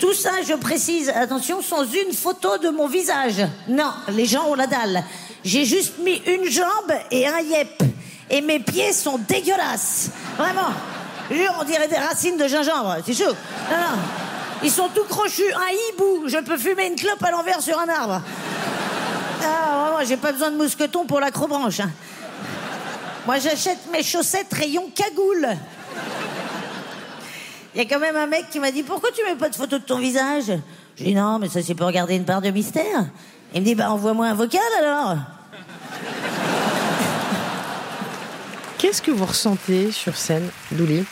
Tout 0.00 0.14
ça, 0.14 0.30
je 0.46 0.54
précise, 0.54 1.10
attention, 1.10 1.60
sans 1.60 1.84
une 1.84 2.12
photo 2.14 2.56
de 2.58 2.68
mon 2.70 2.86
visage. 2.86 3.44
Non, 3.68 3.90
les 4.10 4.24
gens 4.26 4.46
ont 4.46 4.54
la 4.54 4.66
dalle. 4.66 5.02
J'ai 5.44 5.64
juste 5.64 5.98
mis 5.98 6.22
une 6.26 6.44
jambe 6.48 6.92
et 7.10 7.26
un 7.26 7.40
yep. 7.40 7.82
Et 8.30 8.40
mes 8.40 8.60
pieds 8.60 8.92
sont 8.92 9.18
dégueulasses. 9.18 10.10
Vraiment. 10.36 10.70
On 11.60 11.64
dirait 11.64 11.88
des 11.88 11.96
racines 11.96 12.36
de 12.36 12.46
gingembre. 12.46 12.96
C'est 13.04 13.14
chaud. 13.14 13.34
Non, 13.70 13.76
non. 13.76 13.98
Ils 14.62 14.70
sont 14.70 14.88
tout 14.94 15.04
crochus. 15.04 15.52
Un 15.54 15.72
hibou. 15.72 16.22
Je 16.28 16.38
peux 16.38 16.56
fumer 16.56 16.86
une 16.86 16.96
clope 16.96 17.22
à 17.22 17.30
l'envers 17.30 17.60
sur 17.60 17.78
un 17.78 17.88
arbre. 17.88 18.22
Ah, 19.42 19.84
vraiment, 19.90 20.04
j'ai 20.08 20.16
pas 20.16 20.32
besoin 20.32 20.50
de 20.50 20.56
mousqueton 20.56 21.06
pour 21.06 21.20
l'acrobranche. 21.20 21.80
hein. 21.80 21.90
Moi, 23.26 23.38
j'achète 23.38 23.78
mes 23.92 24.02
chaussettes 24.02 24.52
rayon 24.52 24.90
cagoule. 24.94 25.48
Il 27.74 27.78
y 27.78 27.80
a 27.80 27.84
quand 27.84 28.00
même 28.00 28.16
un 28.16 28.26
mec 28.26 28.48
qui 28.50 28.60
m'a 28.60 28.70
dit 28.70 28.82
Pourquoi 28.82 29.10
tu 29.10 29.22
mets 29.24 29.36
pas 29.36 29.48
de 29.48 29.54
photo 29.54 29.78
de 29.78 29.84
ton 29.84 29.98
visage? 29.98 30.52
Je 30.96 31.04
dis 31.04 31.14
Non, 31.14 31.38
mais 31.38 31.48
ça, 31.48 31.62
c'est 31.62 31.74
pour 31.74 31.90
garder 31.90 32.16
une 32.16 32.24
part 32.24 32.40
de 32.40 32.50
mystère. 32.50 33.06
Il 33.54 33.60
me 33.60 33.66
dit 33.66 33.74
Bah, 33.74 33.90
envoie-moi 33.90 34.26
un 34.26 34.34
vocal 34.34 34.60
alors. 34.80 35.16
Qu'est-ce 38.78 39.02
que 39.02 39.10
vous 39.10 39.26
ressentez 39.26 39.90
sur 39.90 40.16
scène, 40.16 40.48
Douli? 40.72 41.04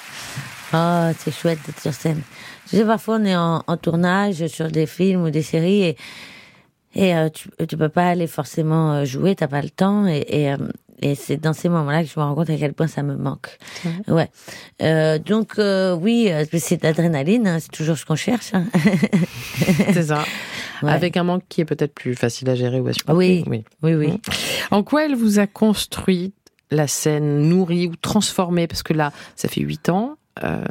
Ah, 0.73 1.11
c'est 1.19 1.33
chouette 1.33 1.59
d'être 1.67 1.81
sur 1.81 1.95
scène. 1.95 2.23
Tu 2.69 2.77
sais, 2.77 2.85
parfois 2.85 3.17
on 3.21 3.25
est 3.25 3.37
en, 3.37 3.63
en 3.67 3.77
tournage 3.77 4.47
sur 4.49 4.71
des 4.71 4.87
films 4.87 5.23
ou 5.25 5.31
des 5.31 5.43
séries 5.43 5.83
et 5.83 5.97
et 6.95 7.15
euh, 7.15 7.29
tu 7.29 7.51
tu 7.69 7.77
peux 7.77 7.91
pas 7.91 8.09
aller 8.09 8.27
forcément 8.27 8.93
euh, 8.93 9.05
jouer, 9.05 9.37
t'as 9.37 9.49
pas 9.49 9.61
le 9.61 9.71
temps 9.71 10.07
et 10.07 10.25
et, 10.29 10.53
euh, 10.53 10.57
et 11.03 11.15
c'est 11.15 11.37
dans 11.37 11.53
ces 11.53 11.69
moments-là 11.69 12.03
que 12.05 12.09
je 12.15 12.19
me 12.19 12.25
rends 12.25 12.35
compte 12.35 12.51
à 12.51 12.57
quel 12.57 12.73
point 12.73 12.87
ça 12.87 13.03
me 13.03 13.17
manque. 13.17 13.57
Ouais. 14.09 14.29
Euh, 14.83 15.19
donc 15.19 15.59
euh, 15.59 15.95
oui, 15.95 16.29
euh, 16.31 16.45
c'est 16.59 16.81
d'adrénaline, 16.83 17.47
hein, 17.47 17.59
c'est 17.61 17.71
toujours 17.73 17.97
ce 17.99 18.05
qu'on 18.07 18.17
cherche. 18.17 18.53
hein. 18.55 18.65
C'est 19.93 20.05
ça. 20.05 20.25
Ouais. 20.83 20.93
Avec 20.93 21.17
un 21.17 21.25
manque 21.25 21.45
qui 21.49 21.61
est 21.63 21.65
peut-être 21.65 21.95
plus 21.95 22.15
facile 22.15 22.49
à 22.51 22.55
gérer 22.55 22.81
ou 22.81 22.89
à 22.89 22.93
supporter. 22.93 23.17
Oui. 23.17 23.45
oui. 23.47 23.65
Oui, 23.83 23.95
oui. 23.95 24.21
En 24.71 24.83
quoi 24.83 25.05
elle 25.07 25.15
vous 25.17 25.39
a 25.39 25.47
construit 25.47 26.33
la 26.71 26.87
scène, 26.87 27.41
nourrie 27.49 27.87
ou 27.87 27.97
transformée? 27.97 28.67
Parce 28.67 28.83
que 28.83 28.93
là, 28.93 29.13
ça 29.37 29.49
fait 29.49 29.63
huit 29.63 29.89
ans. 29.89 30.17
euh, 30.45 30.63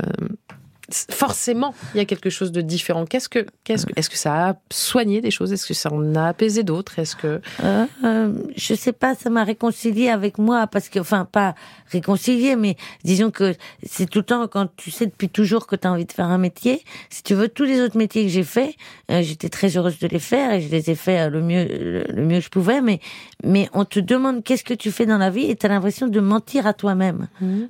forcément, 0.92 1.74
il 1.94 1.98
y 1.98 2.02
a 2.02 2.06
quelque 2.06 2.30
chose 2.30 2.52
de 2.52 2.62
différent. 2.62 3.06
Qu'est-ce 3.06 3.30
que, 3.30 3.46
qu'est-ce 3.64 3.86
que, 3.86 3.94
est-ce 3.96 4.10
que 4.10 4.18
ça 4.18 4.50
a 4.50 4.56
soigné 4.72 5.22
des 5.22 5.32
choses? 5.32 5.52
Est-ce 5.54 5.66
que 5.68 5.74
ça 5.74 5.92
en 5.92 6.16
a 6.16 6.28
apaisé 6.28 6.64
d'autres? 6.64 7.00
Est-ce 7.00 7.16
que 7.16 7.42
Euh, 7.64 7.86
euh, 8.04 8.34
je 8.56 8.74
sais 8.74 8.92
pas, 8.94 9.16
ça 9.16 9.30
m'a 9.30 9.44
réconcilié 9.44 10.10
avec 10.10 10.38
moi 10.38 10.68
parce 10.68 10.90
que, 10.90 11.00
enfin, 11.00 11.26
pas 11.26 11.56
réconcilié, 11.92 12.56
mais 12.56 12.76
disons 13.04 13.32
que 13.32 13.56
c'est 13.84 14.10
tout 14.10 14.20
le 14.20 14.26
temps 14.26 14.48
quand 14.48 14.68
tu 14.76 14.92
sais 14.92 15.06
depuis 15.06 15.30
toujours 15.30 15.68
que 15.68 15.76
tu 15.76 15.88
as 15.88 15.92
envie 15.92 16.06
de 16.06 16.12
faire 16.12 16.26
un 16.28 16.38
métier. 16.38 16.84
Si 17.10 17.24
tu 17.24 17.34
veux, 17.34 17.48
tous 17.50 17.64
les 17.64 17.82
autres 17.82 17.98
métiers 17.98 18.24
que 18.24 18.30
j'ai 18.30 18.44
faits, 18.44 18.74
euh, 19.12 19.22
j'étais 19.22 19.50
très 19.50 19.76
heureuse 19.78 20.00
de 20.00 20.08
les 20.08 20.20
faire 20.20 20.54
et 20.54 20.62
je 20.62 20.70
les 20.70 20.90
ai 20.90 20.96
fait 20.96 21.20
euh, 21.22 21.30
le 21.30 21.42
mieux, 21.42 21.66
le, 21.66 22.04
le 22.10 22.26
mieux 22.26 22.40
que 22.40 22.46
je 22.46 22.50
pouvais. 22.50 22.82
Mais, 22.82 23.00
mais 23.44 23.70
on 23.74 23.86
te 23.86 24.00
demande 24.00 24.44
qu'est-ce 24.44 24.64
que 24.64 24.74
tu 24.74 24.92
fais 24.92 25.06
dans 25.06 25.18
la 25.18 25.30
vie 25.30 25.46
et 25.50 25.56
t'as 25.56 25.68
l'impression 25.68 26.08
de 26.08 26.20
mentir 26.20 26.68
à 26.68 26.74
toi-même 26.74 27.28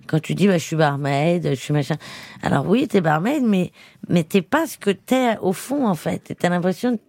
quand 0.07 0.19
tu 0.21 0.33
dis 0.35 0.47
bah 0.47 0.57
je 0.57 0.63
suis 0.63 0.75
barmaid, 0.75 1.47
je 1.49 1.55
suis 1.55 1.73
machin. 1.73 1.95
Alors 2.41 2.67
oui, 2.67 2.87
t'es 2.87 3.01
barmaid, 3.05 3.41
mais 3.43 3.71
mais 4.09 4.23
t'es 4.25 4.41
pas 4.41 4.67
ce 4.67 4.77
que 4.77 4.89
t'es 4.91 5.37
au 5.41 5.53
fond 5.53 5.87
en 5.87 5.95
fait. 5.95 6.31
Et 6.31 6.35
T'as 6.35 6.49
l'impression 6.49 6.99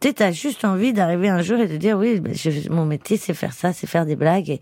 tu 0.00 0.12
t'as 0.12 0.32
juste 0.32 0.64
envie 0.64 0.92
d'arriver 0.92 1.28
un 1.28 1.42
jour 1.42 1.60
et 1.60 1.68
de 1.68 1.76
dire 1.76 1.96
oui, 1.96 2.18
ben, 2.18 2.34
je- 2.34 2.68
mon 2.70 2.84
métier 2.84 3.16
c'est 3.16 3.34
faire 3.34 3.52
ça, 3.52 3.72
c'est 3.72 3.86
faire 3.86 4.04
des 4.04 4.16
blagues 4.16 4.50
et, 4.50 4.60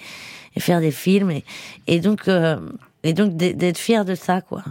et 0.55 0.61
faire 0.61 0.81
des 0.81 0.91
films 0.91 1.31
et, 1.31 1.45
et 1.87 1.99
donc 2.01 2.29
euh, 2.29 2.59
et 3.05 3.15
donc 3.15 3.35
d'être 3.39 3.57
d'être 3.57 3.79
fier 3.79 4.05
de 4.05 4.15
ça 4.15 4.43
quoi. 4.43 4.63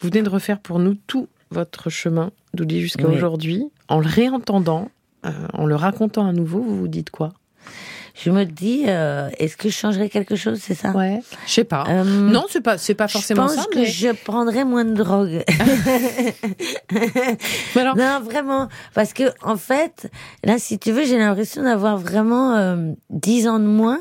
vous 0.00 0.08
venez 0.08 0.22
de 0.22 0.28
refaire 0.30 0.60
pour 0.60 0.78
nous 0.78 0.94
tout 1.08 1.26
votre 1.50 1.90
chemin, 1.90 2.30
Douli, 2.54 2.80
jusqu'à 2.80 3.08
Oui. 3.08 3.16
aujourd'hui, 3.16 3.64
en 3.88 3.98
le 4.00 4.06
réentendant, 4.06 4.90
euh, 5.26 5.30
en 5.54 5.64
le 5.66 5.74
racontant 5.74 6.26
à 6.28 6.32
nouveau, 6.32 6.60
vous 6.62 6.76
vous 6.78 6.88
dites 6.88 7.10
quoi? 7.10 7.32
Je 8.24 8.30
me 8.30 8.44
dis, 8.44 8.84
euh, 8.88 9.28
est-ce 9.38 9.56
que 9.56 9.68
je 9.68 9.74
changerais 9.76 10.08
quelque 10.08 10.34
chose, 10.34 10.58
c'est 10.60 10.74
ça? 10.74 10.90
Ouais. 10.90 11.20
Je 11.46 11.52
sais 11.52 11.64
pas. 11.64 11.84
Euh, 11.88 12.02
non, 12.04 12.44
c'est 12.50 12.60
pas, 12.60 12.76
c'est 12.76 12.94
pas 12.94 13.06
forcément 13.06 13.46
je 13.48 13.54
pense 13.54 13.64
ça. 13.64 13.70
que 13.72 13.84
je 13.84 14.08
prendrais 14.24 14.64
moins 14.64 14.84
de 14.84 14.94
drogue. 14.94 15.44
Mais 16.92 17.80
alors- 17.80 17.96
non, 17.96 18.20
vraiment, 18.24 18.68
parce 18.94 19.12
que 19.12 19.24
en 19.42 19.56
fait, 19.56 20.10
là, 20.44 20.58
si 20.58 20.78
tu 20.78 20.92
veux, 20.92 21.04
j'ai 21.04 21.18
l'impression 21.18 21.62
d'avoir 21.62 21.98
vraiment 21.98 22.56
euh, 22.56 22.92
10 23.10 23.48
ans 23.48 23.58
de 23.58 23.66
moins, 23.66 24.00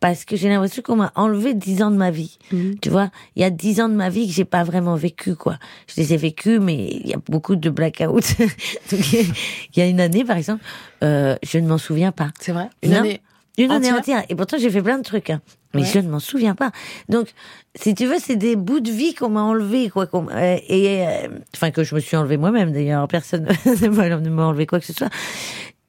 parce 0.00 0.24
que 0.24 0.36
j'ai 0.36 0.48
l'impression 0.48 0.82
qu'on 0.82 0.96
m'a 0.96 1.10
enlevé 1.16 1.54
10 1.54 1.82
ans 1.82 1.90
de 1.90 1.96
ma 1.96 2.10
vie. 2.10 2.38
Mhm. 2.52 2.78
Tu 2.80 2.90
vois, 2.90 3.10
il 3.34 3.42
y 3.42 3.44
a 3.44 3.50
10 3.50 3.80
ans 3.80 3.88
de 3.88 3.94
ma 3.94 4.10
vie 4.10 4.26
que 4.28 4.32
j'ai 4.32 4.44
pas 4.44 4.62
vraiment 4.62 4.94
vécu, 4.94 5.34
quoi. 5.34 5.56
Je 5.88 6.00
les 6.00 6.12
ai 6.14 6.16
vécus, 6.16 6.60
mais 6.60 6.88
il 7.02 7.08
y 7.08 7.14
a 7.14 7.18
beaucoup 7.28 7.56
de 7.56 7.70
blackouts. 7.70 8.20
Il 8.92 9.78
y 9.78 9.80
a 9.80 9.86
une 9.86 10.00
année, 10.00 10.24
par 10.24 10.36
exemple, 10.36 10.62
euh, 11.02 11.36
je 11.42 11.58
ne 11.58 11.66
m'en 11.66 11.78
souviens 11.78 12.12
pas. 12.12 12.30
C'est 12.40 12.52
vrai? 12.52 12.68
Une 12.82 12.92
Non. 12.92 12.98
année. 12.98 13.20
Une 13.58 13.70
année 13.70 13.92
entière. 13.92 14.24
Et 14.28 14.34
pourtant, 14.34 14.56
j'ai 14.58 14.70
fait 14.70 14.82
plein 14.82 14.98
de 14.98 15.02
trucs. 15.02 15.30
hein. 15.30 15.40
Mais 15.74 15.82
Ouais. 15.82 15.88
je 15.92 15.98
ne 15.98 16.08
m'en 16.08 16.20
souviens 16.20 16.54
pas. 16.54 16.70
Donc, 17.08 17.28
si 17.74 17.94
tu 17.94 18.06
veux, 18.06 18.16
c'est 18.18 18.36
des 18.36 18.56
bouts 18.56 18.80
de 18.80 18.90
vie 18.90 19.14
qu'on 19.14 19.28
m'a 19.30 19.42
enlevés, 19.42 19.88
quoi. 19.90 20.06
qu'on- 20.06 20.28
euh, 20.30 20.56
et, 20.68 21.06
euh, 21.06 21.28
enfin, 21.54 21.70
que 21.70 21.82
je 21.84 21.94
me 21.94 22.00
suis 22.00 22.16
enlevé 22.16 22.36
moi-même, 22.36 22.72
d'ailleurs. 22.72 23.06
Personne 23.08 23.46
ne 23.66 24.28
m'a 24.30 24.46
enlevé 24.46 24.66
quoi 24.66 24.80
que 24.80 24.86
ce 24.86 24.92
soit. 24.92 25.10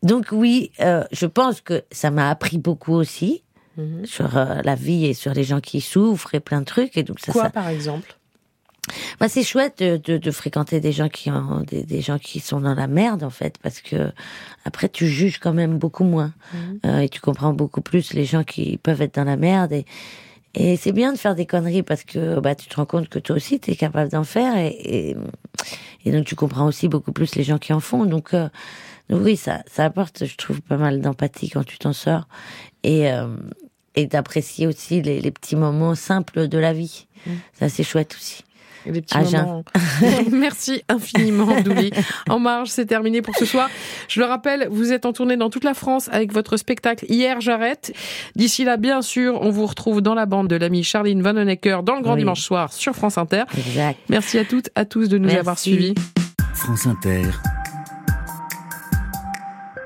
Donc, 0.03 0.27
oui, 0.31 0.71
euh, 0.81 1.03
je 1.11 1.25
pense 1.25 1.61
que 1.61 1.83
ça 1.91 2.11
m'a 2.11 2.29
appris 2.29 2.57
beaucoup 2.57 2.93
aussi 2.93 3.43
Mhm. 3.77 4.05
sur 4.05 4.37
euh, 4.37 4.61
la 4.63 4.75
vie 4.75 5.05
et 5.05 5.13
sur 5.13 5.33
les 5.33 5.43
gens 5.43 5.59
qui 5.59 5.81
souffrent 5.81 6.33
et 6.35 6.39
plein 6.39 6.59
de 6.61 6.65
trucs. 6.65 6.97
Et 6.97 7.03
donc, 7.03 7.19
ça, 7.19 7.31
Quoi, 7.31 7.43
ça, 7.43 7.49
par 7.49 7.67
exemple? 7.69 8.15
Bah, 9.19 9.27
c'est 9.29 9.43
chouette 9.43 9.79
de, 9.79 9.97
de, 9.97 10.17
de 10.17 10.31
fréquenter 10.31 10.79
des 10.79 10.91
gens 10.91 11.09
qui 11.09 11.29
ont 11.31 11.61
des, 11.67 11.83
des 11.83 12.01
gens 12.01 12.17
qui 12.19 12.39
sont 12.39 12.61
dans 12.61 12.73
la 12.75 12.87
merde 12.87 13.23
en 13.23 13.29
fait 13.29 13.57
parce 13.61 13.81
que 13.81 14.11
après 14.65 14.89
tu 14.89 15.07
juges 15.07 15.39
quand 15.39 15.53
même 15.53 15.77
beaucoup 15.77 16.03
moins 16.05 16.33
Euh, 16.85 16.99
et 16.99 17.09
tu 17.09 17.19
comprends 17.21 17.53
beaucoup 17.53 17.81
plus 17.81 18.13
les 18.13 18.25
gens 18.25 18.43
qui 18.43 18.77
peuvent 18.77 19.01
être 19.01 19.15
dans 19.15 19.23
la 19.25 19.37
merde 19.37 19.73
et 19.73 19.85
et 20.53 20.75
c'est 20.77 20.93
bien 20.93 21.11
de 21.13 21.17
faire 21.17 21.35
des 21.35 21.45
conneries 21.45 21.83
parce 21.83 22.03
que 22.03 22.39
bah 22.39 22.55
tu 22.55 22.67
te 22.67 22.75
rends 22.77 22.85
compte 22.85 23.09
que 23.09 23.19
toi 23.19 23.35
aussi 23.35 23.59
tu 23.59 23.71
es 23.71 23.75
capable 23.75 24.09
d'en 24.11 24.23
faire 24.23 24.57
et, 24.57 24.67
et 24.69 25.15
et 26.05 26.11
donc 26.11 26.25
tu 26.25 26.35
comprends 26.35 26.65
aussi 26.65 26.87
beaucoup 26.87 27.11
plus 27.11 27.35
les 27.35 27.43
gens 27.43 27.57
qui 27.57 27.73
en 27.73 27.79
font 27.81 28.05
donc 28.05 28.33
euh, 28.33 28.49
Donc 29.09 29.21
oui, 29.23 29.37
ça, 29.37 29.63
ça 29.71 29.85
apporte, 29.85 30.25
je 30.25 30.35
trouve, 30.35 30.59
pas 30.61 30.75
mal 30.77 30.99
d'empathie 31.01 31.49
quand 31.49 31.63
tu 31.65 31.77
t'en 31.77 31.93
sors. 31.93 32.27
Et, 32.83 33.09
euh, 33.09 33.27
et 33.95 34.05
d'apprécier 34.05 34.67
aussi 34.67 35.01
les, 35.01 35.21
les 35.21 35.31
petits 35.31 35.55
moments 35.55 35.95
simples 35.95 36.49
de 36.49 36.57
la 36.59 36.73
vie. 36.73 37.07
Ça, 37.57 37.69
c'est 37.69 37.83
chouette 37.83 38.13
aussi. 38.15 38.43
Petits 38.91 39.17
moments. 39.35 39.63
Merci 40.31 40.83
infiniment, 40.89 41.61
Douli. 41.61 41.91
En 42.29 42.39
marge, 42.39 42.69
c'est 42.69 42.85
terminé 42.85 43.21
pour 43.21 43.35
ce 43.35 43.45
soir. 43.45 43.69
Je 44.07 44.19
le 44.19 44.25
rappelle, 44.25 44.67
vous 44.71 44.91
êtes 44.93 45.05
en 45.05 45.13
tournée 45.13 45.37
dans 45.37 45.49
toute 45.49 45.63
la 45.63 45.73
France 45.73 46.09
avec 46.11 46.31
votre 46.33 46.57
spectacle 46.57 47.05
Hier, 47.09 47.41
j'arrête. 47.41 47.93
D'ici 48.35 48.63
là, 48.63 48.77
bien 48.77 49.01
sûr, 49.01 49.39
on 49.41 49.49
vous 49.49 49.65
retrouve 49.65 50.01
dans 50.01 50.13
la 50.15 50.25
bande 50.25 50.47
de 50.47 50.55
l'amie 50.55 50.83
Charline 50.83 51.21
Vanhoenacker 51.21 51.79
dans 51.83 51.95
le 51.95 52.01
Grand 52.01 52.13
Oui. 52.13 52.19
Dimanche 52.19 52.41
Soir 52.41 52.71
sur 52.73 52.93
France 52.95 53.17
Inter. 53.17 53.43
Exact. 53.57 53.99
Merci 54.09 54.39
à 54.39 54.45
toutes, 54.45 54.69
à 54.75 54.85
tous 54.85 55.09
de 55.09 55.17
nous 55.17 55.25
Merci. 55.25 55.39
avoir 55.39 55.59
suivis. 55.59 55.93
France 56.53 56.87
Inter. 56.87 57.23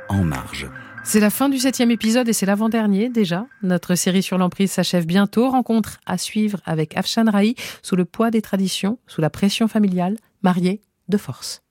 En 0.10 0.24
marge. 0.24 0.68
C'est 1.04 1.20
la 1.20 1.30
fin 1.30 1.50
du 1.50 1.58
septième 1.58 1.92
épisode 1.92 2.30
et 2.30 2.34
c'est 2.34 2.46
l'avant-dernier 2.46 3.10
déjà. 3.10 3.48
Notre 3.64 3.96
série 3.96 4.24
sur 4.24 4.38
l'emprise 4.38 4.72
s'achève 4.72 5.06
bientôt. 5.06 5.50
Rencontre 5.50 6.00
à 6.06 6.18
suivre 6.18 6.62
avec 6.66 6.96
Afshan 6.96 7.26
Rahi 7.30 7.56
sous 7.82 7.96
le 7.96 8.06
poids 8.06 8.32
des 8.32 8.42
traditions, 8.42 9.00
sous 9.08 9.20
la 9.20 9.30
pression 9.30 9.68
familiale, 9.68 10.16
mariée 10.44 10.80
de 11.10 11.18
force. 11.18 11.64